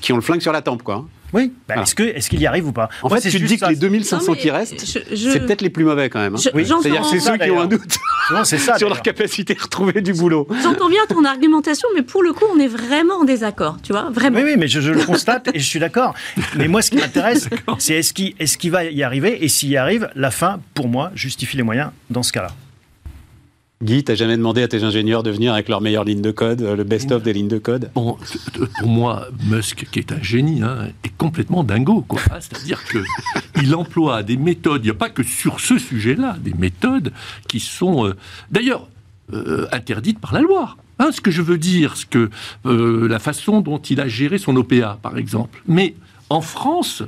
qui 0.00 0.12
ont 0.12 0.16
le 0.16 0.22
flingue 0.22 0.40
sur 0.40 0.52
la 0.52 0.62
tempe, 0.62 0.82
quoi. 0.82 1.06
Oui, 1.32 1.52
bah, 1.68 1.82
est-ce 1.82 1.94
qu'il 2.28 2.38
est 2.38 2.42
y 2.42 2.46
arrive 2.46 2.68
ou 2.68 2.72
pas 2.72 2.88
En 3.02 3.08
fait, 3.08 3.20
tu 3.20 3.40
dis 3.40 3.58
que 3.58 3.66
les 3.66 3.76
2500 3.76 4.34
qui 4.34 4.50
restent, 4.50 4.84
c'est 4.84 5.40
peut-être 5.40 5.60
les 5.60 5.70
plus 5.70 5.84
mauvais 5.84 6.08
quand 6.08 6.20
même. 6.20 6.34
Hein. 6.34 6.50
Oui, 6.54 6.66
C'est-à-dire 6.66 7.04
c'est 7.04 7.20
ceux 7.20 7.36
qui 7.36 7.50
ont 7.50 7.60
un 7.60 7.66
doute 7.66 7.98
ça, 8.44 8.44
sur 8.78 8.88
leur 8.88 9.02
capacité 9.02 9.56
à 9.58 9.62
retrouver 9.62 10.00
du 10.00 10.12
boulot. 10.12 10.46
J'entends 10.62 10.88
bien 10.88 11.04
ton 11.08 11.24
argumentation, 11.24 11.88
mais 11.94 12.02
pour 12.02 12.22
le 12.22 12.32
coup, 12.32 12.44
on 12.54 12.58
est 12.58 12.68
vraiment 12.68 13.20
en 13.20 13.24
désaccord, 13.24 13.78
tu 13.82 13.92
vois, 13.92 14.10
vraiment. 14.10 14.38
Oui, 14.38 14.44
oui, 14.44 14.54
mais 14.56 14.68
je, 14.68 14.80
le 14.90 15.04
constate 15.04 15.48
et 15.52 15.58
je 15.58 15.64
suis 15.64 15.80
d'accord. 15.80 16.14
Mais 16.56 16.68
moi, 16.68 16.82
ce 16.82 16.90
qui 16.90 16.96
m'intéresse, 16.96 17.48
c'est 17.78 17.94
est-ce 17.94 18.12
qu'il 18.12 18.34
est 18.38 18.68
va 18.68 18.84
y 18.84 19.02
arriver 19.02 19.44
Et 19.44 19.48
s'il 19.48 19.70
y 19.70 19.76
arrive, 19.76 20.10
la 20.14 20.30
fin, 20.30 20.60
pour 20.74 20.88
moi, 20.88 21.10
justifie 21.14 21.56
les 21.56 21.62
moyens 21.62 21.90
dans 22.10 22.22
ce 22.22 22.32
cas-là. 22.32 22.50
Guy, 23.80 24.02
t'as 24.02 24.16
jamais 24.16 24.36
demandé 24.36 24.62
à 24.62 24.68
tes 24.68 24.82
ingénieurs 24.82 25.22
de 25.22 25.30
venir 25.30 25.52
avec 25.52 25.68
leur 25.68 25.80
meilleure 25.80 26.02
ligne 26.02 26.20
de 26.20 26.32
code, 26.32 26.62
euh, 26.62 26.74
le 26.74 26.82
best-of 26.82 27.22
des 27.22 27.32
lignes 27.32 27.46
de 27.46 27.58
code? 27.58 27.92
Bon, 27.94 28.16
Pour 28.80 28.88
moi, 28.88 29.28
Musk, 29.44 29.86
qui 29.92 30.00
est 30.00 30.10
un 30.10 30.20
génie, 30.20 30.62
hein, 30.64 30.88
est 31.04 31.16
complètement 31.16 31.62
dingo. 31.62 32.04
Ah, 32.28 32.40
c'est-à-dire 32.40 32.82
qu'il 33.54 33.74
emploie 33.76 34.24
des 34.24 34.36
méthodes, 34.36 34.84
il 34.84 34.86
n'y 34.88 34.90
a 34.90 34.94
pas 34.98 35.10
que 35.10 35.22
sur 35.22 35.60
ce 35.60 35.78
sujet-là, 35.78 36.36
des 36.40 36.54
méthodes 36.54 37.12
qui 37.46 37.60
sont 37.60 38.08
euh, 38.08 38.16
d'ailleurs 38.50 38.88
euh, 39.32 39.68
interdites 39.70 40.18
par 40.18 40.34
la 40.34 40.40
loi. 40.40 40.76
Hein, 40.98 41.10
ce 41.12 41.20
que 41.20 41.30
je 41.30 41.42
veux 41.42 41.58
dire, 41.58 41.96
ce 41.96 42.06
que 42.06 42.30
la 42.64 43.20
façon 43.20 43.60
dont 43.60 43.78
il 43.78 44.00
a 44.00 44.08
géré 44.08 44.38
son 44.38 44.56
OPA, 44.56 44.98
par 45.00 45.16
exemple. 45.16 45.62
Mais 45.68 45.94
en 46.30 46.40
France, 46.40 47.04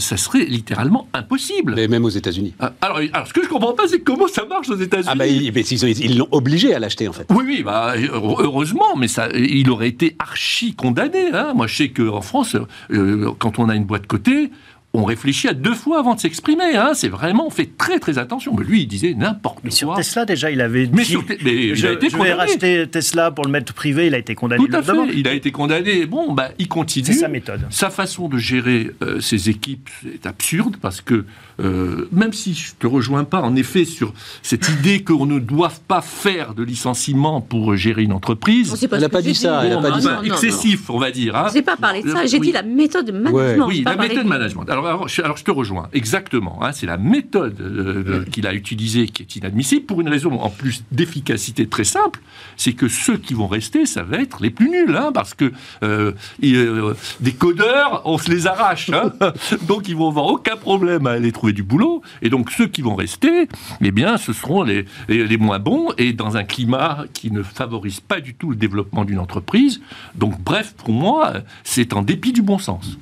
ça 0.00 0.16
serait 0.16 0.44
littéralement 0.44 1.08
impossible. 1.12 1.74
Mais 1.76 1.88
même 1.88 2.04
aux 2.04 2.10
États-Unis. 2.10 2.54
Ah, 2.60 2.72
alors, 2.80 3.00
alors, 3.12 3.26
ce 3.26 3.32
que 3.32 3.42
je 3.42 3.48
comprends 3.48 3.72
pas, 3.72 3.88
c'est 3.88 4.00
comment 4.00 4.28
ça 4.28 4.44
marche 4.44 4.68
aux 4.68 4.76
États-Unis. 4.76 5.08
Ah 5.10 5.14
bah, 5.14 5.26
ils 5.26 6.18
l'ont 6.18 6.28
obligé 6.30 6.74
à 6.74 6.78
l'acheter 6.78 7.08
en 7.08 7.12
fait. 7.12 7.26
Oui, 7.30 7.44
oui, 7.46 7.62
bah, 7.62 7.94
heureusement, 7.98 8.96
mais 8.96 9.08
ça, 9.08 9.28
il 9.34 9.70
aurait 9.70 9.88
été 9.88 10.16
archi 10.18 10.74
condamné. 10.74 11.30
Hein. 11.32 11.52
Moi, 11.54 11.66
je 11.66 11.76
sais 11.76 11.88
qu'en 11.90 12.20
France, 12.20 12.56
euh, 12.90 13.30
quand 13.38 13.58
on 13.58 13.68
a 13.68 13.74
une 13.74 13.84
boîte 13.84 14.06
cotée, 14.06 14.50
on 14.94 15.04
réfléchit 15.04 15.48
à 15.48 15.54
deux 15.54 15.74
fois 15.74 15.98
avant 15.98 16.14
de 16.14 16.20
s'exprimer. 16.20 16.76
Hein. 16.76 16.92
C'est 16.94 17.08
vraiment, 17.08 17.46
on 17.46 17.50
fait 17.50 17.76
très 17.76 17.98
très 17.98 18.16
attention. 18.16 18.54
Mais 18.56 18.64
lui, 18.64 18.82
il 18.82 18.86
disait 18.86 19.12
n'importe 19.14 19.56
quoi. 19.56 19.62
Mais 19.64 19.70
sur 19.70 19.94
Tesla, 19.94 20.24
déjà, 20.24 20.52
il 20.52 20.60
avait 20.60 20.86
dit. 20.86 20.92
Mais, 20.94 21.04
sur 21.04 21.24
mais 21.44 21.74
je, 21.74 21.80
il 21.80 21.86
a 21.86 21.92
été 21.92 22.08
je 22.08 22.16
vais 22.16 22.32
racheter 22.32 22.86
Tesla 22.86 23.32
pour 23.32 23.44
le 23.44 23.50
mettre 23.50 23.74
privé. 23.74 24.06
Il 24.06 24.14
a 24.14 24.18
été 24.18 24.36
condamné. 24.36 24.64
Tout 24.64 24.74
à 24.74 24.82
fait. 24.82 24.92
Il 25.14 25.26
a 25.26 25.34
été 25.34 25.50
condamné. 25.50 26.06
Bon, 26.06 26.32
bah, 26.32 26.50
il 26.58 26.68
continue. 26.68 27.06
C'est 27.06 27.12
sa 27.14 27.28
méthode. 27.28 27.66
Sa 27.70 27.90
façon 27.90 28.28
de 28.28 28.38
gérer 28.38 28.92
euh, 29.02 29.20
ses 29.20 29.50
équipes 29.50 29.90
est 30.14 30.26
absurde 30.26 30.76
parce 30.80 31.00
que 31.00 31.24
euh, 31.60 32.08
même 32.12 32.32
si 32.32 32.54
je 32.54 32.74
te 32.78 32.86
rejoins 32.86 33.24
pas, 33.24 33.40
en 33.40 33.56
effet, 33.56 33.84
sur 33.84 34.12
cette 34.42 34.68
idée 34.68 35.02
qu'on 35.02 35.26
ne 35.26 35.38
doive 35.38 35.80
pas 35.86 36.00
faire 36.00 36.54
de 36.54 36.62
licenciement 36.62 37.40
pour 37.40 37.76
gérer 37.76 38.02
une 38.02 38.12
entreprise. 38.12 38.74
elle 38.90 39.00
n'a 39.00 39.08
pas 39.08 39.22
dit 39.22 39.34
ça. 39.34 39.64
Elle 39.64 39.80
pas 39.80 39.98
dit 39.98 40.28
excessif, 40.28 40.90
on 40.90 40.98
va 40.98 41.10
dire. 41.10 41.36
Hein. 41.36 41.46
Je 41.50 41.54
n'ai 41.54 41.62
pas 41.62 41.76
parlé 41.76 42.02
de 42.02 42.10
ça. 42.10 42.26
J'ai 42.26 42.40
dit 42.40 42.52
la 42.52 42.62
méthode 42.62 43.06
de 43.06 43.12
management. 43.12 43.66
Oui, 43.66 43.82
la 43.84 43.96
méthode 43.96 44.24
de 44.24 44.28
management. 44.28 44.68
Alors, 44.68 44.86
alors, 44.86 45.08
je, 45.08 45.44
te 45.44 45.50
rejoins, 45.50 45.88
exactement. 45.92 46.58
Hein, 46.62 46.72
c'est 46.72 46.86
la 46.86 46.96
méthode 46.96 47.60
euh, 47.60 48.24
qu'il 48.30 48.46
a 48.46 48.54
utilisée 48.54 49.08
qui 49.08 49.22
est 49.22 49.36
inadmissible 49.36 49.86
pour 49.86 50.00
une 50.00 50.08
raison 50.08 50.32
en 50.40 50.50
plus 50.50 50.84
d'efficacité 50.92 51.66
très 51.66 51.84
simple, 51.84 52.20
c'est 52.56 52.72
que 52.72 52.88
ceux 52.88 53.16
qui 53.16 53.34
vont 53.34 53.46
rester, 53.46 53.86
ça 53.86 54.02
va 54.02 54.18
être 54.18 54.42
les 54.42 54.50
plus 54.50 54.68
nuls, 54.70 54.96
hein, 54.96 55.10
parce 55.12 55.34
que 55.34 55.52
euh, 55.82 56.12
euh, 56.42 56.94
des 57.20 57.32
codeurs, 57.32 58.02
on 58.04 58.18
se 58.18 58.30
les 58.30 58.46
arrache, 58.46 58.90
hein. 58.90 59.12
donc 59.68 59.88
ils 59.88 59.96
vont 59.96 60.08
avoir 60.08 60.26
aucun 60.26 60.56
problème 60.56 61.06
à 61.06 61.12
aller 61.12 61.32
trouver 61.32 61.43
du 61.52 61.62
boulot, 61.62 62.02
et 62.22 62.30
donc 62.30 62.50
ceux 62.50 62.66
qui 62.66 62.82
vont 62.82 62.94
rester, 62.94 63.48
eh 63.80 63.90
bien, 63.90 64.16
ce 64.16 64.32
seront 64.32 64.62
les, 64.62 64.86
les 65.08 65.36
moins 65.36 65.58
bons, 65.58 65.92
et 65.98 66.12
dans 66.12 66.36
un 66.36 66.44
climat 66.44 67.04
qui 67.12 67.30
ne 67.30 67.42
favorise 67.42 68.00
pas 68.00 68.20
du 68.20 68.34
tout 68.34 68.50
le 68.50 68.56
développement 68.56 69.04
d'une 69.04 69.18
entreprise. 69.18 69.80
Donc, 70.14 70.40
bref, 70.40 70.74
pour 70.76 70.90
moi, 70.90 71.34
c'est 71.62 71.92
en 71.92 72.02
dépit 72.02 72.32
du 72.32 72.42
bon 72.42 72.58
sens. 72.58 72.98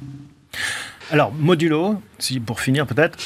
Alors, 1.10 1.32
modulo, 1.32 2.00
si, 2.18 2.40
pour 2.40 2.60
finir 2.60 2.86
peut-être, 2.86 3.18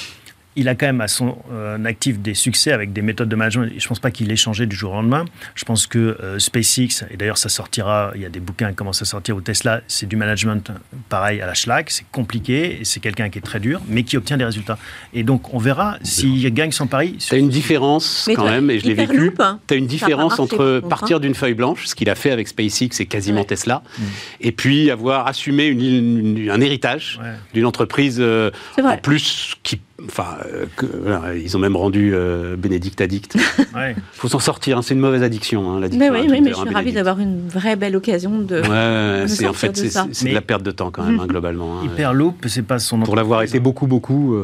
il 0.56 0.68
a 0.68 0.74
quand 0.74 0.86
même 0.86 1.02
à 1.02 1.08
son 1.08 1.36
euh, 1.52 1.82
actif 1.84 2.18
des 2.18 2.34
succès 2.34 2.72
avec 2.72 2.92
des 2.92 3.02
méthodes 3.02 3.28
de 3.28 3.36
management. 3.36 3.70
Je 3.76 3.84
ne 3.84 3.88
pense 3.88 4.00
pas 4.00 4.10
qu'il 4.10 4.32
ait 4.32 4.36
changé 4.36 4.66
du 4.66 4.74
jour 4.74 4.92
au 4.92 4.94
lendemain. 4.94 5.26
Je 5.54 5.64
pense 5.64 5.86
que 5.86 5.98
euh, 5.98 6.38
SpaceX, 6.38 7.04
et 7.10 7.16
d'ailleurs 7.16 7.38
ça 7.38 7.48
sortira, 7.48 8.12
il 8.14 8.22
y 8.22 8.24
a 8.24 8.30
des 8.30 8.40
bouquins 8.40 8.70
qui 8.70 8.74
commencent 8.74 9.02
à 9.02 9.04
sortir 9.04 9.36
au 9.36 9.40
Tesla, 9.42 9.82
c'est 9.86 10.06
du 10.06 10.16
management 10.16 10.72
pareil 11.08 11.40
à 11.40 11.46
la 11.46 11.54
schlag, 11.54 11.86
c'est 11.88 12.06
compliqué, 12.10 12.80
et 12.80 12.84
c'est 12.84 13.00
quelqu'un 13.00 13.28
qui 13.28 13.38
est 13.38 13.42
très 13.42 13.60
dur, 13.60 13.82
mais 13.86 14.02
qui 14.02 14.16
obtient 14.16 14.38
des 14.38 14.44
résultats. 14.44 14.78
Et 15.12 15.22
donc 15.22 15.52
on 15.52 15.58
verra 15.58 15.98
s'il 16.02 16.52
gagne 16.54 16.72
son 16.72 16.86
pari. 16.86 17.18
Tu 17.18 17.34
as 17.34 17.38
une 17.38 17.50
différence 17.50 18.28
quand 18.34 18.48
même, 18.48 18.70
et 18.70 18.78
je 18.78 18.86
l'ai 18.86 18.94
vécu. 18.94 19.32
Hein. 19.38 19.60
Tu 19.66 19.74
as 19.74 19.76
une 19.76 19.86
différence 19.86 20.40
entre 20.40 20.80
partir 20.80 21.20
d'une 21.20 21.34
feuille 21.34 21.54
blanche, 21.54 21.86
ce 21.86 21.94
qu'il 21.94 22.08
a 22.08 22.14
fait 22.14 22.30
avec 22.30 22.48
SpaceX 22.48 23.00
et 23.00 23.06
quasiment 23.06 23.44
Tesla, 23.44 23.82
mm. 23.98 24.02
et 24.40 24.52
puis 24.52 24.90
avoir 24.90 25.26
assumé 25.26 25.66
une, 25.66 26.48
un 26.50 26.60
héritage 26.60 27.20
d'une 27.52 27.66
entreprise 27.66 28.16
euh, 28.20 28.50
en 28.82 28.96
plus 28.96 29.54
qui 29.62 29.80
Enfin, 30.04 30.36
euh, 30.52 31.40
ils 31.42 31.56
ont 31.56 31.60
même 31.60 31.76
rendu 31.76 32.12
euh, 32.14 32.56
Bénédicte 32.56 33.00
addict. 33.00 33.36
Il 33.76 33.94
faut 34.12 34.28
s'en 34.28 34.38
sortir, 34.38 34.78
hein, 34.78 34.82
c'est 34.82 34.94
une 34.94 35.00
mauvaise 35.00 35.22
addiction, 35.22 35.70
hein, 35.70 35.80
l'addiction. 35.80 36.12
Mais 36.12 36.20
oui, 36.20 36.40
mais 36.40 36.50
je 36.50 36.56
suis 36.56 36.68
ravie 36.68 36.92
d'avoir 36.92 37.18
une 37.18 37.48
vraie 37.48 37.76
belle 37.76 37.96
occasion 37.96 38.38
de. 38.38 38.60
Ouais, 38.60 39.28
c'est 39.28 39.46
en 39.46 39.52
fait, 39.52 39.76
c'est 39.76 40.28
de 40.28 40.34
la 40.34 40.40
perte 40.42 40.62
de 40.62 40.70
temps 40.70 40.90
quand 40.90 41.04
même, 41.04 41.20
hein, 41.20 41.26
globalement. 41.26 41.82
Hyperloop, 41.82 42.46
c'est 42.46 42.62
pas 42.62 42.78
son 42.78 43.00
Pour 43.00 43.16
l'avoir 43.16 43.42
été 43.42 43.58
beaucoup, 43.58 43.86
beaucoup. 43.86 44.36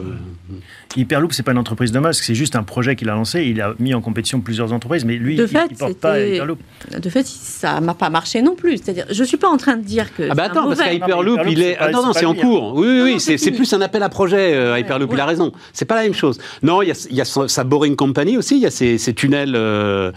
Euh, 0.52 1.00
Hyperloop, 1.00 1.32
c'est 1.32 1.42
pas 1.42 1.52
une 1.52 1.58
entreprise 1.58 1.92
de 1.92 1.98
Musk, 1.98 2.24
c'est 2.24 2.34
juste 2.34 2.56
un 2.56 2.62
projet 2.62 2.96
qu'il 2.96 3.08
a 3.08 3.14
lancé. 3.14 3.44
Il 3.44 3.60
a 3.60 3.74
mis 3.78 3.94
en 3.94 4.00
compétition 4.00 4.40
plusieurs 4.40 4.72
entreprises, 4.72 5.04
mais 5.04 5.16
lui, 5.16 5.34
il, 5.34 5.40
ne 5.40 5.76
porte 5.76 5.94
pas 5.94 6.20
Hyperloop. 6.20 6.58
De 6.98 7.10
fait, 7.10 7.26
ça 7.26 7.80
m'a 7.80 7.94
pas 7.94 8.10
marché 8.10 8.42
non 8.42 8.54
plus. 8.54 8.78
C'est-à-dire, 8.78 9.06
je 9.10 9.24
suis 9.24 9.36
pas 9.36 9.48
en 9.48 9.56
train 9.56 9.76
de 9.76 9.82
dire 9.82 10.14
que. 10.14 10.28
Ah 10.30 10.34
bah 10.34 10.44
attends, 10.44 10.68
parce 10.68 10.82
qu'Hyperloop, 10.82 11.40
il 11.48 11.62
est. 11.62 11.76
Ah 11.78 11.90
non, 11.90 12.06
non, 12.06 12.12
c'est 12.12 12.26
en 12.26 12.34
cours. 12.34 12.74
Oui, 12.74 12.86
oui, 12.86 13.02
oui, 13.14 13.20
c'est 13.20 13.50
plus 13.50 13.72
un 13.72 13.80
appel 13.80 14.02
à 14.02 14.08
projet. 14.08 14.54
Euh, 14.54 14.78
Hyperloop, 14.78 15.10
il 15.12 15.20
a 15.20 15.26
raison. 15.26 15.52
C'est 15.72 15.84
pas 15.84 15.96
la 15.96 16.02
même 16.02 16.14
chose. 16.14 16.38
Non, 16.62 16.82
il 16.82 16.92
y 17.10 17.20
a, 17.20 17.24
sa 17.24 17.64
Boring 17.64 17.96
Company 17.96 18.36
aussi. 18.36 18.56
Il 18.56 18.62
y 18.62 18.66
a 18.66 18.70
ces, 18.70 19.14
tunnels 19.14 19.54
euh, 19.54 20.12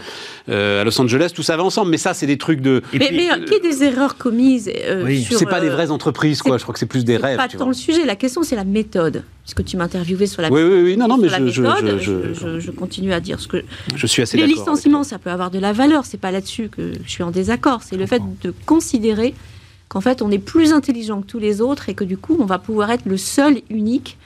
euh, 0.48 0.82
à 0.82 0.84
Los 0.84 1.00
Angeles. 1.00 1.32
Tout 1.34 1.42
ça 1.42 1.56
va 1.56 1.64
ensemble. 1.64 1.90
Mais 1.90 1.98
ça, 1.98 2.14
c'est 2.14 2.26
des 2.26 2.38
trucs 2.38 2.60
de. 2.60 2.82
Mais, 2.92 3.10
mais 3.12 3.44
qui 3.44 3.54
est 3.54 3.60
des 3.60 3.84
erreurs 3.84 4.16
commises 4.16 4.70
oui. 5.04 5.26
C'est 5.30 5.48
pas 5.48 5.60
des 5.60 5.68
vraies 5.68 5.90
entreprises, 5.90 6.42
quoi. 6.42 6.58
Je 6.58 6.62
crois 6.62 6.72
que 6.72 6.78
c'est 6.78 6.86
plus 6.86 7.04
des 7.04 7.16
rêves. 7.16 7.36
Pas 7.36 7.48
tant 7.48 7.68
le 7.68 7.74
sujet. 7.74 8.04
La 8.04 8.16
question, 8.16 8.42
c'est 8.42 8.56
la 8.56 8.64
méthode. 8.64 9.24
Puisque 9.46 9.64
tu 9.64 9.76
m'interviewais 9.76 10.26
sur 10.26 10.42
la. 10.42 10.50
Oui, 10.50 10.60
oui, 10.60 10.82
oui. 10.82 10.96
Non, 10.96 11.06
non, 11.06 11.18
mais 11.18 11.28
je, 11.28 12.58
je, 12.58 12.70
continue 12.72 13.12
à 13.12 13.20
dire 13.20 13.38
ce 13.38 13.46
que. 13.46 13.64
Je 13.94 14.06
suis 14.08 14.20
assez 14.20 14.36
Les 14.36 14.44
licenciements, 14.44 15.04
ça 15.04 15.20
peut 15.20 15.30
avoir 15.30 15.52
de 15.52 15.60
la 15.60 15.72
valeur. 15.72 16.04
C'est 16.04 16.18
pas 16.18 16.32
là-dessus 16.32 16.68
que 16.68 16.94
je 17.04 17.08
suis 17.08 17.22
en 17.22 17.30
désaccord. 17.30 17.84
C'est 17.84 17.96
le 17.96 18.06
fait 18.06 18.20
de 18.42 18.52
considérer 18.66 19.34
qu'en 19.88 20.00
fait, 20.00 20.20
on 20.20 20.32
est 20.32 20.40
plus 20.40 20.72
intelligent 20.72 21.22
que 21.22 21.28
tous 21.28 21.38
les 21.38 21.60
autres 21.60 21.88
et 21.88 21.94
que 21.94 22.02
du 22.02 22.16
coup, 22.16 22.36
on 22.40 22.44
va 22.44 22.58
pouvoir 22.58 22.90
être 22.90 23.06
le 23.06 23.16
seul 23.16 23.60
unique 23.70 24.18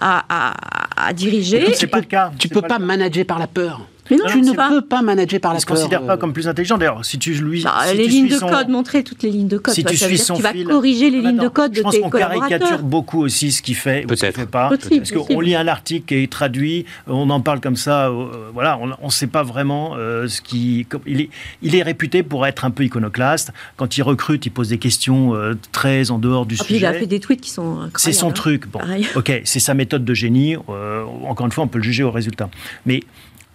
à, 0.00 0.54
à, 0.96 1.12
diriger. 1.12 1.74
C'est 1.74 1.88
pas 1.88 1.98
le 1.98 2.06
cas. 2.06 2.30
Tu 2.38 2.48
peux 2.48 2.62
pas 2.62 2.78
manager 2.78 3.26
par 3.26 3.40
la 3.40 3.48
peur. 3.48 3.80
Mais 4.10 4.16
non, 4.16 4.24
tu 4.28 4.40
ne 4.40 4.52
peux 4.52 4.82
pas 4.82 5.02
manager 5.02 5.40
par 5.40 5.54
la 5.54 5.60
peur. 5.60 5.64
Il 5.68 5.72
ne 5.72 5.76
se 5.76 5.82
considère 5.82 6.06
pas 6.06 6.16
comme 6.16 6.32
plus 6.32 6.48
intelligent. 6.48 6.78
D'ailleurs, 6.78 7.04
si 7.04 7.18
tu 7.18 7.32
lui. 7.32 7.62
Bah, 7.62 7.92
les 7.94 8.06
lignes 8.06 8.28
de 8.28 8.38
code, 8.38 8.68
montrer 8.68 9.02
toutes 9.02 9.22
les 9.22 9.30
lignes 9.30 9.48
de 9.48 9.58
code. 9.58 9.74
Si 9.74 9.84
tu 9.84 9.96
suis 9.96 10.18
son 10.18 10.36
tu 10.36 10.42
vas 10.42 10.52
corriger 10.52 11.10
les 11.10 11.20
lignes 11.20 11.38
de 11.38 11.48
code 11.48 11.72
de 11.72 11.76
tes 11.76 11.82
collaborateurs. 11.82 12.10
Je 12.10 12.10
pense 12.10 12.10
qu'on 12.10 12.18
caricature 12.48 12.82
beaucoup 12.82 13.22
aussi 13.22 13.52
ce 13.52 13.62
qu'il 13.62 13.74
fait 13.74 14.04
ou 14.04 14.14
ce 14.14 14.26
qu'il 14.26 14.34
fait 14.34 14.46
pas. 14.46 14.70
Parce 14.70 15.12
qu'on 15.12 15.40
lit 15.40 15.54
un 15.54 15.68
article 15.68 16.06
qui 16.06 16.22
est 16.22 16.30
traduit, 16.30 16.84
on 17.06 17.30
en 17.30 17.40
parle 17.40 17.60
comme 17.60 17.76
ça, 17.76 18.08
euh, 18.08 18.50
voilà, 18.52 18.78
on 18.78 19.06
ne 19.06 19.10
sait 19.10 19.26
pas 19.26 19.42
vraiment 19.42 19.94
euh, 19.96 20.28
ce 20.28 20.40
qui. 20.40 20.86
Il 21.06 21.20
est, 21.20 21.30
il 21.62 21.74
est 21.74 21.82
réputé 21.82 22.22
pour 22.22 22.46
être 22.46 22.64
un 22.64 22.70
peu 22.70 22.84
iconoclaste. 22.84 23.52
Quand 23.76 23.96
il 23.96 24.02
recrute, 24.02 24.46
il 24.46 24.50
pose 24.50 24.68
des 24.68 24.78
questions 24.78 25.34
euh, 25.34 25.54
très 25.72 26.10
en 26.10 26.18
dehors 26.18 26.46
du 26.46 26.56
ah, 26.58 26.64
sujet. 26.64 26.78
Puis 26.78 26.84
il 26.84 26.86
a 26.86 26.92
fait 26.92 27.06
des 27.06 27.20
tweets 27.20 27.40
qui 27.40 27.50
sont. 27.50 27.90
C'est 27.96 28.12
son 28.12 28.30
truc. 28.30 28.68
Bon, 28.68 28.80
ok, 29.16 29.42
c'est 29.44 29.60
sa 29.60 29.74
méthode 29.74 30.04
de 30.04 30.14
génie. 30.14 30.56
encore 30.56 31.46
une 31.46 31.52
fois, 31.52 31.64
on 31.64 31.68
peut 31.68 31.78
le 31.78 31.84
juger 31.84 32.02
au 32.02 32.10
résultat. 32.10 32.48
Mais 32.86 33.02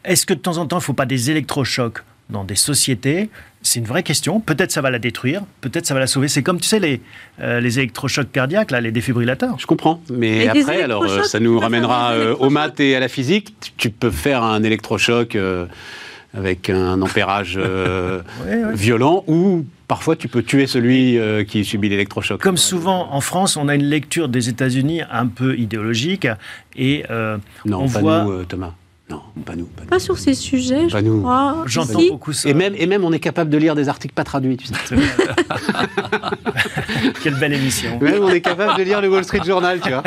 est-ce 0.05 0.25
que 0.25 0.33
de 0.33 0.39
temps 0.39 0.57
en 0.57 0.65
temps, 0.65 0.77
il 0.77 0.79
ne 0.79 0.83
faut 0.83 0.93
pas 0.93 1.05
des 1.05 1.31
électrochocs 1.31 2.03
dans 2.29 2.43
des 2.43 2.55
sociétés? 2.55 3.29
C'est 3.61 3.79
une 3.79 3.85
vraie 3.85 4.03
question. 4.03 4.41
Peut-être 4.41 4.71
ça 4.71 4.81
va 4.81 4.89
la 4.89 4.99
détruire, 4.99 5.43
peut-être 5.61 5.85
ça 5.85 5.93
va 5.93 6.01
la 6.01 6.07
sauver. 6.07 6.27
C'est 6.27 6.43
comme, 6.43 6.59
tu 6.59 6.67
sais, 6.67 6.79
les, 6.79 7.01
euh, 7.41 7.61
les 7.61 7.79
électrochocs 7.79 8.31
cardiaques, 8.31 8.71
là, 8.71 8.81
les 8.81 8.91
défibrillateurs. 8.91 9.57
Je 9.57 9.65
comprends. 9.65 10.01
Mais 10.11 10.47
après, 10.47 10.81
alors, 10.81 11.03
euh, 11.03 11.23
ça 11.23 11.39
nous 11.39 11.57
ramènera 11.59 12.11
euh, 12.11 12.35
aux 12.35 12.49
maths 12.49 12.79
et 12.81 12.95
à 12.95 12.99
la 12.99 13.07
physique. 13.07 13.55
Tu 13.77 13.89
peux 13.89 14.11
faire 14.11 14.43
un 14.43 14.63
électrochoc 14.63 15.37
avec 16.33 16.69
un 16.69 17.01
ampérage 17.01 17.57
violent 18.73 19.23
ou 19.27 19.65
parfois 19.87 20.15
tu 20.17 20.27
peux 20.27 20.43
tuer 20.43 20.67
celui 20.67 21.17
qui 21.47 21.63
subit 21.63 21.87
l'électrochoc. 21.87 22.41
Comme 22.41 22.57
souvent 22.57 23.13
en 23.13 23.21
France, 23.21 23.55
on 23.55 23.69
a 23.69 23.75
une 23.75 23.85
lecture 23.85 24.27
des 24.27 24.49
États-Unis 24.49 25.03
un 25.09 25.27
peu 25.27 25.57
idéologique 25.57 26.27
et 26.75 27.05
non, 27.65 27.83
on 27.83 27.89
pas 27.89 27.99
voit. 27.99 28.23
Nous, 28.23 28.43
Thomas. 28.43 28.73
Non, 29.09 29.21
pas 29.45 29.55
nous. 29.55 29.67
Pas, 29.89 29.99
sur 29.99 30.17
ces 30.17 30.33
sujets, 30.33 30.87
je 30.87 30.97
nous. 30.99 31.19
crois. 31.19 31.63
J'entends 31.65 31.99
beaucoup 32.09 32.31
ça. 32.31 32.47
Et 32.47 32.53
même, 32.53 32.73
et 32.77 32.85
même, 32.85 33.03
on 33.03 33.11
est 33.11 33.19
capable 33.19 33.49
de 33.49 33.57
lire 33.57 33.75
des 33.75 33.89
articles 33.89 34.13
pas 34.13 34.23
traduits, 34.23 34.55
tu 34.55 34.67
sais. 34.67 34.73
Quelle 37.21 37.35
belle 37.35 37.53
émission. 37.53 37.99
Même 37.99 38.23
on 38.23 38.29
est 38.29 38.39
capable 38.39 38.77
de 38.77 38.83
lire 38.83 39.01
le 39.01 39.09
Wall 39.09 39.25
Street 39.25 39.41
Journal, 39.45 39.81
tu 39.81 39.89
vois. 39.89 40.03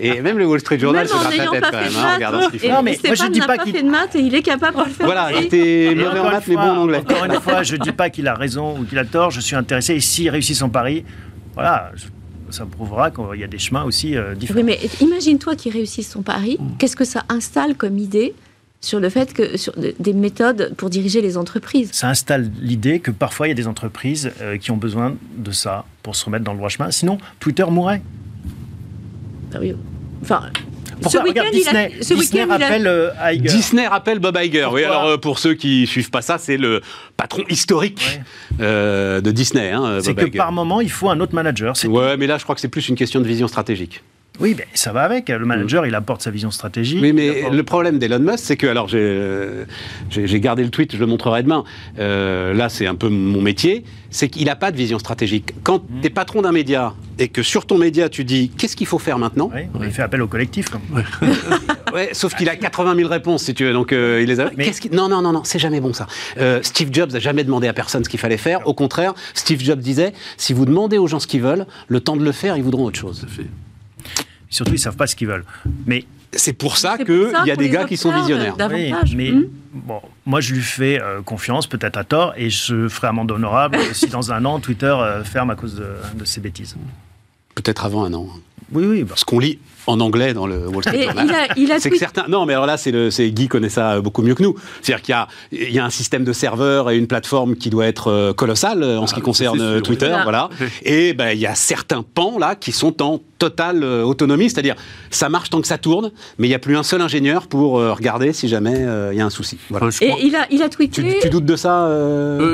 Et 0.00 0.22
même 0.22 0.38
le 0.38 0.46
Wall 0.46 0.60
Street 0.60 0.78
Journal 0.78 1.06
se 1.06 1.12
gratte 1.12 1.36
la 1.36 1.46
tête 1.48 1.64
quand 1.70 1.80
même, 1.80 1.92
hein, 1.96 2.14
regardant 2.14 2.42
ce 2.42 2.48
qu'il 2.48 2.60
fait. 2.60 2.68
Non, 2.68 2.82
mais 2.82 2.98
moi, 3.04 3.14
je 3.14 3.26
dis 3.26 3.40
pas 3.40 3.58
qu'il 3.58 3.72
fait 3.74 3.82
de 3.82 3.90
maths 3.90 4.16
et 4.16 4.20
il 4.20 4.34
est 4.34 4.42
capable 4.42 4.78
de 4.78 4.84
le 4.84 4.90
faire. 4.90 5.06
Voilà, 5.06 5.32
il 5.32 5.44
était 5.44 5.94
mauvais 5.94 6.20
en 6.20 6.30
maths, 6.30 6.46
mais 6.48 6.56
bon 6.56 6.62
en 6.62 6.76
anglais. 6.78 6.98
Encore 6.98 7.24
une 7.26 7.40
fois, 7.40 7.62
je 7.62 7.76
dis 7.76 7.92
pas 7.92 8.08
qu'il 8.08 8.26
a 8.26 8.34
raison 8.34 8.78
ou 8.78 8.84
qu'il 8.84 8.98
a 8.98 9.04
tort, 9.04 9.30
je 9.30 9.40
suis 9.40 9.54
intéressé. 9.54 9.94
Et 9.94 10.00
s'il 10.00 10.30
réussit 10.30 10.56
son 10.56 10.70
pari, 10.70 11.04
voilà, 11.54 11.92
ça 12.50 12.66
prouvera 12.66 13.10
qu'il 13.10 13.40
y 13.40 13.44
a 13.44 13.46
des 13.46 13.58
chemins 13.58 13.84
aussi 13.84 14.16
euh, 14.16 14.34
différents. 14.34 14.60
Oui, 14.60 14.64
mais 14.64 14.78
imagine-toi 15.00 15.56
qu'il 15.56 15.72
réussisse 15.72 16.10
son 16.10 16.22
pari. 16.22 16.58
Qu'est-ce 16.78 16.96
que 16.96 17.04
ça 17.04 17.24
installe 17.28 17.74
comme 17.76 17.98
idée 17.98 18.34
sur 18.80 18.98
le 18.98 19.10
fait 19.10 19.34
que 19.34 19.56
sur 19.56 19.74
des 19.76 20.12
méthodes 20.12 20.74
pour 20.76 20.90
diriger 20.90 21.20
les 21.20 21.36
entreprises? 21.36 21.90
Ça 21.92 22.08
installe 22.08 22.50
l'idée 22.60 23.00
que 23.00 23.10
parfois 23.10 23.46
il 23.46 23.50
y 23.50 23.52
a 23.52 23.56
des 23.56 23.66
entreprises 23.66 24.30
euh, 24.40 24.56
qui 24.56 24.70
ont 24.70 24.76
besoin 24.76 25.16
de 25.36 25.50
ça 25.50 25.84
pour 26.02 26.16
se 26.16 26.24
remettre 26.24 26.44
dans 26.44 26.52
le 26.52 26.58
droit 26.58 26.70
chemin. 26.70 26.90
Sinon, 26.90 27.18
Twitter 27.38 27.64
mourrait. 27.68 28.02
Ah. 29.54 29.58
Enfin, 30.22 30.42
pourquoi 31.00 31.22
Regarde, 31.22 31.50
Disney, 31.52 31.92
ce 32.00 32.14
Disney 32.14 32.44
rappelle 32.44 32.86
euh, 32.86 33.10
Iger. 33.32 33.48
Disney 33.48 33.86
rappelle 33.86 34.18
Bob 34.18 34.38
Iger. 34.40 34.68
oui, 34.72 34.84
alors 34.84 35.06
euh, 35.06 35.16
pour 35.16 35.38
ceux 35.38 35.54
qui 35.54 35.86
suivent 35.86 36.10
pas 36.10 36.22
ça, 36.22 36.38
c'est 36.38 36.56
le 36.56 36.80
patron 37.16 37.42
historique 37.48 38.20
de 38.58 39.30
Disney. 39.30 39.70
Hein, 39.70 39.98
c'est 40.02 40.14
que 40.14 40.36
par 40.36 40.52
moment, 40.52 40.80
il 40.80 40.90
faut 40.90 41.10
un 41.10 41.20
autre 41.20 41.34
manager. 41.34 41.74
Ouais, 41.84 42.16
mais 42.16 42.26
là, 42.26 42.38
je 42.38 42.44
crois 42.44 42.54
que 42.54 42.60
c'est 42.60 42.68
plus 42.68 42.88
une 42.88 42.96
question 42.96 43.20
de 43.20 43.26
vision 43.26 43.48
stratégique. 43.48 44.02
Oui, 44.40 44.54
mais 44.56 44.66
ça 44.74 44.92
va 44.92 45.02
avec. 45.02 45.28
Le 45.28 45.44
manager, 45.44 45.86
il 45.86 45.94
apporte 45.94 46.22
sa 46.22 46.30
vision 46.30 46.50
stratégique. 46.50 47.00
Oui, 47.02 47.12
mais 47.12 47.50
le 47.50 47.62
problème 47.62 47.98
d'Elon 47.98 48.20
Musk, 48.20 48.38
c'est 48.38 48.56
que, 48.56 48.66
alors 48.66 48.88
j'ai 48.88 50.40
gardé 50.40 50.62
le 50.62 50.70
tweet, 50.70 50.94
je 50.94 50.98
le 50.98 51.06
montrerai 51.06 51.42
demain. 51.42 51.64
Euh, 51.98 52.54
là, 52.54 52.68
c'est 52.68 52.86
un 52.86 52.94
peu 52.94 53.08
mon 53.08 53.42
métier. 53.42 53.84
C'est 54.12 54.28
qu'il 54.28 54.46
n'a 54.46 54.56
pas 54.56 54.72
de 54.72 54.76
vision 54.76 54.98
stratégique. 54.98 55.54
Quand 55.62 55.78
mmh. 55.78 56.00
tu 56.00 56.06
es 56.06 56.10
patron 56.10 56.42
d'un 56.42 56.50
média 56.50 56.94
et 57.18 57.28
que 57.28 57.42
sur 57.42 57.66
ton 57.66 57.78
média, 57.78 58.08
tu 58.08 58.24
dis 58.24 58.50
qu'est-ce 58.50 58.74
qu'il 58.74 58.86
faut 58.86 58.98
faire 58.98 59.18
maintenant 59.18 59.50
oui, 59.54 59.62
Il 59.84 59.92
fait 59.92 60.02
appel 60.02 60.20
au 60.20 60.26
collectif. 60.26 60.68
Quand 60.68 60.80
ouais, 61.94 62.08
sauf 62.12 62.34
qu'il 62.34 62.48
a 62.48 62.56
80 62.56 62.96
000 62.96 63.08
réponses, 63.08 63.44
si 63.44 63.54
tu 63.54 63.64
veux. 63.64 63.72
Donc, 63.72 63.92
euh, 63.92 64.20
il 64.22 64.28
les 64.28 64.40
a. 64.40 64.50
Mais... 64.56 64.72
Non, 64.90 65.08
non, 65.08 65.22
non, 65.22 65.32
non, 65.32 65.42
c'est 65.44 65.60
jamais 65.60 65.80
bon 65.80 65.92
ça. 65.92 66.08
Euh, 66.38 66.60
Steve 66.62 66.88
Jobs 66.92 67.12
n'a 67.12 67.20
jamais 67.20 67.44
demandé 67.44 67.68
à 67.68 67.72
personne 67.72 68.02
ce 68.02 68.08
qu'il 68.08 68.18
fallait 68.18 68.36
faire. 68.36 68.66
Au 68.66 68.74
contraire, 68.74 69.14
Steve 69.34 69.60
Jobs 69.62 69.80
disait 69.80 70.12
si 70.38 70.54
vous 70.54 70.64
demandez 70.64 70.98
aux 70.98 71.06
gens 71.06 71.20
ce 71.20 71.26
qu'ils 71.26 71.42
veulent, 71.42 71.66
le 71.86 72.00
temps 72.00 72.16
de 72.16 72.24
le 72.24 72.32
faire, 72.32 72.56
ils 72.56 72.64
voudront 72.64 72.86
autre 72.86 72.98
chose. 72.98 73.26
fait. 73.28 73.46
Surtout, 74.50 74.74
ils 74.74 74.78
savent 74.78 74.96
pas 74.96 75.06
ce 75.06 75.16
qu'ils 75.16 75.28
veulent. 75.28 75.44
Mais 75.86 76.04
c'est 76.32 76.52
pour 76.52 76.76
ça 76.76 76.98
qu'il 76.98 77.32
y 77.46 77.50
a 77.50 77.56
des 77.56 77.70
gars 77.70 77.84
qui 77.84 77.96
sont 77.96 78.12
visionnaires. 78.12 78.56
Oui, 78.70 78.92
mais 79.16 79.30
hmm 79.32 79.48
bon, 79.72 80.00
moi, 80.26 80.40
je 80.40 80.54
lui 80.54 80.62
fais 80.62 81.00
euh, 81.00 81.22
confiance, 81.22 81.66
peut-être 81.66 81.96
à 81.96 82.04
tort, 82.04 82.34
et 82.36 82.50
je 82.50 82.88
ferai 82.88 83.08
amende 83.08 83.30
honorable 83.30 83.78
si 83.92 84.06
dans 84.08 84.32
un 84.32 84.44
an, 84.44 84.60
Twitter 84.60 84.86
euh, 84.86 85.24
ferme 85.24 85.50
à 85.50 85.54
cause 85.54 85.74
de, 85.76 85.86
de 86.14 86.24
ses 86.24 86.40
bêtises. 86.40 86.76
Peut-être 87.54 87.84
avant 87.84 88.04
un 88.04 88.14
an. 88.14 88.28
Oui, 88.72 88.84
oui. 88.86 89.04
Bah. 89.04 89.14
Ce 89.16 89.24
qu'on 89.24 89.38
lit 89.40 89.58
en 89.86 89.98
anglais 89.98 90.34
dans 90.34 90.46
le 90.46 90.68
Wall 90.68 90.84
Street 90.84 91.02
Journal. 91.02 91.48
c'est 91.80 91.90
que 91.90 91.98
certains. 91.98 92.26
Non, 92.28 92.46
mais 92.46 92.52
alors 92.52 92.66
là, 92.66 92.76
c'est 92.76 93.30
Guy 93.30 93.48
connaît 93.48 93.68
ça 93.68 94.00
beaucoup 94.00 94.22
mieux 94.22 94.34
que 94.34 94.42
nous. 94.42 94.54
C'est-à-dire 94.82 95.02
qu'il 95.02 95.12
y 95.12 95.16
a, 95.16 95.28
il 95.50 95.72
y 95.72 95.78
a 95.80 95.84
un 95.84 95.90
système 95.90 96.22
de 96.22 96.32
serveurs 96.32 96.90
et 96.90 96.96
une 96.96 97.08
plateforme 97.08 97.56
qui 97.56 97.70
doit 97.70 97.86
être 97.86 98.08
euh, 98.08 98.32
colossale 98.32 98.84
en 98.84 99.06
ce 99.08 99.14
qui 99.14 99.20
ah, 99.20 99.24
concerne 99.24 99.82
Twitter, 99.82 100.14
voilà. 100.22 100.48
Et 100.82 101.14
ben, 101.14 101.30
il 101.30 101.40
y 101.40 101.46
a 101.46 101.56
certains 101.56 102.02
pans 102.02 102.38
là 102.38 102.54
qui 102.54 102.70
sont 102.70 103.02
en 103.02 103.20
totale 103.40 103.82
euh, 103.82 104.04
autonomie, 104.04 104.48
c'est-à-dire 104.48 104.76
ça 105.10 105.28
marche 105.28 105.50
tant 105.50 105.60
que 105.60 105.66
ça 105.66 105.78
tourne, 105.78 106.12
mais 106.38 106.46
il 106.46 106.50
n'y 106.50 106.54
a 106.54 106.60
plus 106.60 106.76
un 106.76 106.84
seul 106.84 107.00
ingénieur 107.00 107.48
pour 107.48 107.78
euh, 107.78 107.92
regarder 107.92 108.32
si 108.32 108.46
jamais 108.46 108.86
il 109.10 109.18
y 109.18 109.20
a 109.20 109.26
un 109.26 109.30
souci. 109.30 109.58
Et 110.00 110.12
il 110.22 110.36
a, 110.36 110.46
il 110.52 110.62
a 110.62 110.68
tweeté. 110.68 111.18
Tu, 111.22 111.30
doutes 111.30 111.44
de 111.44 111.56
ça 111.56 111.88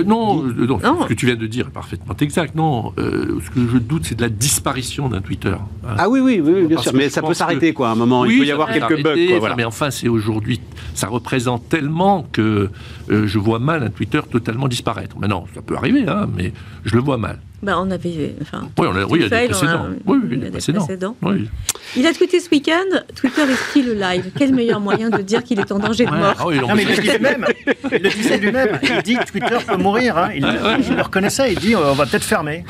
non, 0.06 0.42
non, 0.42 0.78
ce 1.02 1.08
que 1.08 1.14
tu 1.14 1.26
viens 1.26 1.36
de 1.36 1.46
dire 1.46 1.66
est 1.66 1.72
parfaitement 1.72 2.14
exact. 2.20 2.54
Non, 2.54 2.92
ce 2.96 3.50
que 3.50 3.60
je 3.70 3.76
doute, 3.78 4.06
c'est 4.06 4.14
de 4.14 4.22
la 4.22 4.30
disparition 4.30 5.08
d'un 5.08 5.20
Twitter. 5.20 5.54
Ah 5.98 6.08
oui, 6.08 6.20
oui, 6.20 6.40
oui, 6.42 6.66
bien 6.66 6.78
sûr. 6.78 6.94
Mais 6.94 7.10
ça 7.10 7.20
peut 7.20 7.34
s'arrêter, 7.34 7.72
quoi, 7.72 7.90
à 7.90 7.92
un 7.92 7.96
moment. 7.96 8.24
il 8.24 8.38
peut 8.38 8.46
y 8.46 8.52
avoir 8.52 8.72
quelques 8.72 9.02
bugs. 9.02 9.54
Mais 9.56 9.64
enfin, 9.64 9.90
c'est 9.90 10.08
aujourd'hui, 10.08 10.60
ça 10.94 11.08
représente 11.08 11.68
tellement 11.68 12.26
que 12.32 12.70
euh, 13.10 13.26
je 13.26 13.38
vois 13.38 13.58
mal 13.58 13.82
un 13.82 13.90
Twitter 13.90 14.20
totalement 14.30 14.68
disparaître. 14.68 15.18
Maintenant, 15.18 15.46
ça 15.54 15.62
peut 15.62 15.76
arriver, 15.76 16.04
hein, 16.08 16.28
mais 16.34 16.52
je 16.84 16.94
le 16.94 17.00
vois 17.00 17.18
mal. 17.18 17.38
Bah, 17.62 17.76
on 17.78 17.90
avait. 17.90 18.34
Enfin, 18.42 18.68
oui, 18.78 18.86
on 18.90 18.96
a, 18.96 19.04
oui, 19.04 19.18
il 19.18 19.22
y 19.22 19.24
a 19.24 19.40
des 19.40 19.48
précédents. 19.48 19.86
oui, 20.06 20.18
il 20.30 20.38
y 20.38 20.40
a 20.42 20.50
des 20.50 20.50
précédents. 20.50 21.16
Oui. 21.22 21.48
Il 21.96 22.06
a 22.06 22.12
tweeté 22.12 22.40
ce 22.40 22.50
week-end 22.50 22.84
Twitter 23.14 23.42
est 23.42 23.82
le 23.82 23.94
live 23.94 24.30
Quel 24.36 24.52
meilleur 24.52 24.80
moyen 24.80 25.08
de 25.08 25.22
dire 25.22 25.42
qu'il 25.42 25.60
est 25.60 25.70
en 25.72 25.78
danger 25.78 26.04
de 26.04 26.10
mort? 26.10 26.34
Ah 26.38 26.46
oui, 26.46 26.58
non, 26.58 26.74
mais 26.74 26.82
il 26.82 26.88
le 26.88 26.96
disait 26.96 27.18
même. 27.18 27.46
Il 27.92 28.02
le 28.02 28.10
disait 28.10 28.38
lui-même. 28.38 28.78
Il 28.82 29.02
dit 29.02 29.16
Twitter 29.30 29.56
peut 29.66 29.76
mourir. 29.76 30.18
Hein. 30.18 30.30
Il, 30.34 30.42
le 30.42 31.02
reconnaissait. 31.02 31.52
Il 31.52 31.58
dit 31.58 31.76
on 31.76 31.94
va 31.94 32.06
peut-être 32.06 32.24
fermer. 32.24 32.64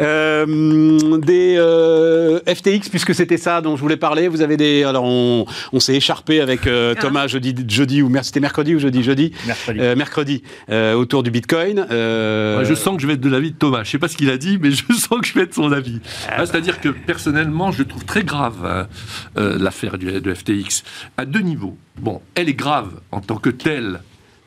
Euh, 0.00 1.18
des 1.18 1.56
euh, 1.58 2.40
FTX, 2.46 2.88
puisque 2.88 3.14
c'était 3.14 3.36
ça 3.36 3.60
dont 3.60 3.76
je 3.76 3.82
voulais 3.82 3.96
parler. 3.96 4.28
Vous 4.28 4.42
avez 4.42 4.56
des. 4.56 4.84
Alors, 4.84 5.04
on, 5.04 5.46
on 5.72 5.80
s'est 5.80 5.94
écharpé 5.94 6.40
avec 6.40 6.66
euh, 6.66 6.94
ah. 6.96 7.00
Thomas 7.00 7.26
jeudi, 7.26 7.54
jeudi 7.68 8.02
ou 8.02 8.10
c'était 8.22 8.40
mercredi 8.40 8.74
ou 8.74 8.78
jeudi 8.78 9.02
Jeudi? 9.02 9.32
Mercredi. 9.46 9.80
mercredi 9.96 10.42
autour 10.96 11.22
du 11.22 11.30
Bitcoin. 11.30 11.86
je 11.90 12.74
sens 12.74 12.96
que 12.96 13.02
je 13.02 13.06
vais 13.06 13.14
être 13.14 13.20
de 13.20 13.28
l'avis 13.28 13.50
de 13.50 13.56
Thomas. 13.56 13.84
Je 13.84 13.90
sais 13.90 13.98
pas 13.98 14.08
ce 14.14 14.18
qu'il 14.18 14.30
a 14.30 14.38
dit, 14.38 14.58
mais 14.60 14.70
je 14.70 14.84
sens 14.92 15.20
que 15.20 15.26
je 15.26 15.34
vais 15.34 15.42
être 15.42 15.54
son 15.54 15.72
avis. 15.72 16.00
Ah. 16.28 16.46
C'est-à-dire 16.46 16.80
que 16.80 16.88
personnellement, 16.88 17.72
je 17.72 17.82
trouve 17.82 18.04
très 18.04 18.24
grave 18.24 18.64
hein, 18.64 18.86
l'affaire 19.36 19.98
de 19.98 20.34
FTX 20.34 20.84
à 21.16 21.24
deux 21.24 21.40
niveaux. 21.40 21.76
Bon, 21.98 22.22
elle 22.34 22.48
est 22.48 22.54
grave 22.54 23.00
en 23.12 23.20
tant 23.20 23.36
que 23.36 23.50
telle 23.50 24.00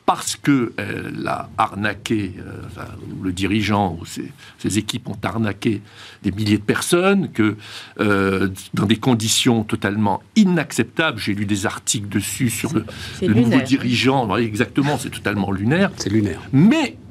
parce 0.08 0.36
qu'elle 0.36 1.26
a 1.26 1.50
arnaqué, 1.58 2.32
euh, 2.38 2.82
le 3.22 3.30
dirigeant 3.30 3.98
ou 4.00 4.06
ses, 4.06 4.78
équipes 4.78 5.06
ont 5.10 5.18
arnaqué 5.22 5.82
des 6.22 6.32
milliers 6.32 6.56
de 6.56 6.62
personnes, 6.62 7.30
que 7.30 7.58
euh, 8.00 8.48
dans 8.72 8.86
des 8.86 8.96
conditions 8.96 9.64
totalement 9.64 10.22
inacceptables, 10.34 11.18
j'ai 11.18 11.34
lu 11.34 11.44
des 11.44 11.66
articles 11.66 12.08
dessus 12.08 12.48
sur 12.48 12.72
le, 12.72 12.86
nouveau 13.34 13.60
dirigeant, 13.60 14.34
exactement, 14.38 14.96
c'est 14.96 15.10
totalement 15.10 15.52
lunaire. 15.52 15.90
C'est 15.98 16.08
lunaire. 16.08 16.40
Mais 16.54 16.96
euh, 16.96 17.07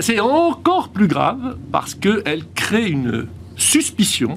c'est 0.00 0.20
encore 0.20 0.88
plus 0.88 1.06
grave 1.06 1.56
parce 1.70 1.94
qu'elle 1.94 2.44
crée 2.54 2.88
une 2.88 3.26
suspicion, 3.56 4.34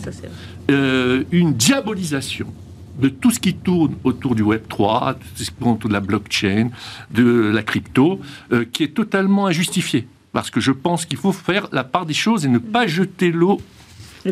une 0.69 1.53
diabolisation 1.53 2.47
de 2.97 3.09
tout 3.09 3.31
ce 3.31 3.39
qui 3.39 3.53
tourne 3.53 3.95
autour 4.03 4.35
du 4.35 4.41
Web 4.41 4.63
3, 4.67 5.13
tout 5.13 5.43
ce 5.43 5.51
qui 5.51 5.57
tourne 5.57 5.73
autour 5.73 5.89
de 5.89 5.93
la 5.93 5.99
blockchain, 5.99 6.69
de 7.11 7.51
la 7.53 7.63
crypto, 7.63 8.19
euh, 8.51 8.65
qui 8.71 8.83
est 8.83 8.93
totalement 8.93 9.47
injustifié. 9.47 10.07
Parce 10.33 10.49
que 10.49 10.59
je 10.59 10.71
pense 10.71 11.05
qu'il 11.05 11.17
faut 11.17 11.31
faire 11.31 11.67
la 11.71 11.83
part 11.83 12.05
des 12.05 12.13
choses 12.13 12.45
et 12.45 12.49
ne 12.49 12.57
pas 12.57 12.87
jeter 12.87 13.31
l'eau 13.31 13.61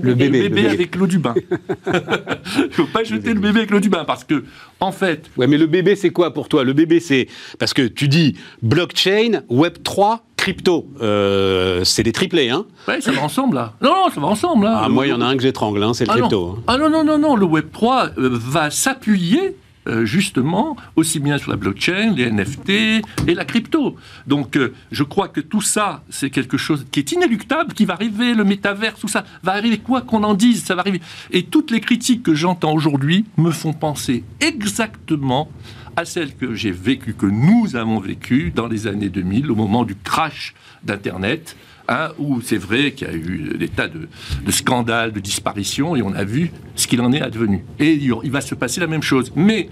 le 0.03 0.15
bébé, 0.15 0.67
avec 0.67 0.95
l'eau 0.95 1.07
du 1.07 1.19
bain. 1.19 1.33
Il 1.37 2.63
ne 2.63 2.69
faut 2.69 2.85
pas 2.85 3.03
jeter 3.03 3.33
le 3.33 3.39
bébé 3.39 3.59
avec 3.59 3.71
l'eau 3.71 3.79
du 3.79 3.89
bain 3.89 4.03
parce 4.05 4.23
que, 4.23 4.43
en 4.79 4.91
fait. 4.91 5.29
Ouais, 5.37 5.47
mais 5.47 5.57
le 5.57 5.67
bébé, 5.67 5.95
c'est 5.95 6.09
quoi 6.09 6.33
pour 6.33 6.49
toi? 6.49 6.63
Le 6.63 6.73
bébé, 6.73 6.99
c'est. 6.99 7.27
Parce 7.59 7.73
que 7.73 7.83
tu 7.83 8.07
dis 8.07 8.35
blockchain, 8.61 9.41
Web 9.49 9.83
3, 9.83 10.25
crypto. 10.37 10.87
Euh, 11.01 11.83
c'est 11.83 12.03
des 12.03 12.11
triplés, 12.11 12.49
hein 12.49 12.65
Oui, 12.87 13.01
ça 13.01 13.11
va 13.11 13.23
ensemble, 13.23 13.55
là. 13.55 13.73
Non, 13.81 14.09
ça 14.13 14.21
va 14.21 14.27
ensemble, 14.27 14.65
là. 14.65 14.81
Ah, 14.83 14.89
moi, 14.89 15.07
il 15.07 15.09
y 15.09 15.13
en 15.13 15.21
a 15.21 15.25
un 15.25 15.35
que 15.35 15.43
j'étrangle, 15.43 15.81
hein, 15.83 15.93
c'est 15.93 16.05
le 16.05 16.11
ah, 16.11 16.17
crypto. 16.17 16.55
Hein. 16.57 16.63
Ah 16.67 16.77
non, 16.77 16.89
non, 16.89 17.03
non, 17.03 17.17
non, 17.17 17.35
le 17.35 17.45
Web 17.45 17.71
3 17.71 18.11
euh, 18.17 18.29
va 18.31 18.69
s'appuyer 18.69 19.55
euh, 19.87 20.05
justement 20.05 20.75
aussi 20.95 21.19
bien 21.19 21.37
sur 21.37 21.51
la 21.51 21.57
blockchain, 21.57 22.13
les 22.15 22.31
NFT 22.31 22.69
et 22.69 23.33
la 23.33 23.45
crypto. 23.45 23.95
Donc 24.27 24.57
euh, 24.57 24.73
je 24.91 25.03
crois 25.03 25.27
que 25.27 25.41
tout 25.41 25.61
ça, 25.61 26.03
c'est 26.09 26.29
quelque 26.29 26.57
chose 26.57 26.85
qui 26.91 26.99
est 26.99 27.11
inéluctable, 27.11 27.73
qui 27.73 27.85
va 27.85 27.93
arriver, 27.93 28.33
le 28.33 28.43
métavers, 28.43 28.95
tout 28.95 29.07
ça 29.07 29.25
va 29.43 29.53
arriver, 29.53 29.77
quoi 29.77 30.01
qu'on 30.01 30.23
en 30.23 30.33
dise, 30.33 30.63
ça 30.63 30.75
va 30.75 30.81
arriver. 30.81 31.01
Et 31.31 31.43
toutes 31.43 31.71
les 31.71 31.81
critiques 31.81 32.23
que 32.23 32.33
j'entends 32.33 32.73
aujourd'hui 32.73 33.25
me 33.37 33.51
font 33.51 33.73
penser 33.73 34.23
exactement 34.39 35.49
à 35.95 36.05
celles 36.05 36.35
que 36.35 36.53
j'ai 36.55 36.71
vécues, 36.71 37.13
que 37.13 37.25
nous 37.25 37.75
avons 37.75 37.99
vécues 37.99 38.51
dans 38.53 38.67
les 38.67 38.87
années 38.87 39.09
2000, 39.09 39.51
au 39.51 39.55
moment 39.55 39.85
du 39.85 39.95
crash 39.95 40.53
d'Internet, 40.83 41.55
Hein, 41.87 42.09
où 42.17 42.41
c'est 42.41 42.57
vrai 42.57 42.93
qu'il 42.93 43.07
y 43.07 43.11
a 43.11 43.13
eu 43.13 43.55
des 43.59 43.67
tas 43.67 43.87
de, 43.87 44.07
scandales, 44.51 45.11
de 45.11 45.19
disparitions, 45.19 45.95
et 45.95 46.01
on 46.01 46.13
a 46.13 46.23
vu 46.23 46.51
ce 46.75 46.87
qu'il 46.87 46.99
en 47.01 47.11
est 47.11 47.21
advenu. 47.21 47.63
Et 47.79 47.93
il 47.93 48.31
va 48.31 48.41
se 48.41 48.55
passer 48.55 48.79
la 48.79 48.87
même 48.87 49.03
chose. 49.03 49.31
Mais 49.35 49.69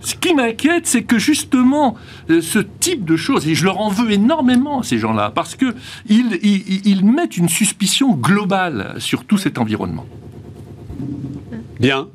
ce 0.00 0.16
qui 0.16 0.34
m'inquiète, 0.34 0.86
c'est 0.86 1.02
que 1.02 1.16
justement, 1.16 1.96
euh, 2.28 2.40
ce 2.40 2.58
type 2.58 3.04
de 3.04 3.16
choses, 3.16 3.46
et 3.46 3.54
je 3.54 3.64
leur 3.64 3.80
en 3.80 3.88
veux 3.88 4.10
énormément 4.10 4.82
ces 4.82 4.98
gens-là, 4.98 5.30
parce 5.32 5.54
qu'ils 5.54 5.74
ils 6.42 7.04
mettent 7.04 7.36
une 7.36 7.48
suspicion 7.48 8.14
globale 8.14 8.96
sur 8.98 9.24
tout 9.24 9.38
cet 9.38 9.58
environnement. 9.58 10.06
Bien. 11.78 12.08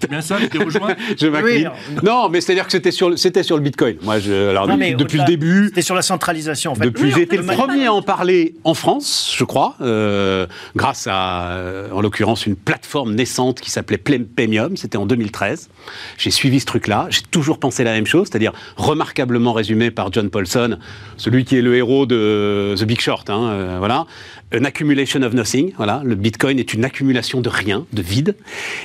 C'est 0.00 0.10
bien 0.10 0.20
ça, 0.20 0.38
tu 0.50 0.58
rejoint 0.58 0.94
Je 1.20 1.26
m'incline. 1.26 1.70
non, 2.02 2.28
mais 2.28 2.40
c'est-à-dire 2.40 2.66
que 2.66 2.72
c'était 2.72 2.90
sur, 2.90 3.18
c'était 3.18 3.42
sur 3.42 3.56
le 3.56 3.62
Bitcoin. 3.62 3.96
Moi, 4.02 4.18
je, 4.18 4.50
alors, 4.50 4.66
depuis, 4.66 5.18
le 5.18 5.24
début. 5.24 5.66
C'était 5.68 5.82
sur 5.82 5.94
la 5.94 6.02
centralisation, 6.02 6.72
en 6.72 6.74
fait. 6.74 6.84
Depuis, 6.84 7.18
été 7.20 7.36
le 7.36 7.44
premier 7.44 7.86
à 7.86 7.92
en 7.92 8.02
parler 8.02 8.54
en 8.64 8.74
France, 8.74 9.34
je 9.36 9.44
crois, 9.44 9.74
euh, 9.80 10.46
grâce 10.76 11.06
à, 11.10 11.50
euh, 11.52 11.90
en 11.92 12.00
l'occurrence, 12.00 12.46
une 12.46 12.56
plateforme 12.56 13.14
naissante 13.14 13.60
qui 13.60 13.70
s'appelait 13.70 13.98
Premium. 13.98 14.76
C'était 14.76 14.98
en 14.98 15.06
2013. 15.06 15.68
J'ai 16.16 16.30
suivi 16.30 16.60
ce 16.60 16.66
truc-là. 16.66 17.06
J'ai 17.10 17.22
toujours 17.30 17.58
pensé 17.58 17.84
la 17.84 17.92
même 17.92 18.06
chose, 18.06 18.28
c'est-à-dire 18.30 18.52
remarquablement 18.76 19.52
résumé 19.52 19.90
par 19.90 20.12
John 20.12 20.30
Paulson, 20.30 20.78
celui 21.16 21.44
qui 21.44 21.56
est 21.56 21.62
le 21.62 21.76
héros 21.76 22.06
de 22.06 22.74
The 22.78 22.84
Big 22.84 23.00
Short. 23.00 23.28
Hein, 23.30 23.50
euh, 23.50 23.76
voilà. 23.78 24.06
An 24.54 24.64
accumulation 24.64 25.22
of 25.22 25.34
nothing. 25.34 25.72
Voilà. 25.76 26.02
Le 26.04 26.14
Bitcoin 26.14 26.58
est 26.58 26.72
une 26.72 26.84
accumulation 26.84 27.40
de 27.40 27.48
rien, 27.48 27.86
de 27.92 28.02
vide. 28.02 28.36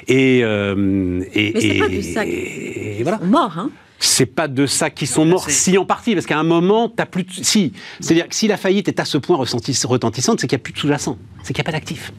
Et 0.08 0.24
et, 0.24 0.44
euh, 0.44 0.76
Mais 0.76 1.54
c'est 1.60 1.80
pas 1.80 1.90
de 1.90 2.02
ça 2.02 2.26
qu'ils 2.26 3.06
sont 3.06 3.26
morts, 3.26 3.58
hein 3.58 3.72
c'est 4.00 4.26
pas 4.26 4.50
de 4.50 4.66
ça 4.66 4.90
qu'ils 4.90 5.08
sont 5.08 5.26
morts, 5.26 5.50
si 5.50 5.78
en 5.78 5.86
partie, 5.86 6.14
parce 6.14 6.26
qu'à 6.26 6.38
un 6.38 6.44
moment, 6.44 6.90
t'as 6.90 7.06
plus. 7.06 7.24
De... 7.24 7.32
Si, 7.32 7.72
c'est-à-dire 8.02 8.28
que 8.28 8.36
si 8.36 8.48
la 8.50 8.58
faillite 8.58 8.90
est 8.90 9.00
à 9.00 9.06
ce 9.06 9.18
point 9.18 9.38
retentissante, 9.38 10.42
c'est 10.42 10.48
qu'il 10.48 10.58
n'y 10.58 10.62
a 10.62 10.64
plus 10.64 10.74
de 10.74 10.78
sous-jacent, 10.78 11.18
c'est 11.42 11.54
qu'il 11.54 11.62
n'y 11.62 11.68
a 11.68 11.72
pas 11.72 11.78
d'actifs. 11.78 12.12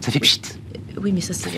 Ça 0.00 0.12
fait 0.12 0.20
pchit. 0.20 0.42
Oui, 1.00 1.12
mais 1.12 1.20
ça, 1.20 1.32
c'est 1.34 1.50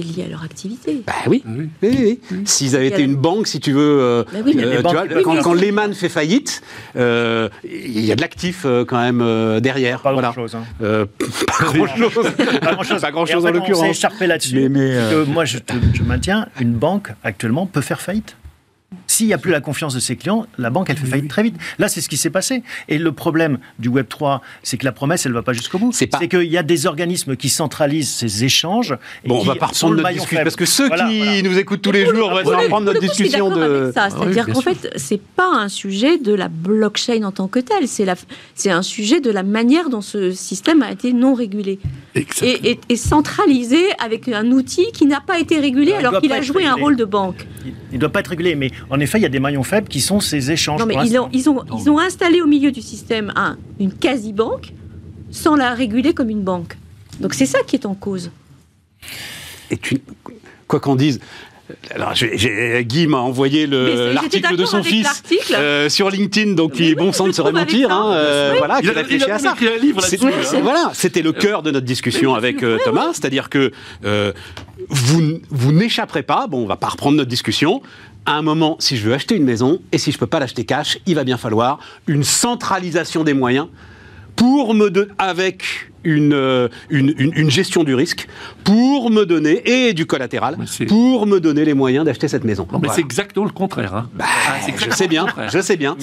lié 0.00 0.24
à 0.24 0.28
leur 0.28 0.42
activité. 0.42 1.02
Bah 1.06 1.12
oui, 1.26 1.42
oui, 1.46 1.68
oui. 1.82 2.20
S'ils 2.44 2.76
avaient 2.76 2.88
été 2.88 3.02
une 3.02 3.16
banque, 3.16 3.46
si 3.46 3.60
tu 3.60 3.72
veux, 3.72 3.98
euh, 4.00 4.24
bah 4.32 4.38
euh, 4.46 4.82
tu 4.82 5.22
vois, 5.22 5.42
quand, 5.42 5.54
Lehman 5.54 5.94
fait 5.94 6.08
faillite, 6.08 6.62
euh, 6.96 7.48
il 7.64 8.04
y 8.04 8.12
a 8.12 8.16
de 8.16 8.20
l'actif 8.20 8.66
quand 8.86 9.00
même 9.00 9.60
derrière. 9.60 10.00
Pas 10.00 10.12
voilà. 10.12 10.32
grand-chose. 10.32 10.56
Hein. 10.56 10.64
pas 10.80 11.72
grand-chose. 11.72 13.00
pas 13.00 13.10
grand-chose. 13.10 13.46
en 13.46 13.50
l'occurrence. 13.50 13.80
On 13.80 13.84
s'est 13.84 13.90
écharpé 13.90 14.26
là-dessus. 14.26 14.68
moi, 15.28 15.44
je, 15.44 15.58
je 15.92 16.02
maintiens, 16.02 16.48
une 16.60 16.74
banque 16.74 17.10
actuellement 17.22 17.66
peut 17.66 17.80
faire 17.80 18.00
faillite. 18.00 18.36
S'il 19.06 19.26
n'y 19.26 19.32
a 19.32 19.38
plus 19.38 19.50
la 19.50 19.60
confiance 19.60 19.94
de 19.94 20.00
ses 20.00 20.16
clients, 20.16 20.46
la 20.58 20.70
banque, 20.70 20.90
elle 20.90 20.96
fait 20.96 21.06
faillite 21.06 21.28
très 21.28 21.42
vite. 21.42 21.56
Là, 21.78 21.88
c'est 21.88 22.00
ce 22.00 22.08
qui 22.08 22.16
s'est 22.16 22.30
passé. 22.30 22.62
Et 22.88 22.98
le 22.98 23.12
problème 23.12 23.58
du 23.78 23.88
Web 23.88 24.06
3, 24.08 24.40
c'est 24.62 24.76
que 24.76 24.84
la 24.84 24.92
promesse, 24.92 25.26
elle 25.26 25.32
ne 25.32 25.36
va 25.36 25.42
pas 25.42 25.52
jusqu'au 25.52 25.78
bout. 25.78 25.92
C'est 25.92 26.08
qu'il 26.08 26.44
y 26.44 26.58
a 26.58 26.62
des 26.62 26.86
organismes 26.86 27.36
qui 27.36 27.48
centralisent 27.48 28.10
ces 28.10 28.44
échanges. 28.44 28.96
bon, 29.26 29.40
on 29.40 29.44
va 29.44 29.56
pas 29.56 29.66
reprendre 29.66 29.96
notre 29.96 30.10
discussion. 30.10 30.42
Parce 30.42 30.56
que 30.56 30.64
ceux 30.64 30.88
qui 30.88 31.42
nous 31.42 31.58
écoutent 31.58 31.82
tous 31.82 31.92
les 31.92 32.06
jours 32.06 32.30
vont 32.30 32.58
reprendre 32.58 32.86
notre 32.86 33.00
discussion 33.00 33.50
de. 33.50 33.92
C'est-à-dire 33.94 34.46
qu'en 34.46 34.60
fait, 34.60 34.92
c'est 34.96 35.20
pas 35.20 35.50
un 35.54 35.68
sujet 35.68 36.18
de 36.18 36.34
la 36.34 36.48
blockchain 36.48 37.22
en 37.24 37.32
tant 37.32 37.48
que 37.48 37.58
tel. 37.58 37.86
C'est 37.88 38.70
un 38.70 38.82
sujet 38.82 39.20
de 39.20 39.30
la 39.30 39.42
manière 39.42 39.90
dont 39.90 40.00
ce 40.00 40.32
système 40.32 40.82
a 40.82 40.90
été 40.90 41.12
non 41.12 41.34
régulé. 41.34 41.78
Et, 42.42 42.78
et, 42.88 42.96
centralisé 42.96 43.84
avec 43.98 44.28
un 44.28 44.50
outil 44.50 44.86
qui 44.92 45.06
n'a 45.06 45.20
pas 45.20 45.38
été 45.38 45.58
régulé 45.58 45.92
alors 45.92 46.20
qu'il 46.20 46.32
a 46.32 46.40
joué 46.40 46.64
un 46.64 46.74
rôle 46.74 46.96
de 46.96 47.04
banque. 47.04 47.46
Il 47.94 47.98
ne 47.98 48.00
doit 48.00 48.10
pas 48.10 48.20
être 48.20 48.28
régulé, 48.28 48.56
mais 48.56 48.72
en 48.90 48.98
effet, 48.98 49.18
il 49.18 49.22
y 49.22 49.24
a 49.24 49.28
des 49.28 49.38
maillons 49.38 49.62
faibles 49.62 49.86
qui 49.86 50.00
sont 50.00 50.18
ces 50.18 50.50
échanges. 50.50 50.80
Non, 50.80 50.86
mais 50.86 50.96
ils 51.06 51.16
ont, 51.16 51.28
ils, 51.32 51.48
ont, 51.48 51.62
ils 51.78 51.88
ont 51.88 52.00
installé 52.00 52.42
au 52.42 52.46
milieu 52.46 52.72
du 52.72 52.82
système 52.82 53.32
un, 53.36 53.56
une 53.78 53.92
quasi-banque 53.94 54.72
sans 55.30 55.54
la 55.54 55.72
réguler 55.74 56.12
comme 56.12 56.28
une 56.28 56.42
banque. 56.42 56.76
Donc 57.20 57.34
c'est 57.34 57.46
ça 57.46 57.60
qui 57.64 57.76
est 57.76 57.86
en 57.86 57.94
cause. 57.94 58.32
Et 59.70 59.76
tu, 59.76 60.02
quoi 60.66 60.80
qu'on 60.80 60.96
dise, 60.96 61.20
alors, 61.94 62.12
Guy 62.12 63.06
m'a 63.06 63.18
envoyé 63.18 63.66
l'article 63.66 64.56
de 64.56 64.64
son 64.64 64.82
fils 64.82 65.22
euh, 65.52 65.88
sur 65.88 66.10
LinkedIn, 66.10 66.52
donc 66.52 66.74
il 66.78 66.90
est 66.90 66.94
bon 66.94 67.12
sang 67.12 67.26
de 67.26 67.32
se 67.32 67.40
remontir. 67.40 67.90
Hein, 67.90 68.12
euh, 68.12 68.54
voilà, 68.58 68.80
il 68.82 68.90
a, 68.90 68.92
réfléchi 68.92 69.30
à 69.30 69.38
ça. 69.38 69.54
Hein. 69.58 70.60
Voilà, 70.62 70.90
c'était 70.92 71.22
le 71.22 71.32
cœur 71.32 71.62
de 71.62 71.70
notre 71.70 71.86
discussion 71.86 72.34
avec 72.34 72.62
euh, 72.62 72.78
Thomas, 72.84 73.12
c'est-à-dire 73.12 73.48
que 73.48 73.72
vous, 74.88 75.40
vous 75.50 75.72
n'échapperez 75.72 76.22
pas. 76.22 76.46
Bon, 76.46 76.62
on 76.62 76.66
va 76.66 76.76
pas 76.76 76.88
reprendre 76.88 77.16
notre 77.16 77.30
discussion 77.30 77.82
à 78.26 78.32
un 78.32 78.42
moment, 78.42 78.76
si 78.78 78.96
je 78.96 79.06
veux 79.06 79.14
acheter 79.14 79.36
une 79.36 79.44
maison 79.44 79.80
et 79.92 79.98
si 79.98 80.10
je 80.10 80.16
ne 80.16 80.20
peux 80.20 80.26
pas 80.26 80.38
l'acheter 80.38 80.64
cash, 80.64 80.98
il 81.06 81.14
va 81.14 81.24
bien 81.24 81.36
falloir 81.36 81.78
une 82.06 82.24
centralisation 82.24 83.22
des 83.22 83.34
moyens 83.34 83.68
pour 84.36 84.74
me 84.74 84.90
de, 84.90 85.08
avec 85.18 85.90
euh, 86.06 86.68
une, 86.90 87.14
une, 87.16 87.50
gestion 87.50 87.82
du 87.82 87.94
risque 87.94 88.28
pour 88.62 89.10
me 89.10 89.24
donner, 89.24 89.62
et 89.64 89.94
du 89.94 90.04
collatéral, 90.06 90.56
pour 90.86 91.26
me 91.26 91.40
donner 91.40 91.64
les 91.64 91.72
moyens 91.72 92.04
d'acheter 92.04 92.28
cette 92.28 92.44
maison. 92.44 92.66
mais 92.82 92.88
c'est 92.94 93.00
exactement 93.00 93.46
le 93.46 93.52
contraire. 93.52 93.94
Hein. 93.94 94.10
Bah, 94.14 94.24
ah, 94.28 94.56
je 94.76 94.90
sais 94.90 95.08
bien, 95.08 95.26
je 95.50 95.60
sais 95.60 95.76
bien. 95.76 95.96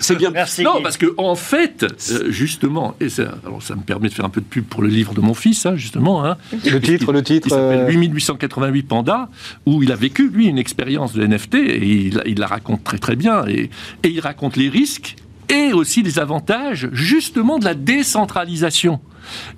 C'est 0.00 0.16
bien. 0.16 0.30
Merci. 0.30 0.62
Non, 0.62 0.82
parce 0.82 0.96
que 0.96 1.12
en 1.18 1.34
fait, 1.34 1.84
euh, 1.84 2.30
justement, 2.30 2.94
et 3.00 3.08
ça, 3.08 3.34
alors 3.44 3.62
ça 3.62 3.74
me 3.74 3.82
permet 3.82 4.08
de 4.08 4.14
faire 4.14 4.24
un 4.24 4.30
peu 4.30 4.40
de 4.40 4.46
pub 4.46 4.64
pour 4.64 4.82
le 4.82 4.88
livre 4.88 5.12
de 5.12 5.20
mon 5.20 5.34
fils, 5.34 5.66
hein, 5.66 5.76
justement. 5.76 6.24
Hein, 6.24 6.36
le 6.52 6.80
titre, 6.80 7.12
le 7.12 7.22
titre. 7.22 7.48
Il 7.48 7.50
s'appelle 7.50 7.86
8888 7.88 8.80
euh, 8.80 8.88
Panda, 8.88 9.28
où 9.66 9.82
il 9.82 9.92
a 9.92 9.96
vécu, 9.96 10.30
lui, 10.30 10.46
une 10.46 10.58
expérience 10.58 11.12
de 11.12 11.26
NFT, 11.26 11.54
et 11.56 11.86
il, 11.86 12.22
il, 12.24 12.38
la 12.38 12.46
raconte 12.46 12.84
très 12.84 12.98
très 12.98 13.16
bien, 13.16 13.46
et, 13.46 13.70
et 14.02 14.08
il 14.08 14.20
raconte 14.20 14.56
les 14.56 14.68
risques 14.68 15.16
et 15.52 15.72
aussi 15.74 16.02
les 16.02 16.18
avantages 16.18 16.88
justement 16.92 17.58
de 17.58 17.64
la 17.64 17.74
décentralisation. 17.74 19.00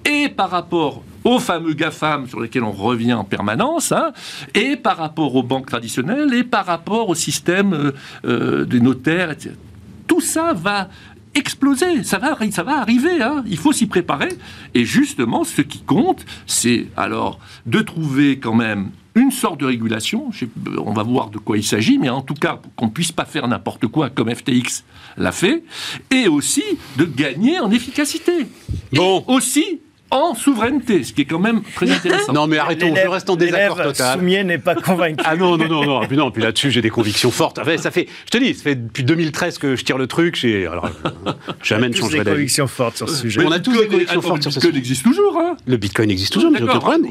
Et 0.05 0.29
par 0.29 0.51
rapport 0.51 1.03
aux 1.23 1.39
fameux 1.39 1.73
GAFAM 1.73 2.29
sur 2.29 2.41
lesquels 2.41 2.65
on 2.65 2.73
revient 2.73 3.15
en 3.15 3.25
permanence, 3.25 3.93
hein, 3.93 4.13
et 4.55 4.77
par 4.77 4.99
rapport 4.99 5.35
aux 5.37 5.43
banques 5.43 5.67
traditionnelles, 5.67 6.35
et 6.35 6.45
par 6.45 6.67
rapport 6.67 7.09
au 7.09 7.15
système 7.15 7.73
euh, 7.73 7.93
euh, 8.27 8.65
des 8.67 8.81
notaires, 8.81 9.31
etc. 9.31 9.55
Tout 10.07 10.21
ça 10.21 10.53
va 10.53 10.91
exploser, 11.35 12.05
ça 12.05 12.19
va, 12.19 12.37
arriver, 12.79 13.23
hein. 13.23 13.43
il 13.47 13.57
faut 13.57 13.73
s'y 13.73 13.87
préparer. 13.87 14.29
Et 14.75 14.85
justement, 14.85 15.45
ce 15.45 15.63
qui 15.63 15.81
compte, 15.81 16.25
c'est 16.47 16.89
alors 16.97 17.39
de 17.67 17.81
trouver 17.81 18.39
quand 18.39 18.55
même 18.55 18.91
une 19.15 19.31
sorte 19.31 19.61
de 19.61 19.67
régulation, 19.67 20.31
on 20.79 20.93
va 20.93 21.03
voir 21.03 21.31
de 21.31 21.39
quoi 21.39 21.57
il 21.57 21.65
s'agit, 21.65 21.99
mais 21.99 22.09
en 22.09 22.23
tout 22.23 22.35
cas 22.35 22.61
qu'on 22.77 22.87
ne 22.87 22.91
puisse 22.91 23.13
pas 23.13 23.25
faire 23.25 23.47
n'importe 23.47 23.87
quoi 23.87 24.11
comme 24.11 24.35
FTX 24.35 24.85
l'a 25.17 25.33
fait, 25.33 25.63
et 26.11 26.27
aussi 26.27 26.65
de 26.97 27.05
gagner 27.05 27.61
en 27.61 27.71
efficacité. 27.71 28.47
Bon. 28.93 29.21
Et 29.21 29.33
aussi 29.33 29.81
en 30.11 30.35
souveraineté, 30.35 31.03
ce 31.03 31.13
qui 31.13 31.23
est 31.23 31.25
quand 31.25 31.39
même 31.39 31.63
très 31.75 31.91
intéressant. 31.91 32.33
non, 32.33 32.47
mais 32.47 32.59
arrêtons, 32.59 32.95
je 32.95 33.09
reste 33.09 33.29
en 33.31 33.37
désaccord 33.37 33.83
total. 33.83 34.19
Soumier 34.19 34.45
n'est 34.45 34.59
pas 34.59 34.75
convaincu. 34.75 35.25
ah 35.25 35.37
non, 35.37 35.57
non, 35.57 35.67
non, 35.67 35.85
non. 35.85 36.07
Puis, 36.07 36.17
non, 36.17 36.31
puis 36.31 36.43
là-dessus, 36.43 36.71
j'ai 36.71 36.83
des 36.83 36.91
convictions 36.91 37.31
fortes. 37.31 37.61
ça 37.79 37.91
fait, 37.91 38.09
je 38.27 38.31
te 38.31 38.39
dis, 38.39 38.55
ça 38.55 38.63
fait 38.63 38.77
depuis 38.77 39.05
2013 39.05 39.59
que 39.59 39.77
je 39.77 39.85
tire 39.85 39.99
le 39.99 40.07
truc. 40.07 40.37
J'ai, 40.37 40.67
alors, 40.67 40.89
jamais 41.63 41.89
ne 41.89 41.95
changerai 41.95 42.19
d'avis. 42.19 42.25
des 42.25 42.33
convictions 42.33 42.67
fortes 42.67 42.97
sur 42.97 43.09
ce 43.09 43.17
sujet. 43.17 43.43
On 43.45 43.51
a 43.51 43.59
tous 43.59 43.77
des 43.77 43.87
convictions 43.87 44.23
fortes 44.23 44.43
sur 44.43 44.53
ce 44.53 44.61
sujet. 44.61 44.71
Le 44.71 44.81
Bitcoin 44.81 44.81
existe 44.81 45.05
toujours, 45.05 45.39
hein 45.39 45.57
Le 45.67 45.77
Bitcoin 45.77 46.11
existe 46.11 46.33
toujours, 46.33 46.51
mais 46.51 46.59
j'ai 46.59 46.65
aucun 46.65 46.79
problème. 46.79 47.07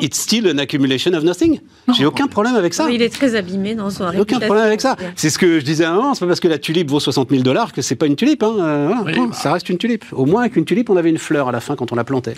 It's, 0.00 0.22
still 0.22 0.48
an 0.48 0.58
accumulation 0.58 1.12
of 1.14 1.24
nothing. 1.24 1.60
J'ai 1.96 2.06
aucun 2.06 2.26
problème 2.26 2.54
avec 2.54 2.74
ça. 2.74 2.90
il 2.90 3.02
est 3.02 3.12
très 3.12 3.34
abîmé 3.34 3.74
dans 3.74 3.90
son 3.90 4.04
Aucun 4.18 4.38
problème 4.38 4.66
avec 4.66 4.80
ça. 4.80 4.96
C'est 5.16 5.30
ce 5.30 5.38
que 5.38 5.58
je 5.60 5.64
disais 5.64 5.84
à 5.84 5.92
un 5.92 5.94
moment. 5.94 6.14
C'est 6.14 6.20
pas 6.20 6.26
parce 6.26 6.40
que 6.40 6.48
la 6.48 6.58
tulipe 6.58 6.90
vaut 6.90 7.00
60 7.00 7.30
000 7.30 7.42
dollars 7.42 7.72
que 7.72 7.82
c'est 7.82 7.96
pas 7.96 8.06
une 8.06 8.16
tulipe. 8.16 8.42
Hein. 8.42 8.54
Euh, 8.58 8.88
bah. 9.04 9.12
Ça 9.32 9.52
reste 9.52 9.68
une 9.68 9.78
tulipe. 9.78 10.04
Au 10.12 10.26
moins, 10.26 10.42
avec 10.42 10.56
une 10.56 10.64
tulipe, 10.64 10.90
on 10.90 10.96
avait 10.96 11.10
une 11.10 11.18
fleur 11.18 11.48
à 11.48 11.52
la 11.52 11.60
fin 11.60 11.76
quand 11.76 11.92
on 11.92 11.96
la 11.96 12.04
plantait. 12.04 12.31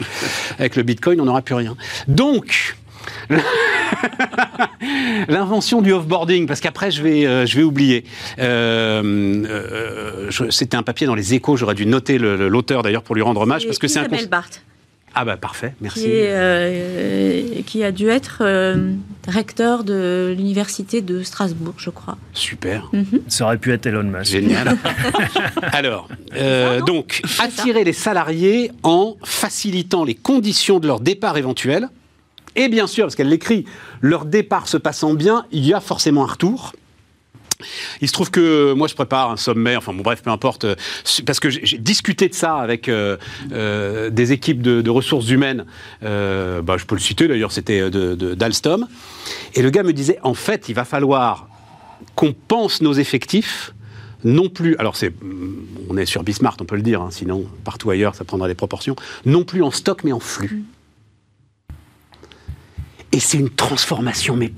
Avec 0.59 0.77
le 0.77 0.83
Bitcoin, 0.83 1.21
on 1.21 1.25
n'aura 1.25 1.43
plus 1.43 1.55
rien. 1.55 1.77
Donc, 2.09 2.75
L'invention 5.29 5.83
du 5.83 5.93
offboarding, 5.93 6.47
parce 6.47 6.61
qu'après 6.61 6.91
je 6.91 7.03
vais, 7.03 7.27
euh, 7.27 7.47
je 7.47 7.57
vais 7.57 7.63
oublier. 7.63 8.05
Euh, 8.39 9.45
euh, 9.49 10.31
c'était 10.51 10.77
un 10.77 10.83
papier 10.83 11.07
dans 11.07 11.15
les 11.15 11.35
échos, 11.35 11.57
j'aurais 11.57 11.75
dû 11.75 11.87
noter 11.87 12.19
l'auteur 12.19 12.83
d'ailleurs 12.83 13.03
pour 13.03 13.15
lui 13.15 13.23
rendre 13.23 13.41
hommage, 13.41 13.67
parce 13.67 13.79
que 13.79 13.89
c'est 13.89 14.01
un... 14.01 14.09
Barthes. 14.29 14.63
Ah 15.15 15.25
bah 15.25 15.37
parfait, 15.37 15.75
merci. 15.81 16.03
Qui, 16.03 17.63
qui 17.65 17.85
a 17.85 17.93
dû 17.93 18.09
être 18.09 18.43
recteur 19.29 19.85
de 19.85 20.35
l'université 20.37 21.03
de 21.03 21.23
Strasbourg, 21.23 21.75
je 21.77 21.91
crois. 21.91 22.19
Super. 22.33 22.89
Mhm. 22.93 23.21
Ça 23.29 23.45
aurait 23.45 23.59
pu 23.59 23.73
être 23.73 23.87
Elon 23.87 24.03
Musk. 24.03 24.33
Génial. 24.33 24.77
Alors, 25.73 26.09
donc, 26.87 27.23
attirer 27.39 27.85
les 27.85 27.93
salariés 27.93 28.71
en 28.83 29.17
facilitant 29.23 30.05
les 30.05 30.15
conditions 30.15 30.81
de 30.81 30.87
leur 30.87 31.01
départ 31.01 31.37
éventuel 31.37 31.89
et 32.57 32.69
bien 32.69 32.87
sûr, 32.87 33.05
parce 33.05 33.17
qu'elle 33.17 33.29
l'écrit, 33.29 33.65
leur 34.01 34.25
départ 34.25 34.69
se 34.69 34.77
passant 34.77 35.15
bien, 35.15 35.47
il 35.51 35.67
y 35.67 35.75
a 35.75 35.81
forcément 35.81 36.23
un 36.25 36.29
retour. 36.29 36.73
Il 38.01 38.09
se 38.09 38.13
trouve 38.13 38.31
que 38.31 38.73
moi 38.73 38.89
je 38.89 38.95
prépare 38.95 39.31
un 39.31 39.37
sommet, 39.37 39.77
enfin 39.77 39.93
bon 39.93 40.03
bref, 40.03 40.23
peu 40.23 40.31
importe, 40.31 40.65
euh, 40.65 40.75
parce 41.27 41.41
que 41.41 41.51
j'ai 41.51 41.79
discuté 41.79 42.29
de 42.29 42.35
ça 42.35 42.57
avec 42.57 42.89
euh, 42.89 43.17
euh, 43.53 44.11
des 44.11 44.33
équipes 44.33 44.63
de, 44.63 44.91
ressources 44.91 45.29
humaines, 45.31 45.65
bah, 46.03 46.77
je 46.77 46.85
peux 46.85 46.95
le 46.95 47.01
citer 47.01 47.27
d'ailleurs, 47.27 47.53
c'était 47.53 47.91
d'Alstom, 47.91 48.87
et 49.55 49.63
le 49.63 49.71
gars 49.71 49.83
me 49.83 49.93
disait, 49.93 50.19
en 50.23 50.35
fait, 50.35 50.69
il 50.69 50.75
va 50.75 50.85
falloir 50.85 51.49
qu'on 52.15 52.33
pense 52.33 52.81
nos 52.81 52.93
effectifs, 52.93 53.73
non 54.23 54.49
plus, 54.49 54.77
alors 54.77 54.97
c'est, 54.97 55.13
on 55.89 55.97
est 55.97 56.07
sur 56.07 56.23
Bismarck, 56.23 56.61
on 56.61 56.65
peut 56.65 56.77
le 56.77 56.83
dire, 56.83 57.03
hein, 57.03 57.09
sinon 57.11 57.47
partout 57.65 57.91
ailleurs 57.91 58.15
ça 58.15 58.25
prendra 58.25 58.47
des 58.47 58.55
proportions, 58.55 58.95
non 59.27 59.45
plus 59.45 59.63
en 59.63 59.71
stock 59.71 60.05
mais 60.05 60.13
en 60.13 60.21
flux. 60.21 60.65
Et 63.13 63.21
c'est 63.21 63.39
une 63.39 63.51
transformation, 63.51 64.37
mais 64.37 64.53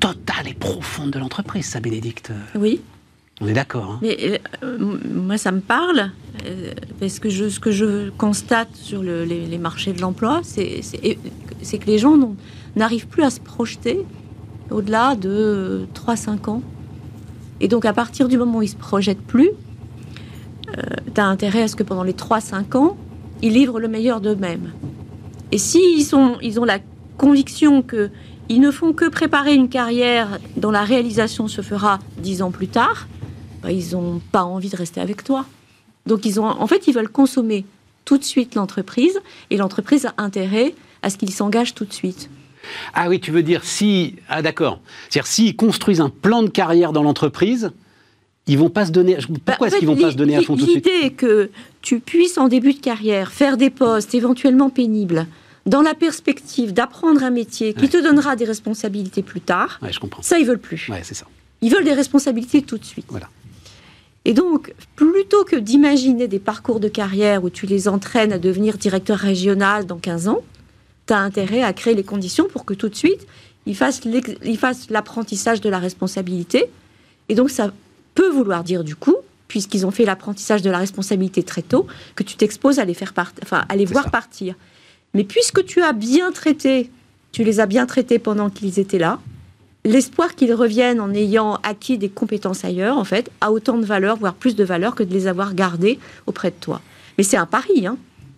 totale 0.00 0.48
et 0.48 0.54
profonde 0.54 1.10
de 1.10 1.18
l'entreprise, 1.18 1.66
ça, 1.66 1.80
Bénédicte. 1.80 2.32
Oui. 2.54 2.80
On 3.40 3.48
est 3.48 3.52
d'accord. 3.52 3.92
Hein. 3.92 3.98
Mais 4.02 4.40
euh, 4.62 4.78
moi, 5.12 5.38
ça 5.38 5.50
me 5.50 5.60
parle, 5.60 6.10
euh, 6.46 6.72
parce 7.00 7.18
que 7.18 7.28
je, 7.28 7.48
ce 7.48 7.58
que 7.58 7.72
je 7.72 8.10
constate 8.10 8.74
sur 8.74 9.02
les, 9.02 9.58
marchés 9.58 9.92
de 9.92 10.00
l'emploi, 10.00 10.40
c'est 10.44 10.80
que 11.78 11.86
les 11.86 11.98
gens 11.98 12.16
n'arrivent 12.76 13.08
plus 13.08 13.24
à 13.24 13.30
se 13.30 13.40
projeter 13.40 14.00
au-delà 14.70 15.16
de 15.16 15.86
3-5 15.94 16.48
ans. 16.48 16.62
Et 17.60 17.68
donc, 17.68 17.84
à 17.84 17.92
partir 17.92 18.28
du 18.28 18.38
moment 18.38 18.58
où 18.58 18.62
ils 18.62 18.66
ne 18.66 18.70
se 18.72 18.76
projettent 18.76 19.22
plus, 19.22 19.50
euh, 20.76 20.82
tu 21.12 21.20
as 21.20 21.26
intérêt 21.26 21.62
à 21.62 21.68
ce 21.68 21.76
que 21.76 21.82
pendant 21.82 22.04
les 22.04 22.12
3-5 22.12 22.76
ans, 22.76 22.96
ils 23.42 23.52
livrent 23.52 23.80
le 23.80 23.88
meilleur 23.88 24.20
d'eux-mêmes. 24.20 24.72
Et 25.50 25.58
s'ils 25.58 26.06
ils 26.42 26.60
ont 26.60 26.64
la 26.64 26.78
conviction 27.16 27.82
qu'ils 28.48 28.60
ne 28.60 28.70
font 28.70 28.92
que 28.92 29.08
préparer 29.08 29.54
une 29.54 29.68
carrière 29.68 30.38
dont 30.56 30.70
la 30.70 30.84
réalisation 30.84 31.48
se 31.48 31.62
fera 31.62 31.98
dix 32.18 32.42
ans 32.42 32.50
plus 32.50 32.68
tard, 32.68 33.06
bah, 33.62 33.72
ils 33.72 33.92
n'ont 33.92 34.20
pas 34.32 34.44
envie 34.44 34.68
de 34.68 34.76
rester 34.76 35.00
avec 35.00 35.24
toi. 35.24 35.46
Donc 36.06 36.24
ils 36.26 36.40
ont, 36.40 36.46
en 36.46 36.66
fait, 36.66 36.86
ils 36.86 36.94
veulent 36.94 37.08
consommer 37.08 37.64
tout 38.04 38.18
de 38.18 38.24
suite 38.24 38.54
l'entreprise 38.54 39.18
et 39.50 39.56
l'entreprise 39.56 40.06
a 40.06 40.14
intérêt 40.18 40.74
à 41.02 41.10
ce 41.10 41.16
qu'ils 41.16 41.32
s'engagent 41.32 41.74
tout 41.74 41.84
de 41.84 41.92
suite. 41.92 42.28
Ah 42.94 43.08
oui, 43.08 43.20
tu 43.20 43.30
veux 43.30 43.42
dire 43.42 43.64
si 43.64 44.16
ah 44.28 44.42
d'accord, 44.42 44.80
c'est-à-dire 45.08 45.26
s'ils 45.26 45.56
construisent 45.56 46.00
un 46.00 46.08
plan 46.08 46.42
de 46.42 46.48
carrière 46.48 46.92
dans 46.92 47.02
l'entreprise, 47.02 47.72
ils 48.46 48.58
vont 48.58 48.70
pas 48.70 48.86
se 48.86 48.90
donner. 48.90 49.16
Pourquoi 49.44 49.54
bah, 49.58 49.66
est-ce 49.66 49.76
qu'ils 49.78 49.88
vont 49.88 49.96
pas 49.96 50.10
se 50.10 50.16
donner 50.16 50.36
à 50.36 50.42
fond 50.42 50.56
tout 50.56 50.64
de 50.66 50.70
suite? 50.70 50.86
L'idée 50.86 51.10
que 51.12 51.50
tu 51.82 52.00
puisses 52.00 52.38
en 52.38 52.48
début 52.48 52.74
de 52.74 52.80
carrière 52.80 53.32
faire 53.32 53.56
des 53.56 53.70
postes 53.70 54.14
éventuellement 54.14 54.70
pénibles, 54.70 55.26
dans 55.66 55.82
la 55.82 55.94
perspective 55.94 56.72
d'apprendre 56.72 57.22
un 57.22 57.30
métier 57.30 57.74
qui 57.74 57.88
te 57.88 57.96
donnera 57.96 58.36
des 58.36 58.44
responsabilités 58.44 59.22
plus 59.22 59.40
tard, 59.40 59.80
je 59.90 59.98
comprends. 59.98 60.22
ça, 60.22 60.38
ils 60.38 60.46
veulent 60.46 60.58
plus. 60.58 60.90
c'est 61.02 61.14
ça. 61.14 61.26
Ils 61.62 61.72
veulent 61.72 61.84
des 61.84 61.94
responsabilités 61.94 62.62
tout 62.62 62.76
de 62.76 62.84
suite. 62.84 63.06
Voilà. 63.08 63.28
Et 64.26 64.32
donc, 64.32 64.74
plutôt 64.96 65.44
que 65.44 65.56
d'imaginer 65.56 66.28
des 66.28 66.38
parcours 66.38 66.80
de 66.80 66.88
carrière 66.88 67.44
où 67.44 67.50
tu 67.50 67.66
les 67.66 67.88
entraînes 67.88 68.32
à 68.32 68.38
devenir 68.38 68.78
directeur 68.78 69.18
régional 69.18 69.86
dans 69.86 69.98
15 69.98 70.28
ans, 70.28 70.42
tu 71.06 71.12
as 71.12 71.18
intérêt 71.18 71.62
à 71.62 71.72
créer 71.72 71.94
les 71.94 72.04
conditions 72.04 72.48
pour 72.48 72.64
que 72.64 72.74
tout 72.74 72.88
de 72.88 72.94
suite, 72.94 73.26
ils 73.66 73.76
fassent 73.76 74.00
l'apprentissage 74.90 75.60
de 75.60 75.68
la 75.68 75.78
responsabilité. 75.78 76.70
Et 77.28 77.34
donc, 77.34 77.50
ça 77.50 77.72
peut 78.14 78.30
vouloir 78.30 78.64
dire 78.64 78.84
du 78.84 78.96
coup, 78.96 79.16
puisqu'ils 79.48 79.84
ont 79.86 79.90
fait 79.90 80.04
l'apprentissage 80.04 80.62
de 80.62 80.70
la 80.70 80.78
responsabilité 80.78 81.42
très 81.42 81.62
tôt, 81.62 81.86
que 82.14 82.22
tu 82.22 82.36
t'exposes 82.36 82.78
à 82.78 82.84
les, 82.84 82.94
faire 82.94 83.12
enfin, 83.42 83.64
à 83.68 83.76
les 83.76 83.84
voir 83.84 84.10
partir. 84.10 84.54
Mais 85.14 85.24
puisque 85.24 85.64
tu 85.64 85.82
as 85.82 85.92
bien 85.92 86.32
traité, 86.32 86.90
tu 87.32 87.44
les 87.44 87.60
as 87.60 87.66
bien 87.66 87.86
traités 87.86 88.18
pendant 88.18 88.50
qu'ils 88.50 88.78
étaient 88.78 88.98
là, 88.98 89.20
l'espoir 89.84 90.34
qu'ils 90.34 90.54
reviennent 90.54 91.00
en 91.00 91.12
ayant 91.12 91.58
acquis 91.62 91.98
des 91.98 92.08
compétences 92.08 92.64
ailleurs, 92.64 92.98
en 92.98 93.04
fait, 93.04 93.30
a 93.40 93.52
autant 93.52 93.78
de 93.78 93.84
valeur, 93.84 94.16
voire 94.16 94.34
plus 94.34 94.56
de 94.56 94.64
valeur 94.64 94.94
que 94.94 95.02
de 95.02 95.12
les 95.12 95.26
avoir 95.26 95.54
gardés 95.54 95.98
auprès 96.26 96.50
de 96.50 96.56
toi. 96.58 96.80
Mais 97.18 97.24
c'est 97.24 97.36
un 97.36 97.46
pari, 97.46 97.86
hein. 97.86 97.96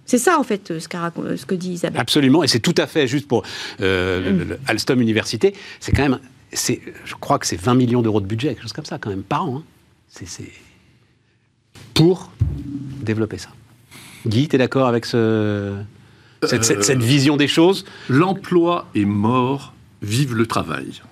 C'est 0.09 0.18
ça, 0.18 0.39
en 0.39 0.45
fait, 0.45 0.68
ce, 0.68 0.79
ce, 0.79 1.47
que 1.47 1.55
dit 1.57 1.72
Isabelle. 1.72 2.01
Absolument, 2.01 2.45
et 2.45 2.49
c'est 2.49 2.61
tout 2.61 2.74
à 2.77 2.87
fait 2.87 3.09
juste 3.09 3.27
pour 3.27 3.43
euh, 3.81 4.45
mm. 4.45 4.57
Alstom 4.68 5.01
Université. 5.01 5.53
C'est 5.81 5.91
quand 5.91 6.03
même, 6.03 6.20
je 6.53 7.14
crois 7.18 7.41
que 7.41 7.47
c'est 7.47 7.61
20 7.61 7.74
millions 7.74 8.03
d'euros 8.03 8.20
de 8.20 8.27
budget, 8.27 8.51
quelque 8.51 8.62
chose 8.62 8.72
comme 8.72 8.85
ça, 8.85 8.99
quand 8.99 9.11
même, 9.11 9.24
par 9.24 9.49
an. 9.49 9.59
Hein. 9.59 9.64
C'est 10.09 10.53
pour 11.93 12.31
développer 13.03 13.39
ça. 13.39 13.49
Guy, 14.27 14.49
tu 14.49 14.55
es 14.55 14.59
d'accord 14.59 14.87
avec 14.87 15.07
ce, 15.07 15.74
cette, 16.43 16.91
euh, 16.91 16.95
vision 16.95 17.37
des 17.37 17.49
choses 17.49 17.84
L'emploi 18.09 18.89
est 18.95 19.05
mort, 19.05 19.72
vive 20.03 20.34
le 20.34 20.47
travail. 20.47 21.03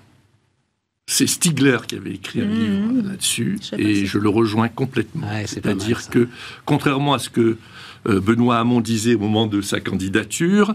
C'est 1.06 1.26
Stigler 1.26 1.78
qui 1.86 1.96
avait 1.96 2.14
écrit 2.14 2.40
un 2.40 2.46
mmh. 2.46 2.58
livre 2.58 3.08
là-dessus, 3.08 3.58
et 3.76 4.06
je 4.06 4.18
le 4.18 4.28
rejoins 4.28 4.68
complètement. 4.68 5.28
C'est-à-dire 5.44 6.08
que, 6.08 6.28
contrairement 6.64 7.12
à 7.12 7.18
ce 7.18 7.28
que 7.28 7.58
euh, 8.08 8.20
Benoît 8.20 8.58
Hamon 8.58 8.80
disait 8.80 9.14
au 9.14 9.18
moment 9.18 9.46
de 9.46 9.60
sa 9.60 9.80
candidature, 9.80 10.74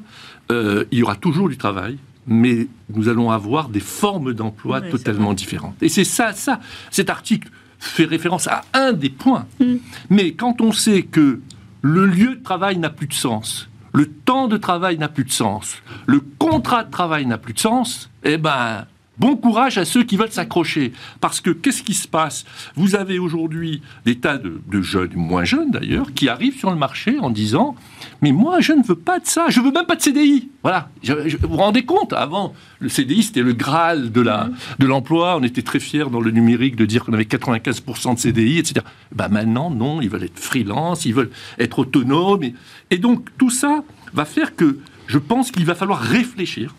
euh, 0.52 0.86
il 0.92 1.00
y 1.00 1.04
aura 1.04 1.16
toujours 1.16 1.50
du 1.50 1.58
travail, 1.58 1.98
mais 2.28 2.68
nous 2.94 3.10
allons 3.10 3.32
avoir 3.32 3.70
des 3.70 3.80
formes 3.80 4.34
d'emploi 4.34 4.82
totalement 4.82 5.34
différentes. 5.34 5.82
Et 5.82 5.90
c'est 5.90 6.04
ça, 6.04 6.34
ça, 6.34 6.60
cet 6.92 7.10
article 7.10 7.50
fait 7.80 8.06
référence 8.06 8.48
à 8.48 8.64
un 8.74 8.94
des 8.94 9.10
points. 9.10 9.48
Mmh. 9.60 9.76
Mais 10.10 10.34
quand 10.34 10.62
on 10.62 10.72
sait 10.72 11.04
que 11.04 11.40
le 11.82 12.06
lieu 12.06 12.36
de 12.36 12.44
travail 12.44 12.78
n'a 12.78 12.90
plus 12.90 13.08
de 13.08 13.14
sens, 13.14 13.69
le 13.94 14.08
temps 14.08 14.48
de 14.48 14.58
travail 14.58 14.98
n'a 14.98 15.10
plus 15.10 15.24
de 15.24 15.32
sens, 15.32 15.78
le 16.06 16.22
contrat 16.38 16.84
de 16.84 16.92
travail 16.92 17.26
n'a 17.26 17.38
plus 17.38 17.54
de 17.54 17.60
sens, 17.60 18.10
eh 18.24 18.38
ben, 18.38 18.86
Bon 19.20 19.36
courage 19.36 19.78
à 19.78 19.84
ceux 19.84 20.04
qui 20.04 20.16
veulent 20.16 20.32
s'accrocher. 20.32 20.94
Parce 21.20 21.42
que 21.42 21.50
qu'est-ce 21.50 21.84
qui 21.84 21.94
se 21.94 22.08
passe? 22.08 22.46
Vous 22.76 22.96
avez 22.96 23.20
aujourd'hui 23.20 23.82
des 24.06 24.18
tas 24.18 24.38
de, 24.38 24.82
jeunes, 24.82 25.12
moins 25.16 25.44
jeunes 25.44 25.72
d'ailleurs, 25.72 26.14
qui 26.14 26.30
arrivent 26.30 26.58
sur 26.58 26.72
le 26.72 26.78
marché 26.78 27.20
en 27.20 27.30
disant 27.30 27.76
Mais 28.22 28.32
moi, 28.32 28.62
je 28.62 28.72
ne 28.72 28.82
veux 28.82 28.96
pas 28.96 29.20
de 29.20 29.28
ça, 29.28 29.48
je 29.50 29.60
veux 29.60 29.72
même 29.72 29.86
pas 29.86 29.98
de 29.98 30.02
CDI. 30.02 30.50
Voilà. 30.64 30.90
vous 31.04 31.50
vous 31.50 31.58
rendez 31.58 31.84
compte? 31.84 32.14
Avant, 32.14 32.54
le 32.80 32.88
CDI, 32.88 33.24
c'était 33.24 33.42
le 33.42 33.52
Graal 33.54 34.12
de, 34.12 34.22
la, 34.22 34.50
de 34.80 34.86
l'emploi. 34.86 35.38
On 35.38 35.44
était 35.44 35.64
très 35.64 35.80
fiers 35.80 36.10
dans 36.10 36.22
le 36.22 36.32
numérique 36.32 36.78
de 36.78 36.86
dire 36.86 37.04
qu'on 37.04 37.14
avait 37.14 37.24
95% 37.24 38.16
de 38.16 38.20
CDI, 38.20 38.60
etc. 38.60 38.86
Bah 39.14 39.28
maintenant, 39.28 39.70
non, 39.70 40.02
ils 40.02 40.10
veulent 40.10 40.24
être 40.24 40.40
freelance, 40.40 41.06
ils 41.06 41.14
veulent 41.14 41.32
être 41.60 41.80
autonomes. 41.80 42.44
et 42.90 42.98
donc, 42.98 43.28
tout 43.38 43.50
ça 43.50 43.84
va 44.14 44.26
faire 44.26 44.56
que 44.56 44.80
je 45.10 45.18
pense 45.18 45.52
qu'il 45.52 45.66
va 45.66 45.76
falloir 45.76 46.00
réfléchir. 46.00 46.76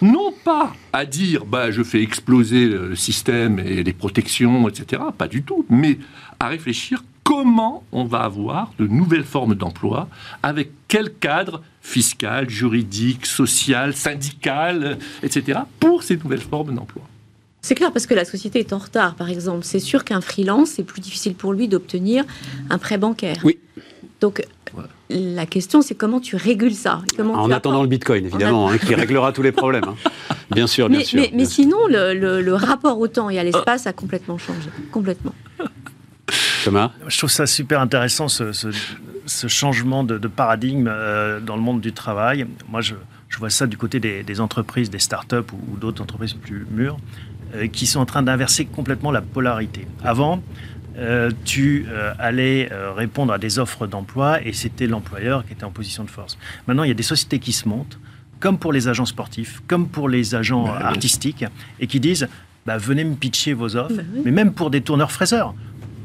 Non 0.00 0.32
pas 0.44 0.72
à 0.92 1.04
dire 1.04 1.44
bah, 1.44 1.72
je 1.72 1.82
fais 1.82 2.00
exploser 2.00 2.66
le 2.66 2.94
système 2.94 3.58
et 3.58 3.82
les 3.82 3.92
protections, 3.92 4.68
etc. 4.68 5.02
Pas 5.18 5.26
du 5.26 5.42
tout. 5.42 5.66
Mais 5.68 5.98
à 6.38 6.46
réfléchir 6.46 7.02
comment 7.24 7.82
on 7.90 8.04
va 8.04 8.20
avoir 8.20 8.72
de 8.78 8.86
nouvelles 8.86 9.24
formes 9.24 9.56
d'emploi, 9.56 10.08
avec 10.44 10.70
quel 10.86 11.12
cadre 11.12 11.62
fiscal, 11.80 12.48
juridique, 12.48 13.26
social, 13.26 13.94
syndical, 13.94 14.98
etc. 15.24 15.60
pour 15.80 16.04
ces 16.04 16.16
nouvelles 16.16 16.40
formes 16.40 16.74
d'emploi. 16.74 17.02
C'est 17.60 17.74
clair 17.74 17.92
parce 17.92 18.06
que 18.06 18.14
la 18.14 18.24
société 18.24 18.60
est 18.60 18.72
en 18.72 18.78
retard, 18.78 19.16
par 19.16 19.30
exemple. 19.30 19.64
C'est 19.64 19.80
sûr 19.80 20.04
qu'un 20.04 20.20
freelance, 20.20 20.70
c'est 20.70 20.84
plus 20.84 21.00
difficile 21.00 21.34
pour 21.34 21.52
lui 21.52 21.66
d'obtenir 21.66 22.24
un 22.70 22.78
prêt 22.78 22.98
bancaire. 22.98 23.38
Oui. 23.44 23.58
Donc, 24.20 24.44
la 25.10 25.46
question, 25.46 25.82
c'est 25.82 25.94
comment 25.94 26.20
tu 26.20 26.36
régules 26.36 26.74
ça 26.74 27.02
En 27.18 27.50
attendant 27.50 27.82
le 27.82 27.88
Bitcoin, 27.88 28.26
évidemment, 28.26 28.70
hein, 28.70 28.78
qui 28.78 28.94
réglera 28.94 29.32
tous 29.32 29.42
les 29.42 29.52
problèmes. 29.52 29.84
Hein. 29.84 29.96
Bien 30.50 30.66
sûr, 30.66 30.90
bien 30.90 30.98
mais, 30.98 31.04
sûr. 31.04 31.22
Mais, 31.32 31.44
sinon, 31.46 31.86
le, 31.88 32.52
rapport 32.52 32.98
au 32.98 33.08
temps 33.08 33.30
et 33.30 33.38
à 33.38 33.44
l'espace 33.44 33.86
a 33.86 33.94
complètement 33.94 34.36
changé. 34.36 34.68
Complètement. 34.90 35.34
Thomas? 36.64 36.90
Je 37.08 37.16
trouve 37.16 37.30
ça 37.30 37.46
super 37.46 37.80
intéressant, 37.80 38.28
ce, 38.28 39.48
changement 39.48 40.04
de, 40.04 40.28
paradigme 40.28 40.88
euh, 40.90 41.40
dans 41.40 41.56
le 41.56 41.62
monde 41.62 41.80
du 41.80 41.94
travail. 41.94 42.46
Moi, 42.68 42.82
je, 42.82 42.94
vois 43.38 43.48
ça 43.48 43.66
du 43.66 43.78
côté 43.78 43.98
des, 43.98 44.40
entreprises, 44.40 44.90
des 44.90 44.98
startups 44.98 45.36
ou, 45.36 45.72
ou 45.72 45.76
d'autres 45.78 46.02
entreprises 46.02 46.34
plus 46.34 46.66
mûres, 46.70 46.98
euh, 47.54 47.66
qui 47.66 47.86
sont 47.86 48.00
en 48.00 48.06
train 48.06 48.22
d'inverser 48.22 48.66
complètement 48.66 49.10
la 49.10 49.22
polarité. 49.22 49.86
Avant, 50.04 50.42
euh, 50.96 51.30
tu 51.44 51.86
euh, 51.88 52.12
allais 52.18 52.68
euh, 52.70 52.92
répondre 52.92 53.32
à 53.32 53.38
des 53.38 53.58
offres 53.58 53.86
d'emploi 53.86 54.42
et 54.42 54.52
c'était 54.52 54.86
l'employeur 54.86 55.46
qui 55.46 55.52
était 55.54 55.64
en 55.64 55.70
position 55.70 56.04
de 56.04 56.10
force. 56.10 56.36
Maintenant, 56.66 56.82
il 56.82 56.88
y 56.88 56.90
a 56.90 56.94
des 56.94 57.02
sociétés 57.02 57.38
qui 57.38 57.52
se 57.52 57.66
montent, 57.68 57.98
comme 58.40 58.58
pour 58.58 58.72
les 58.72 58.88
agents 58.88 59.06
sportifs, 59.06 59.62
comme 59.66 59.88
pour 59.88 60.08
les 60.08 60.34
agents 60.34 60.64
bah 60.64 60.80
artistiques, 60.86 61.44
et 61.80 61.86
qui 61.86 61.98
disent 61.98 62.28
bah, 62.66 62.76
venez 62.76 63.04
me 63.04 63.14
pitcher 63.14 63.54
vos 63.54 63.76
offres, 63.76 63.96
bah 63.96 64.02
mais 64.24 64.30
même 64.30 64.52
pour 64.52 64.70
des 64.70 64.82
tourneurs-fraiseurs, 64.82 65.54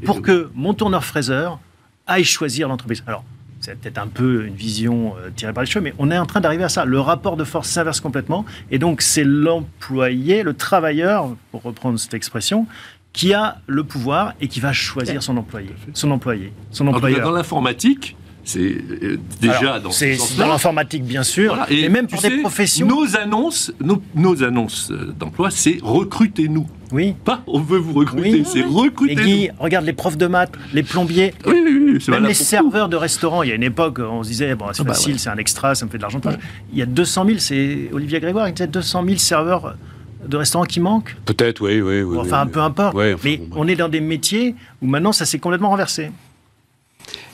pour 0.05 0.21
que 0.21 0.49
mon 0.55 0.73
tourneur-fraiseur 0.73 1.59
aille 2.05 2.23
choisir 2.23 2.69
l'entreprise. 2.69 3.03
Alors, 3.07 3.25
c'est 3.59 3.77
peut-être 3.77 3.97
un 3.97 4.07
peu 4.07 4.45
une 4.45 4.53
vision 4.53 5.15
tirée 5.35 5.51
par 5.51 5.63
les 5.63 5.69
cheveux, 5.69 5.83
mais 5.83 5.93
on 5.97 6.11
est 6.11 6.17
en 6.17 6.27
train 6.27 6.39
d'arriver 6.39 6.63
à 6.63 6.69
ça. 6.69 6.85
Le 6.85 6.99
rapport 6.99 7.37
de 7.37 7.43
force 7.43 7.69
s'inverse 7.69 7.99
complètement, 7.99 8.45
et 8.69 8.77
donc 8.77 9.01
c'est 9.01 9.23
l'employé, 9.23 10.43
le 10.43 10.53
travailleur, 10.53 11.35
pour 11.51 11.63
reprendre 11.63 11.99
cette 11.99 12.13
expression, 12.13 12.67
qui 13.17 13.33
a 13.33 13.57
le 13.65 13.83
pouvoir 13.83 14.35
et 14.39 14.47
qui 14.47 14.59
va 14.59 14.73
choisir 14.73 15.23
son 15.23 15.35
employé, 15.37 15.71
son 15.95 16.11
employé, 16.11 16.53
son 16.69 16.85
employeur. 16.87 17.23
Dans 17.23 17.31
l'informatique, 17.31 18.15
c'est 18.43 18.59
euh, 18.59 19.17
déjà 19.41 19.79
dans 19.79 19.89
C'est 19.89 20.17
dans 20.37 20.47
l'informatique, 20.47 21.03
bien 21.03 21.23
sûr, 21.23 21.57
et, 21.67 21.89
même 21.89 22.05
pour 22.05 22.21
des 22.21 22.37
professions. 22.37 22.85
Nos 22.85 23.17
annonces, 23.17 23.73
nos, 24.13 24.43
annonces 24.43 24.91
euh, 24.91 25.15
d'emploi, 25.17 25.49
c'est 25.49 25.79
recrutez-nous. 25.81 26.67
Oui. 26.91 27.15
Pas 27.25 27.41
on 27.47 27.59
veut 27.59 27.79
vous 27.79 27.93
recruter, 27.93 28.43
c'est 28.45 28.61
recrutez-nous. 28.61 29.23
Guy, 29.23 29.49
regarde 29.57 29.85
les 29.85 29.93
profs 29.93 30.17
de 30.17 30.27
maths, 30.27 30.53
les 30.71 30.83
plombiers, 30.83 31.33
oui, 31.47 31.55
oui, 31.65 31.99
même 32.09 32.27
les 32.27 32.35
serveurs 32.35 32.87
de 32.87 32.97
restaurants. 32.97 33.41
Il 33.41 33.49
y 33.49 33.51
a 33.51 33.55
une 33.55 33.63
époque, 33.63 33.97
on 33.99 34.21
se 34.21 34.29
disait, 34.29 34.53
bon, 34.53 34.67
c'est 34.73 34.81
ah 34.81 34.83
bah 34.83 34.93
facile, 34.93 35.17
c'est 35.17 35.29
un 35.29 35.37
extra, 35.37 35.73
ça 35.73 35.87
me 35.87 35.89
fait 35.89 35.97
de 35.97 36.03
l'argent. 36.03 36.21
Il 36.71 36.77
y 36.77 36.83
a 36.83 36.85
200 36.85 37.25
000, 37.25 37.39
c'est 37.39 37.89
Olivier 37.91 38.19
Grégoire, 38.19 38.47
il 38.47 38.53
disait 38.53 38.67
200 38.67 39.03
000 39.05 39.17
serveurs 39.17 39.75
de 40.25 40.37
restaurants 40.37 40.65
qui 40.65 40.79
manquent 40.79 41.15
Peut-être, 41.25 41.61
oui, 41.61 41.81
oui, 41.81 42.01
oui. 42.01 42.17
Enfin, 42.19 42.47
peu 42.47 42.61
importe. 42.61 42.95
mais 43.23 43.41
on 43.55 43.67
est 43.67 43.75
dans 43.75 43.89
des 43.89 44.01
métiers 44.01 44.55
où 44.81 44.87
maintenant 44.87 45.11
ça 45.11 45.25
s'est 45.25 45.39
complètement 45.39 45.69
renversé. 45.69 46.11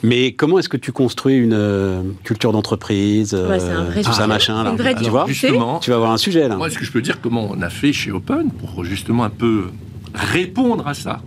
Mais 0.02 0.32
comment 0.32 0.58
est-ce 0.58 0.68
que 0.68 0.76
tu 0.76 0.92
construis 0.92 1.36
une 1.36 1.54
euh, 1.54 2.02
culture 2.22 2.52
d'entreprise, 2.52 3.34
euh, 3.34 3.90
tout 4.02 4.12
ça 4.12 4.26
machin 4.26 4.62
là 4.62 4.74
Tu 5.02 5.10
vois, 5.10 5.26
justement, 5.26 5.78
tu 5.80 5.90
vas 5.90 5.96
avoir 5.96 6.12
un 6.12 6.16
sujet 6.16 6.46
là. 6.46 6.56
Moi, 6.56 6.68
est-ce 6.68 6.78
que 6.78 6.84
je 6.84 6.92
peux 6.92 7.02
dire 7.02 7.20
comment 7.20 7.48
on 7.50 7.60
a 7.62 7.70
fait 7.70 7.92
chez 7.92 8.12
Open 8.12 8.50
pour 8.50 8.84
justement 8.84 9.24
un 9.24 9.30
peu 9.30 9.70
répondre 10.14 10.86
à 10.86 10.94
ça 10.94 11.22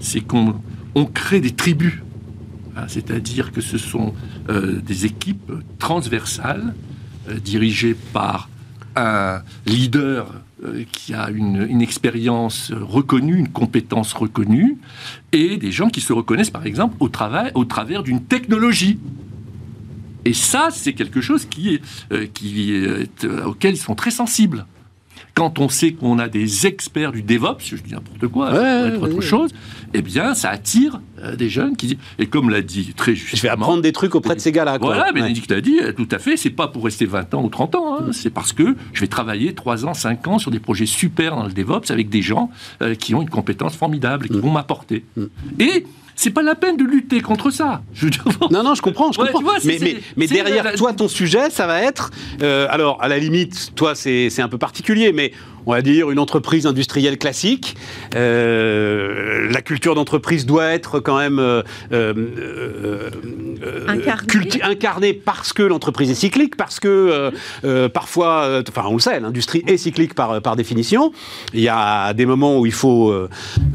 C'est 0.00 0.20
qu'on 0.20 0.54
on 0.94 1.04
crée 1.04 1.40
des 1.40 1.52
tribus, 1.52 1.98
hein, 2.76 2.84
c'est-à-dire 2.88 3.52
que 3.52 3.60
ce 3.60 3.78
sont 3.78 4.14
euh, 4.48 4.80
des 4.80 5.04
équipes 5.06 5.52
transversales 5.78 6.74
dirigées 7.42 7.96
par 8.12 8.48
un 8.96 9.42
leader 9.66 10.26
euh, 10.26 10.38
qui 10.90 11.12
a 11.12 11.28
une, 11.30 11.82
expérience 11.82 12.72
reconnue, 12.72 13.36
une 13.36 13.48
compétence 13.48 14.14
reconnue, 14.14 14.78
et 15.32 15.58
des 15.58 15.70
gens 15.70 15.88
qui 15.88 16.00
se 16.00 16.12
reconnaissent, 16.12 16.50
par 16.50 16.66
exemple, 16.66 16.96
au, 17.00 17.08
travers 17.08 18.02
d'une 18.02 18.22
technologie. 18.22 18.98
Et 20.24 20.32
ça, 20.32 20.68
c'est 20.72 20.94
quelque 20.94 21.20
chose 21.20 21.46
qui 21.46 21.74
est, 21.74 21.82
euh, 22.12 22.26
euh, 23.24 23.44
auquel 23.44 23.74
ils 23.74 23.78
sont 23.78 23.94
très 23.94 24.10
sensibles 24.10 24.66
quand 25.36 25.58
on 25.58 25.68
sait 25.68 25.92
qu'on 25.92 26.18
a 26.18 26.28
des 26.28 26.66
experts 26.66 27.12
du 27.12 27.22
DevOps, 27.22 27.60
je 27.60 27.76
dis 27.76 27.92
n'importe 27.92 28.26
quoi, 28.28 28.52
ouais, 28.52 28.88
être 28.88 29.02
autre 29.02 29.20
chose, 29.20 29.50
eh 29.92 30.00
bien, 30.00 30.34
ça 30.34 30.48
attire 30.48 30.98
euh, 31.22 31.36
des 31.36 31.50
jeunes 31.50 31.76
qui 31.76 31.88
disent, 31.88 31.98
et 32.18 32.26
comme 32.26 32.48
l'a 32.48 32.62
dit 32.62 32.94
très 32.96 33.14
justement... 33.14 33.36
Je 33.36 33.42
vais 33.42 33.48
apprendre 33.50 33.82
des 33.82 33.92
trucs 33.92 34.14
auprès 34.14 34.34
de 34.34 34.40
ces 34.40 34.50
gars-là. 34.50 34.78
Voilà, 34.80 35.12
Bénédicte 35.12 35.50
l'a 35.50 35.60
dit, 35.60 35.78
euh, 35.82 35.92
tout 35.92 36.08
à 36.10 36.18
fait, 36.18 36.38
c'est 36.38 36.48
pas 36.48 36.68
pour 36.68 36.84
rester 36.84 37.04
20 37.04 37.34
ans 37.34 37.44
ou 37.44 37.50
30 37.50 37.74
ans, 37.74 37.98
hein. 37.98 38.12
c'est 38.12 38.30
parce 38.30 38.54
que 38.54 38.76
je 38.94 39.00
vais 39.02 39.08
travailler 39.08 39.54
3 39.54 39.84
ans, 39.84 39.92
5 39.92 40.26
ans 40.26 40.38
sur 40.38 40.50
des 40.50 40.58
projets 40.58 40.86
super 40.86 41.36
dans 41.36 41.44
le 41.44 41.52
DevOps 41.52 41.90
avec 41.90 42.08
des 42.08 42.22
gens 42.22 42.50
euh, 42.80 42.94
qui 42.94 43.14
ont 43.14 43.20
une 43.20 43.28
compétence 43.28 43.76
formidable 43.76 44.24
et 44.24 44.28
qui 44.30 44.38
mm. 44.38 44.40
vont 44.40 44.52
m'apporter. 44.52 45.04
Mm. 45.18 45.24
Et 45.60 45.86
c'est 46.16 46.30
pas 46.30 46.42
la 46.42 46.54
peine 46.54 46.76
de 46.78 46.84
lutter 46.84 47.20
contre 47.20 47.50
ça. 47.50 47.82
Je 47.94 48.08
non, 48.50 48.62
non, 48.62 48.74
je 48.74 48.82
comprends, 48.82 49.12
je 49.12 49.18
comprends. 49.18 49.42
mais, 49.64 49.78
mais, 49.80 49.96
mais 50.16 50.26
derrière 50.26 50.72
toi, 50.74 50.94
ton 50.94 51.08
sujet, 51.08 51.50
ça 51.50 51.66
va 51.66 51.82
être. 51.82 52.10
Euh, 52.42 52.66
alors, 52.70 53.00
à 53.02 53.08
la 53.08 53.18
limite, 53.18 53.72
toi, 53.76 53.94
c'est 53.94 54.40
un 54.40 54.48
peu 54.48 54.58
particulier, 54.58 55.12
mais 55.12 55.32
on 55.66 55.72
va 55.72 55.82
dire 55.82 56.10
une 56.10 56.18
entreprise 56.18 56.66
industrielle 56.66 57.18
classique. 57.18 57.76
Euh, 58.14 59.50
la 59.50 59.62
culture 59.62 59.94
d'entreprise 59.94 60.46
doit 60.46 60.66
être 60.66 61.00
quand 61.00 61.18
même 61.18 61.38
euh, 61.38 61.62
incarnée. 64.62 65.12
parce 65.12 65.52
que 65.52 65.62
l'entreprise 65.62 66.10
est 66.10 66.14
cyclique, 66.14 66.56
parce 66.56 66.80
que 66.80 67.30
parfois, 67.88 68.62
enfin, 68.68 68.88
on 68.88 68.94
le 68.94 69.00
sait, 69.00 69.20
l'industrie 69.20 69.62
est 69.66 69.76
cyclique 69.76 70.14
par, 70.14 70.40
par 70.40 70.56
définition. 70.56 71.12
Il 71.52 71.60
y 71.60 71.68
a 71.68 72.12
des 72.14 72.26
moments 72.26 72.58
où 72.58 72.66
il 72.66 72.72
faut 72.72 73.14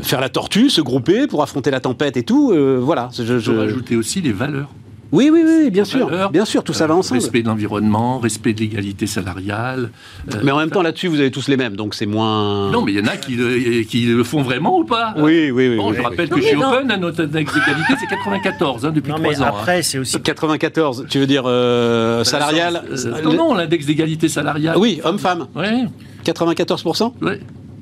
faire 0.01 0.21
la 0.21 0.29
tortue, 0.29 0.69
se 0.69 0.81
grouper 0.81 1.27
pour 1.27 1.43
affronter 1.43 1.71
la 1.71 1.79
tempête 1.79 2.17
et 2.17 2.23
tout. 2.23 2.51
Euh, 2.51 2.79
voilà. 2.81 3.09
Je, 3.13 3.39
je... 3.39 3.51
rajouter 3.51 3.95
aussi 3.95 4.21
les 4.21 4.31
valeurs. 4.31 4.69
Oui, 5.11 5.29
oui, 5.31 5.43
oui, 5.45 5.69
bien 5.69 5.83
sûr, 5.83 6.29
bien 6.31 6.45
sûr, 6.45 6.63
tout 6.63 6.73
ça 6.73 6.87
va 6.87 6.93
euh, 6.93 6.97
ensemble. 6.97 7.19
Respect 7.19 7.41
de 7.41 7.47
l'environnement, 7.47 8.19
respect 8.19 8.53
de 8.53 8.61
l'égalité 8.61 9.07
salariale. 9.07 9.89
Euh, 10.33 10.37
mais 10.43 10.51
en 10.51 10.57
même 10.57 10.69
temps, 10.69 10.81
là-dessus, 10.81 11.07
vous 11.07 11.19
avez 11.19 11.31
tous 11.31 11.49
les 11.49 11.57
mêmes, 11.57 11.75
donc 11.75 11.95
c'est 11.95 12.05
moins. 12.05 12.71
Non, 12.71 12.81
mais 12.81 12.93
il 12.93 12.99
y 12.99 13.01
en 13.01 13.07
a 13.07 13.17
qui 13.17 13.35
le, 13.35 13.83
qui 13.83 14.05
le 14.05 14.23
font 14.23 14.41
vraiment 14.41 14.79
ou 14.79 14.85
pas? 14.85 15.13
Oui, 15.17 15.51
oui, 15.51 15.67
oui. 15.69 15.77
Bon, 15.77 15.93
je 15.93 16.01
rappelle 16.01 16.29
que 16.29 16.39
chez 16.39 16.55
Open, 16.55 16.87
notre 16.99 17.23
index 17.23 17.53
d'égalité, 17.53 17.93
c'est 17.99 18.07
94 18.07 18.85
hein, 18.85 18.91
depuis 18.91 19.11
non, 19.11 19.17
3 19.17 19.29
mais 19.29 19.41
ans. 19.41 19.45
Après, 19.45 19.79
hein. 19.79 19.83
c'est 19.83 19.97
aussi 19.97 20.21
94. 20.21 21.07
Tu 21.09 21.19
veux 21.19 21.27
dire 21.27 21.43
bah, 21.43 22.23
salarial 22.23 22.83
Non, 23.23 23.33
non, 23.33 23.53
l'index 23.53 23.85
d'égalité 23.85 24.29
salariale. 24.29 24.77
Oui, 24.77 25.01
homme-femme. 25.03 25.47
Oui. 25.55 25.87
94% 26.25 27.13
Oui. 27.21 27.31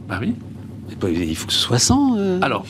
Bah 0.07 0.19
oui. 0.19 0.33
Il 1.03 1.35
faut 1.35 1.45
que 1.45 1.53
ce 1.53 1.59
soit 1.59 1.77
100. 1.77 2.41
Alors, 2.41 2.65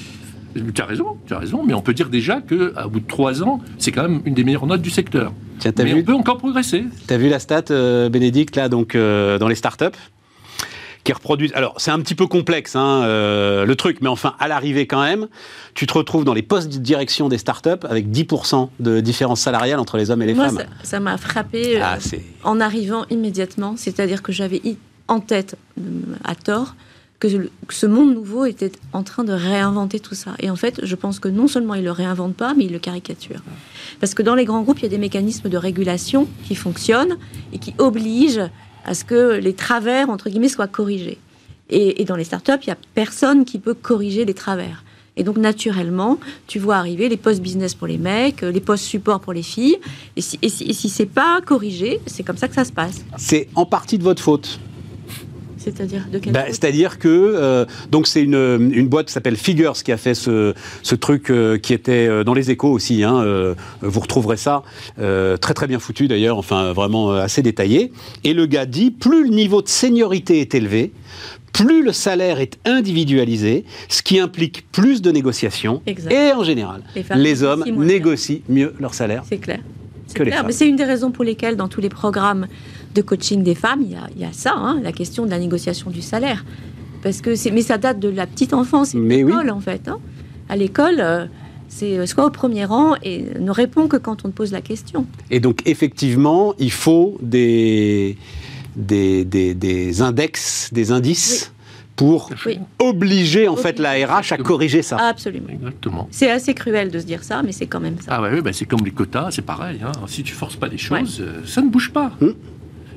tu 0.54 0.82
as 0.82 0.86
raison, 0.86 1.18
tu 1.28 1.34
as 1.34 1.40
raison, 1.40 1.64
mais 1.66 1.74
on 1.74 1.82
peut 1.82 1.94
dire 1.94 2.10
déjà 2.10 2.42
qu'à 2.42 2.88
bout 2.88 3.00
de 3.00 3.08
trois 3.08 3.44
ans, 3.44 3.62
c'est 3.78 3.92
quand 3.92 4.04
même 4.04 4.22
une 4.26 4.34
des 4.34 4.44
meilleures 4.44 4.66
notes 4.66 4.82
du 4.82 4.90
secteur. 4.90 5.34
mais 5.78 5.94
on 5.94 6.04
peut 6.04 6.14
encore 6.14 6.38
progresser. 6.38 6.86
Tu 7.08 7.14
as 7.14 7.18
vu 7.18 7.30
la 7.30 7.40
stat, 7.40 7.66
euh, 7.72 8.10
Bénédicte, 8.10 8.56
là, 8.56 8.70
donc, 8.70 8.96
euh, 8.96 9.38
dans 9.38 9.48
les 9.48 9.56
startups 9.56 9.86
qui 11.04 11.14
reproduisent. 11.14 11.54
Alors, 11.54 11.76
c'est 11.78 11.92
un 11.92 12.00
petit 12.02 12.16
peu 12.16 12.28
complexe, 12.28 12.76
hein, 12.76 13.04
euh, 13.04 13.66
le 13.66 13.76
truc, 13.76 14.00
mais 14.02 14.10
enfin, 14.10 14.36
à 14.38 14.48
l'arrivée 14.50 14.86
quand 14.86 15.02
même, 15.02 15.28
tu 15.74 15.88
te 15.88 15.94
retrouves 15.94 16.26
dans 16.26 16.34
les 16.34 16.42
postes 16.42 16.72
de 16.72 16.78
direction 16.78 17.30
des 17.30 17.38
startups 17.38 17.86
avec 17.90 18.10
10% 18.10 18.70
de 18.80 19.00
différence 19.00 19.40
salariale 19.40 19.80
entre 19.80 19.98
les 19.98 20.12
hommes 20.12 20.22
et 20.22 20.26
les 20.26 20.36
femmes. 20.36 20.60
Ça 20.84 21.00
m'a 21.00 21.18
frappé 21.18 21.80
ah, 21.82 21.98
en 22.44 22.60
arrivant 22.60 23.06
immédiatement, 23.10 23.76
c'est-à-dire 23.78 24.22
que 24.22 24.34
j'avais 24.34 24.62
en 25.08 25.22
tête, 25.22 25.56
à 26.26 26.36
tort, 26.36 26.76
que, 27.20 27.50
ce 27.70 27.86
monde 27.86 28.14
nouveau 28.14 28.46
était 28.46 28.72
en 28.94 29.04
train 29.04 29.24
de 29.24 29.34
réinventer 29.34 30.00
tout 30.00 30.16
ça. 30.16 30.32
Et 30.40 30.50
en 30.50 30.56
fait, 30.56 30.80
je 30.84 30.96
pense 30.96 31.20
que 31.20 31.28
non 31.28 31.48
seulement 31.48 31.76
il 31.76 31.84
le 31.84 31.92
réinvente 31.92 32.36
pas, 32.36 32.54
mais 32.54 32.66
il 32.66 32.72
le 32.72 32.80
caricature. 32.80 33.42
Parce 34.00 34.14
que 34.14 34.24
dans 34.24 34.36
les 34.36 34.46
grands 34.46 34.62
groupes, 34.62 34.80
il 34.80 34.84
y 34.84 34.86
a 34.86 34.90
des 34.90 34.98
mécanismes 34.98 35.50
de 35.50 35.58
régulation 35.58 36.28
qui 36.48 36.56
fonctionnent 36.56 37.18
et 37.54 37.60
qui 37.60 37.76
obligent 37.78 38.50
à 38.86 38.94
ce 38.94 39.04
que 39.04 39.34
les 39.34 39.54
travers, 39.54 40.10
entre 40.10 40.30
guillemets, 40.30 40.50
soient 40.50 40.68
corrigés. 40.68 41.20
Et, 41.70 42.04
dans 42.06 42.16
les 42.16 42.24
startups, 42.24 42.54
il 42.64 42.70
n'y 42.70 42.74
a 42.74 42.78
personne 42.96 43.46
qui 43.46 43.60
peut 43.60 43.76
corriger 43.76 44.26
les 44.26 44.34
travers. 44.34 44.84
Et 45.18 45.24
donc, 45.24 45.38
naturellement, 45.38 46.18
tu 46.48 46.58
vois 46.58 46.78
arriver 46.78 47.10
les 47.10 47.18
postes 47.18 47.42
business 47.42 47.76
pour 47.76 47.86
les 47.86 47.98
mecs, 48.00 48.42
les 48.42 48.62
postes 48.62 48.86
support 48.86 49.20
pour 49.20 49.34
les 49.34 49.44
filles. 49.44 49.78
Et 50.16 50.22
si, 50.22 50.40
et 50.42 50.50
si, 50.50 50.74
si 50.74 50.90
c'est 50.90 51.06
pas 51.06 51.42
corrigé, 51.46 52.00
c'est 52.08 52.24
comme 52.24 52.38
ça 52.38 52.48
que 52.48 52.56
ça 52.56 52.64
se 52.66 52.72
passe. 52.72 53.04
C'est 53.18 53.50
en 53.54 53.66
partie 53.66 54.00
de 54.00 54.04
votre 54.04 54.24
faute. 54.24 54.60
C'est-à-dire 55.76 56.08
de 56.12 56.20
bah, 56.32 56.46
C'est-à-dire 56.48 57.00
que 57.00 57.08
euh, 57.10 57.66
donc 57.92 58.08
c'est 58.08 58.22
une, 58.22 58.72
une, 58.74 58.88
boîte 58.88 59.08
qui 59.08 59.14
s'appelle 59.14 59.36
Figures 59.36 59.74
qui 59.84 59.92
a 59.92 59.98
fait 59.98 60.14
ce, 60.14 60.54
ce 60.82 60.96
truc 60.96 61.30
euh, 61.30 61.58
qui 61.58 61.74
était 61.74 62.08
euh, 62.08 62.24
dans 62.24 62.34
les 62.34 62.52
échos 62.52 62.72
aussi. 62.72 63.04
Hein, 63.04 63.26
vous 63.82 64.00
retrouverez 64.00 64.38
ça 64.38 64.64
très 64.98 65.54
très 65.54 65.68
bien 65.68 65.80
foutu 65.80 66.08
d'ailleurs, 66.08 66.38
enfin 66.38 66.74
vraiment 66.74 67.12
assez 67.12 67.42
détaillé. 67.42 67.92
Et 68.24 68.34
le 68.34 68.46
gars 68.46 68.66
dit 68.66 68.92
plus 68.92 69.24
le 69.24 69.30
niveau 69.30 69.62
de 69.62 69.68
seniorité 69.68 70.42
est 70.42 70.56
élevé, 70.56 70.92
plus 71.54 71.84
le 71.84 71.92
salaire 71.92 72.40
est 72.40 72.58
individualisé, 72.66 73.66
ce 73.88 74.02
qui 74.02 74.20
implique 74.20 74.70
plus 74.72 75.02
de 75.02 75.12
négociations. 75.12 75.82
Et 75.86 76.32
en 76.34 76.44
général, 76.44 76.82
les, 77.16 77.44
hommes 77.44 77.66
négocient 77.68 78.42
mieux 78.50 78.74
leur 78.80 78.94
salaire. 78.94 79.24
C'est 79.28 79.38
clair. 79.38 79.60
Les 80.18 80.54
C'est 80.54 80.68
une 80.68 80.76
des 80.76 80.86
raisons 80.86 81.12
pour 81.12 81.24
lesquelles 81.24 81.56
dans 81.56 81.68
tous 81.68 81.82
les 81.82 81.90
programmes 81.90 82.48
de 82.94 83.02
coaching 83.02 83.44
des 83.44 83.56
femmes, 83.56 83.82
il 83.84 84.20
y 84.20 84.26
a, 84.26 84.34
ça, 84.34 84.54
hein, 84.56 84.80
la 84.84 84.92
question 84.92 85.26
de 85.26 85.32
la 85.32 85.40
négociation 85.40 85.90
du 85.92 86.02
salaire. 86.02 86.46
Parce 87.02 87.22
que 87.22 87.32
mais 87.52 87.62
ça 87.62 87.78
date 87.78 88.00
de 88.00 88.10
la 88.10 88.28
petite 88.28 88.54
enfance, 88.54 88.94
de 88.94 89.00
l'école 89.00 89.50
en 89.52 89.62
fait. 89.62 89.88
Hein. 89.88 90.00
À 90.50 90.58
l'école, 90.58 91.00
euh, 91.00 91.26
c'est 91.70 91.98
euh, 91.98 92.06
soit 92.06 92.26
au 92.26 92.30
premier 92.30 92.66
rang 92.66 92.96
et 93.04 93.26
ne 93.40 93.52
répond 93.52 93.88
que 93.88 93.98
quand 93.98 94.26
on 94.26 94.30
te 94.30 94.34
pose 94.34 94.52
la 94.52 94.62
question. 94.62 95.06
Et 95.32 95.40
donc 95.40 95.62
effectivement, 95.66 96.54
il 96.60 96.72
faut 96.72 97.18
des, 97.22 98.18
des, 98.76 99.24
des, 99.24 100.02
index, 100.02 100.70
des 100.74 100.92
indices. 100.92 101.54
pour 101.96 102.30
obliger 102.80 103.50
en 103.50 103.58
fait 103.58 103.78
la 103.78 103.92
RH 103.92 104.32
à 104.32 104.38
corriger 104.38 104.82
ça. 104.82 104.96
Absolument. 104.96 105.50
Exactement. 105.50 106.08
C'est 106.12 106.32
assez 106.32 106.54
cruel 106.54 106.92
de 106.92 106.98
se 107.00 107.06
dire 107.06 107.26
ça, 107.26 107.44
mais 107.44 107.52
c'est 107.52 107.68
quand 107.68 107.82
même 107.82 107.98
ça. 108.00 108.14
Ah 108.16 108.22
ouais, 108.22 108.42
bah, 108.42 108.54
c'est 108.54 108.64
comme 108.64 108.86
les 108.86 108.92
quotas, 108.92 109.32
c'est 109.32 109.42
pareil. 109.42 109.82
Hein. 109.86 109.92
Si 110.08 110.24
tu 110.24 110.34
forces 110.34 110.56
pas 110.56 110.70
les 110.70 110.78
choses, 110.78 111.20
euh, 111.20 111.42
ça 111.46 111.62
ne 111.62 111.68
bouge 111.68 111.92
pas. 111.92 112.14
Hum. 112.22 112.36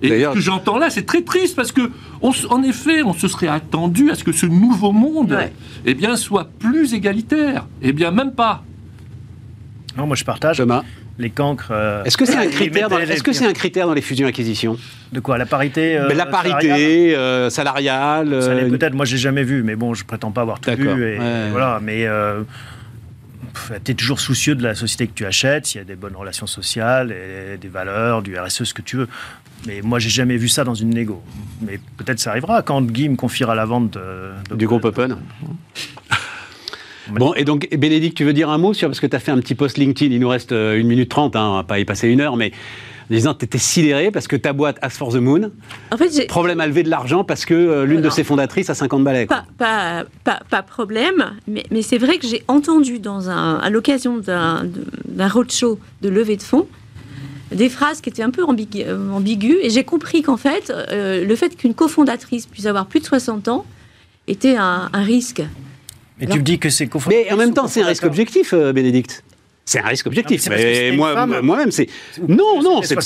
Et 0.03 0.25
ce 0.25 0.35
que 0.35 0.41
j'entends 0.41 0.79
là, 0.79 0.91
c'est 0.91 1.07
très 1.07 1.23
triste 1.23 1.57
parce 1.57 1.73
que, 1.73 1.91
en 2.21 2.63
effet, 2.63 3.03
on 3.03 3.13
se 3.13 3.29
serait 3.29 3.49
attendu 3.49 4.11
à 4.11 4.15
ce 4.15 4.25
que 4.25 4.33
ce 4.33 4.47
nouveau 4.47 4.93
monde, 4.93 5.39
eh 5.87 5.95
bien, 5.95 6.17
soit 6.17 6.49
plus 6.59 6.95
égalitaire. 6.95 7.67
Eh 7.81 7.93
bien, 7.93 8.11
même 8.11 8.33
pas. 8.33 8.65
Non, 9.97 10.07
moi 10.07 10.17
je 10.17 10.25
partage. 10.25 10.57
Thomas. 10.59 10.83
Les 11.19 11.31
cancres. 11.31 11.69
Euh, 11.71 12.05
est-ce 12.05 12.17
que 12.17 12.25
c'est 12.25 12.37
un 12.37 12.47
critère 12.47 12.89
dans, 12.89 12.99
est-ce 12.99 13.23
que 13.23 13.33
c'est 13.33 13.47
un 13.47 13.53
critère 13.53 13.87
dans 13.87 13.93
les 13.93 14.01
fusions-acquisitions 14.01 14.79
De 15.13 15.21
quoi 15.21 15.37
La 15.37 15.45
parité 15.45 15.99
euh, 15.99 16.13
La 16.15 16.25
parité 16.25 17.15
euh, 17.15 17.51
salariale. 17.51 18.31
peut-être. 18.71 18.95
Moi, 18.95 19.05
j'ai 19.05 19.19
jamais 19.19 19.45
vu, 19.45 19.63
mais 19.63 19.77
bon, 19.77 19.95
je 19.95 20.05
prétends 20.05 20.31
pas 20.31 20.41
avoir 20.41 20.61
tout 20.61 20.71
vu. 20.71 21.19
Voilà, 21.51 21.81
mais 21.83 22.09
tu 23.85 23.91
es 23.91 23.95
toujours 23.95 24.21
soucieux 24.21 24.55
de 24.55 24.63
la 24.63 24.75
société 24.75 25.07
que 25.07 25.13
tu 25.13 25.27
achètes, 25.27 25.67
s'il 25.67 25.79
y 25.79 25.83
a 25.83 25.85
des 25.85 25.97
bonnes 25.97 26.17
relations 26.17 26.47
sociales, 26.47 27.13
et 27.13 27.59
des 27.59 27.69
valeurs, 27.69 28.23
du 28.23 28.39
RSE, 28.39 28.65
ce 28.65 28.75
que 28.75 28.83
tu 28.83 28.97
veux. 28.97 29.09
Mais 29.67 29.81
moi, 29.83 29.99
j'ai 29.99 30.11
jamais 30.11 30.37
vu 30.37 30.49
ça 30.49 30.65
dans 30.65 30.75
une 30.75 30.91
négo. 30.91 31.23
Mais 31.61 31.79
peut-être 31.97 32.19
ça 32.19 32.31
arrivera 32.31 32.63
quand 32.63 32.83
Guy 32.83 33.09
me 33.09 33.17
confiera 33.17 33.55
la 33.55 33.65
vente 33.65 33.97
du 34.55 34.67
groupe 34.67 34.85
Open. 34.85 35.17
Bon, 37.11 37.35
et 37.35 37.45
donc, 37.45 37.69
Bénédicte, 37.77 38.17
tu 38.17 38.25
veux 38.25 38.33
dire 38.33 38.51
un 38.51 38.59
mot 38.59 38.75
sur, 38.75 38.89
parce 38.89 39.01
que 39.01 39.07
tu 39.07 39.17
as 39.17 39.19
fait 39.19 39.33
un 39.33 39.39
petit 39.39 39.55
post 39.55 39.79
LinkedIn, 39.79 40.13
il 40.13 40.21
nous 40.21 40.29
reste 40.29 40.53
euh, 40.53 40.79
une 40.79 40.87
minute 40.87 41.09
trente, 41.09 41.37
hein, 41.37 41.49
on 41.51 41.55
va 41.57 41.65
pas 41.65 41.79
y 41.79 41.85
passer 41.85 42.09
une 42.09 42.21
heure, 42.21 42.37
mais 42.37 42.53
en 43.11 43.15
disant 43.15 43.35
que 43.35 43.41
tu 43.41 43.45
étais 43.45 43.59
sidéré 43.59 44.11
parce 44.11 44.29
que 44.29 44.37
ta 44.37 44.53
boîte 44.53 44.79
As 44.83 44.91
for 44.91 45.13
the 45.13 45.17
Moon, 45.17 45.51
en 45.91 45.97
fait, 45.97 46.27
problème 46.29 46.61
à 46.61 46.67
lever 46.67 46.83
de 46.83 46.91
l'argent 46.91 47.25
parce 47.25 47.45
que 47.45 47.55
euh, 47.55 47.85
l'une 47.85 48.01
de 48.01 48.11
ses 48.11 48.25
fondatrices 48.25 48.71
a 48.71 48.75
50 48.75 49.05
balais. 49.05 49.27
Pas, 49.27 49.45
pas, 49.59 50.05
pas, 50.49 50.63
problème, 50.63 51.33
mais, 51.47 51.65
mais 51.71 51.83
c'est 51.83 51.99
vrai 51.99 52.19
que 52.19 52.27
j'ai 52.27 52.43
entendu 52.49 53.01
dans 53.01 53.29
un, 53.29 53.57
à 53.57 53.69
l'occasion 53.69 54.19
d'un 54.19 55.29
roadshow 55.29 55.79
de 56.01 56.09
levée 56.09 56.37
de 56.37 56.43
fonds 56.43 56.69
des 57.55 57.69
phrases 57.69 58.01
qui 58.01 58.11
étaient 58.11 58.23
un 58.23 58.31
peu 58.31 58.43
euh, 58.43 59.11
ambiguës, 59.11 59.59
et 59.63 59.71
j'ai 59.71 59.85
compris 59.85 60.23
qu'en 60.23 60.37
fait, 60.37 60.73
le 60.91 61.35
fait 61.37 61.57
qu'une 61.57 61.75
cofondatrice 61.75 62.47
puisse 62.47 62.67
avoir 62.67 62.87
plus 62.87 63.01
de 63.01 63.07
60 63.07 63.49
ans 63.49 63.65
était 64.27 64.57
un, 64.57 64.91
un 64.93 65.03
risque. 65.03 65.43
Mais 66.19 66.27
tu 66.27 66.39
me 66.39 66.45
dis 66.45 66.59
que 66.59 66.71
c'est 66.71 66.89
Mais 67.09 67.33
en 67.33 67.37
même 67.37 67.55
temps, 67.55 67.67
c'est 67.67 67.83
un 67.83 67.87
risque 67.87 68.05
objectif, 68.05 68.53
euh, 68.53 68.73
Bénédicte. 68.73 69.25
C'est 69.65 69.79
un 69.79 69.87
risque 69.87 70.07
objectif. 70.07 70.49
mais 70.49 70.93
moi, 70.93 71.27
moi-même, 71.27 71.71
c'est. 71.71 71.89
Non, 72.27 72.63
non, 72.63 72.83
c'est. 72.83 72.97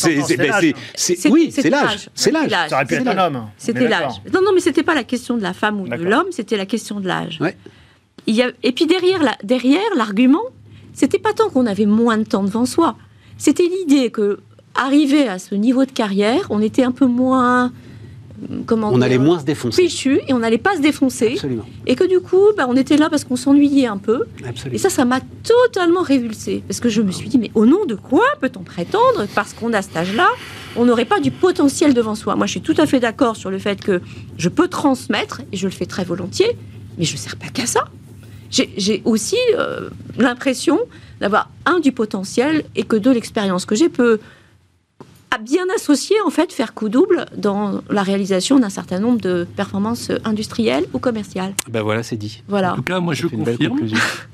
Oui, 1.30 1.50
c'est 1.52 1.70
l'âge. 1.70 2.10
C'est 2.14 2.30
l'âge. 2.30 2.50
Ça 2.68 2.76
aurait 2.76 2.84
pu 2.84 2.94
être 2.94 3.06
un 3.06 3.18
homme. 3.18 3.48
C'était 3.58 3.88
l'âge. 3.88 4.14
Non, 4.32 4.40
non, 4.42 4.52
mais 4.54 4.60
c'était 4.60 4.82
pas 4.82 4.94
la 4.94 5.04
question 5.04 5.36
de 5.36 5.42
la 5.42 5.52
femme 5.52 5.80
ou 5.80 5.88
de 5.88 6.02
l'homme, 6.02 6.28
c'était 6.30 6.56
la 6.56 6.66
question 6.66 7.00
de 7.00 7.06
l'âge. 7.06 7.38
Il 8.26 8.54
Et 8.62 8.72
puis 8.72 8.86
derrière, 8.86 9.20
derrière 9.44 9.94
l'argument, 9.96 10.42
c'était 10.94 11.18
pas 11.18 11.32
tant 11.32 11.48
qu'on 11.48 11.66
avait 11.66 11.86
moins 11.86 12.18
de 12.18 12.24
temps 12.24 12.42
devant 12.42 12.66
soi. 12.66 12.96
C'était 13.38 13.68
l'idée 13.68 14.10
que, 14.10 14.38
arrivé 14.74 15.28
à 15.28 15.38
ce 15.38 15.54
niveau 15.54 15.84
de 15.84 15.90
carrière, 15.90 16.46
on 16.50 16.60
était 16.60 16.82
un 16.82 16.92
peu 16.92 17.06
moins 17.06 17.72
on 18.70 19.00
allait 19.00 19.18
moins 19.18 19.40
se 19.40 19.44
défoncer. 19.44 19.88
et 20.28 20.32
on 20.32 20.38
n'allait 20.38 20.58
pas 20.58 20.76
se 20.76 20.80
défoncer. 20.80 21.36
Et 21.86 21.94
que 21.94 22.04
du 22.04 22.20
coup, 22.20 22.42
bah, 22.56 22.66
on 22.68 22.76
était 22.76 22.96
là 22.96 23.08
parce 23.08 23.24
qu'on 23.24 23.36
s'ennuyait 23.36 23.86
un 23.86 23.96
peu. 23.96 24.24
Et 24.72 24.78
ça, 24.78 24.90
ça 24.90 25.04
m'a 25.04 25.20
totalement 25.42 26.02
révulsé. 26.02 26.62
Parce 26.66 26.80
que 26.80 26.88
je 26.88 27.02
me 27.02 27.12
suis 27.12 27.28
dit, 27.28 27.38
mais 27.38 27.50
au 27.54 27.66
nom 27.66 27.84
de 27.86 27.94
quoi 27.94 28.24
peut-on 28.40 28.62
prétendre, 28.62 29.26
parce 29.34 29.52
qu'on 29.52 29.72
a 29.72 29.82
cet 29.82 29.96
âge-là, 29.96 30.28
on 30.76 30.84
n'aurait 30.84 31.04
pas 31.06 31.20
du 31.20 31.30
potentiel 31.30 31.94
devant 31.94 32.14
soi? 32.14 32.36
Moi, 32.36 32.46
je 32.46 32.52
suis 32.52 32.60
tout 32.60 32.74
à 32.76 32.86
fait 32.86 33.00
d'accord 33.00 33.36
sur 33.36 33.50
le 33.50 33.58
fait 33.58 33.80
que 33.80 34.00
je 34.36 34.48
peux 34.48 34.68
transmettre, 34.68 35.42
et 35.52 35.56
je 35.56 35.66
le 35.66 35.72
fais 35.72 35.86
très 35.86 36.04
volontiers, 36.04 36.56
mais 36.98 37.04
je 37.04 37.12
ne 37.12 37.18
sers 37.18 37.36
pas 37.36 37.48
qu'à 37.48 37.66
ça. 37.66 37.84
J'ai 38.50 39.02
aussi 39.04 39.36
euh, 39.58 39.90
l'impression 40.18 40.78
d'avoir, 41.20 41.50
un, 41.64 41.80
du 41.80 41.92
potentiel, 41.92 42.64
et 42.74 42.82
que 42.82 42.96
deux, 42.96 43.12
l'expérience 43.12 43.66
que 43.66 43.74
j'ai 43.74 43.88
peut 43.88 44.20
à 45.30 45.38
bien 45.38 45.64
associer, 45.74 46.16
en 46.24 46.30
fait, 46.30 46.52
faire 46.52 46.72
coup 46.72 46.88
double 46.88 47.26
dans 47.36 47.82
la 47.90 48.02
réalisation 48.02 48.58
d'un 48.58 48.70
certain 48.70 49.00
nombre 49.00 49.20
de 49.20 49.46
performances 49.56 50.10
industrielles 50.24 50.84
ou 50.92 50.98
commerciales. 50.98 51.54
Ben 51.68 51.82
voilà, 51.82 52.02
c'est 52.02 52.16
dit. 52.16 52.42
Voilà. 52.48 52.74
En 52.74 52.76
tout 52.76 52.82
cas, 52.82 53.00
moi, 53.00 53.12
je 53.12 53.26
confirme. 53.26 53.80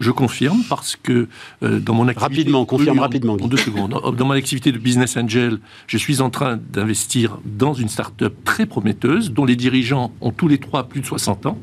Je 0.01 0.11
confirme 0.11 0.63
parce 0.69 0.97
que 0.97 1.29
euh, 1.63 1.81
dans 1.81 1.95
mon 1.95 2.09
activité... 2.09 2.37
Rapidement, 2.37 2.65
confirme 2.67 2.99
rapidement. 2.99 3.33
En, 3.35 3.49
deux 3.49 3.57
secondes. 3.57 3.91
Dans 4.17 4.27
mon 4.27 4.35
activité 4.35 4.71
de 4.71 4.79
business 4.79 5.17
angel, 5.17 5.59
je 5.87 5.97
suis 5.99 6.21
en 6.21 6.31
train 6.31 6.59
d'investir 6.73 7.39
dans 7.45 7.75
une 7.75 7.89
start-up 7.89 8.35
très 8.45 8.67
prometteuse 8.67 9.33
dont 9.33 9.45
les 9.45 9.57
dirigeants 9.57 10.13
ont 10.21 10.31
tous 10.31 10.49
les 10.49 10.59
trois 10.59 10.85
plus 10.85 11.01
de 11.01 11.07
60 11.07 11.47
ans. 11.47 11.59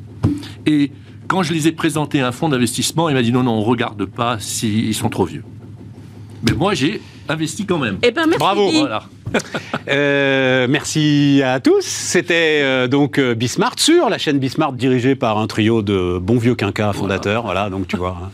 Et 0.65 0.91
quand 1.29 1.43
je 1.43 1.53
les 1.53 1.67
ai 1.67 1.71
présentés 1.71 2.19
à 2.19 2.27
un 2.27 2.31
fonds 2.33 2.49
d'investissement, 2.49 3.07
il 3.07 3.15
m'a 3.15 3.21
dit 3.21 3.31
non, 3.31 3.43
non, 3.43 3.53
on 3.53 3.61
ne 3.61 3.65
regarde 3.65 4.03
pas 4.05 4.37
s'ils 4.39 4.95
sont 4.95 5.09
trop 5.09 5.25
vieux. 5.25 5.43
Mais 6.43 6.53
moi, 6.53 6.73
j'ai 6.73 7.01
investi 7.29 7.65
quand 7.65 7.77
même. 7.77 7.99
Eh 8.01 8.11
ben, 8.11 8.25
merci. 8.25 8.39
Bravo. 8.39 8.69
Voilà. 8.71 9.03
Euh, 9.87 10.67
merci 10.67 11.41
à 11.43 11.59
tous. 11.59 11.83
C'était 11.83 12.61
euh, 12.63 12.87
donc 12.87 13.19
euh, 13.19 13.35
Bismart 13.35 13.75
sur 13.77 14.09
la 14.09 14.17
chaîne 14.17 14.39
Bismart 14.39 14.73
dirigée 14.73 15.15
par 15.15 15.37
un 15.37 15.45
trio 15.45 15.81
de 15.83 16.19
bons 16.19 16.37
vieux 16.37 16.55
quinquas 16.55 16.93
fondateurs. 16.93 17.43
Voilà, 17.43 17.69
donc 17.69 17.87
tu 17.87 17.95
vois. 17.95 18.17
Hein, 18.23 18.31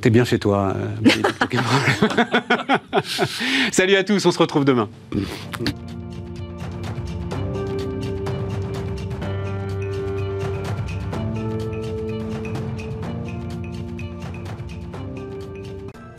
t'es... 0.00 0.10
bien 0.10 0.24
chez 0.24 0.38
toi. 0.40 0.74
Salut 3.72 3.94
à 3.94 4.04
tous, 4.04 4.24
on 4.26 4.30
se 4.32 4.38
retrouve 4.38 4.64
demain. 4.64 4.88